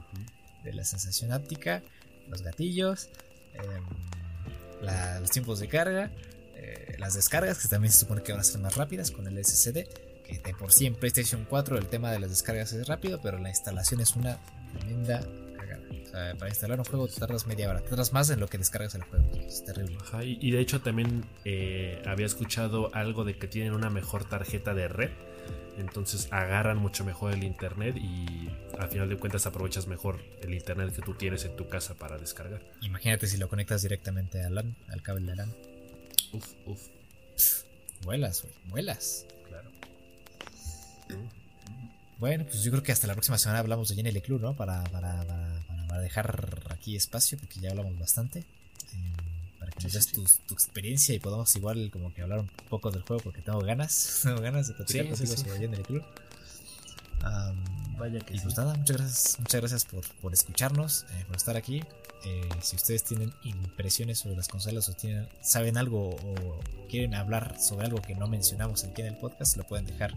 de 0.64 0.72
la 0.72 0.84
sensación 0.84 1.32
áptica, 1.32 1.82
los 2.28 2.42
gatillos, 2.42 3.10
em, 3.52 3.84
los 5.20 5.30
tiempos 5.30 5.60
de 5.60 5.68
carga, 5.68 6.10
eh, 6.56 6.96
las 6.98 7.14
descargas 7.14 7.58
que 7.58 7.68
también 7.68 7.92
se 7.92 8.00
supone 8.00 8.22
que 8.22 8.32
van 8.32 8.40
a 8.40 8.44
ser 8.44 8.60
más 8.60 8.76
rápidas 8.76 9.10
con 9.10 9.26
el 9.26 9.38
SSD. 9.38 9.86
que 10.24 10.38
de 10.38 10.54
por 10.54 10.72
sí 10.72 10.86
en 10.86 10.94
PlayStation 10.94 11.44
4 11.46 11.76
el 11.76 11.86
tema 11.88 12.10
de 12.10 12.18
las 12.18 12.30
descargas 12.30 12.72
es 12.72 12.88
rápido, 12.88 13.20
pero 13.20 13.38
la 13.38 13.50
instalación 13.50 14.00
es 14.00 14.16
una 14.16 14.38
tremenda 14.72 15.20
sea, 16.14 16.34
para 16.36 16.48
instalar 16.50 16.78
un 16.78 16.84
juego 16.84 17.08
te 17.08 17.18
tardas 17.18 17.46
media 17.46 17.68
hora, 17.70 17.80
te 17.80 17.88
tardas 17.90 18.12
más 18.12 18.30
en 18.30 18.40
lo 18.40 18.48
que 18.48 18.58
descargas 18.58 18.94
el 18.94 19.02
juego. 19.02 19.24
Es 19.46 19.64
terrible. 19.64 19.96
Ajá, 20.00 20.24
y, 20.24 20.38
y 20.40 20.50
de 20.50 20.60
hecho 20.60 20.80
también 20.80 21.24
eh, 21.44 22.02
había 22.06 22.26
escuchado 22.26 22.94
algo 22.94 23.24
de 23.24 23.36
que 23.36 23.46
tienen 23.48 23.72
una 23.72 23.90
mejor 23.90 24.24
tarjeta 24.28 24.74
de 24.74 24.88
red. 24.88 25.10
Entonces 25.76 26.28
agarran 26.30 26.76
mucho 26.78 27.04
mejor 27.04 27.32
el 27.32 27.42
internet 27.42 27.96
y 27.96 28.48
al 28.78 28.88
final 28.88 29.08
de 29.08 29.16
cuentas 29.16 29.44
aprovechas 29.46 29.88
mejor 29.88 30.20
el 30.40 30.54
internet 30.54 30.94
que 30.94 31.02
tú 31.02 31.14
tienes 31.14 31.44
en 31.44 31.56
tu 31.56 31.68
casa 31.68 31.94
para 31.94 32.16
descargar. 32.16 32.62
Imagínate 32.80 33.26
si 33.26 33.36
lo 33.38 33.48
conectas 33.48 33.82
directamente 33.82 34.40
al 34.44 34.54
LAN, 34.54 34.76
al 34.88 35.02
cable 35.02 35.26
de 35.32 35.36
LAN. 35.36 35.52
Uf, 36.32 36.46
uf, 36.66 36.80
Vuelas, 38.04 38.42
güey, 38.42 38.54
vuelas. 38.70 39.26
claro. 39.48 39.70
Bueno, 42.18 42.44
pues 42.44 42.62
yo 42.62 42.70
creo 42.70 42.82
que 42.82 42.92
hasta 42.92 43.06
la 43.08 43.14
próxima 43.14 43.38
semana 43.38 43.58
hablamos 43.58 43.88
de 43.88 43.96
Jenny 43.96 44.20
Club, 44.20 44.40
¿no? 44.40 44.54
Para, 44.56 44.84
para, 44.84 45.26
para, 45.26 45.64
para- 45.66 45.73
para 45.94 46.02
dejar 46.02 46.64
aquí 46.70 46.96
espacio, 46.96 47.38
porque 47.38 47.60
ya 47.60 47.70
hablamos 47.70 47.96
bastante. 47.96 48.40
Eh, 48.40 48.44
para 49.60 49.70
que 49.70 49.84
nos 49.84 49.92
Sí, 49.92 49.98
des 49.98 50.06
sí, 50.06 50.12
tu, 50.12 50.24
tu 50.48 50.54
experiencia 50.54 51.14
y 51.14 51.20
podamos 51.20 51.54
igual 51.54 51.88
como 51.92 52.12
que 52.12 52.20
hablar 52.20 52.40
un 52.40 52.48
poco 52.68 52.90
del 52.90 53.02
juego, 53.02 53.22
porque 53.22 53.42
tengo 53.42 53.60
ganas, 53.60 54.20
tengo 54.24 54.40
ganas 54.40 54.66
de 54.66 54.74
platicar 54.74 55.06
contigo 55.08 55.36
sobre 55.36 55.58
Jenny 55.60 55.76
Club. 55.84 56.02
Am, 57.22 57.64
Vaya 57.96 58.18
que 58.18 58.34
y 58.34 58.40
pues 58.40 58.56
nada, 58.56 58.74
muchas 58.74 58.96
gracias, 58.96 59.38
muchas 59.38 59.60
gracias 59.60 59.84
por, 59.84 60.04
por 60.20 60.32
escucharnos, 60.32 61.06
eh, 61.12 61.24
por 61.28 61.36
estar 61.36 61.56
aquí. 61.56 61.84
Eh, 62.26 62.48
si 62.62 62.76
ustedes 62.76 63.04
tienen 63.04 63.34
impresiones 63.42 64.18
sobre 64.20 64.36
las 64.36 64.48
consolas 64.48 64.88
o 64.88 64.94
saben 65.42 65.76
algo 65.76 66.10
o 66.10 66.60
quieren 66.88 67.14
hablar 67.14 67.60
sobre 67.60 67.86
algo 67.86 68.00
que 68.00 68.14
no 68.14 68.26
mencionamos 68.28 68.84
aquí 68.84 69.02
en 69.02 69.08
el 69.08 69.16
podcast, 69.18 69.56
lo 69.56 69.64
pueden 69.64 69.84
dejar 69.86 70.14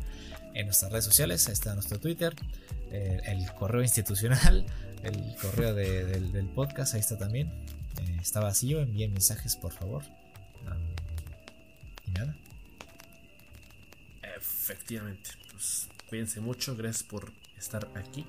en 0.54 0.66
nuestras 0.68 0.92
redes 0.92 1.06
sociales. 1.06 1.46
Ahí 1.48 1.54
está 1.54 1.74
nuestro 1.74 2.00
Twitter, 2.00 2.34
eh, 2.92 3.20
el 3.26 3.52
correo 3.54 3.82
institucional, 3.82 4.66
el 5.04 5.36
correo 5.42 5.74
de- 5.74 6.06
del, 6.06 6.48
podcast, 6.50 6.94
ahí 6.94 7.02
está 7.02 7.18
también. 7.18 7.48
Eh, 8.00 8.18
está 8.22 8.40
vacío, 8.40 8.80
envíen 8.80 9.12
mensajes 9.12 9.56
por 9.56 9.74
favor. 9.74 10.04
Y 12.06 12.12
nada, 12.12 12.36
Efectivamente. 14.38 15.32
Pues 15.52 15.90
cuídense 16.10 16.40
mucho. 16.40 16.76
Gracias 16.76 17.04
por 17.04 17.32
estar 17.58 17.88
aquí. 17.96 18.26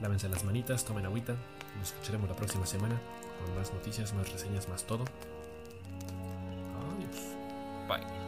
Lávense 0.00 0.28
las 0.28 0.44
manitas, 0.44 0.84
tomen 0.84 1.04
agüita. 1.06 1.36
Nos 1.78 1.88
escucharemos 1.92 2.28
la 2.28 2.36
próxima 2.36 2.66
semana 2.66 3.00
con 3.44 3.54
más 3.56 3.72
noticias, 3.72 4.12
más 4.14 4.30
reseñas, 4.32 4.68
más 4.68 4.84
todo. 4.84 5.04
Adiós. 6.96 7.36
Bye. 7.88 8.23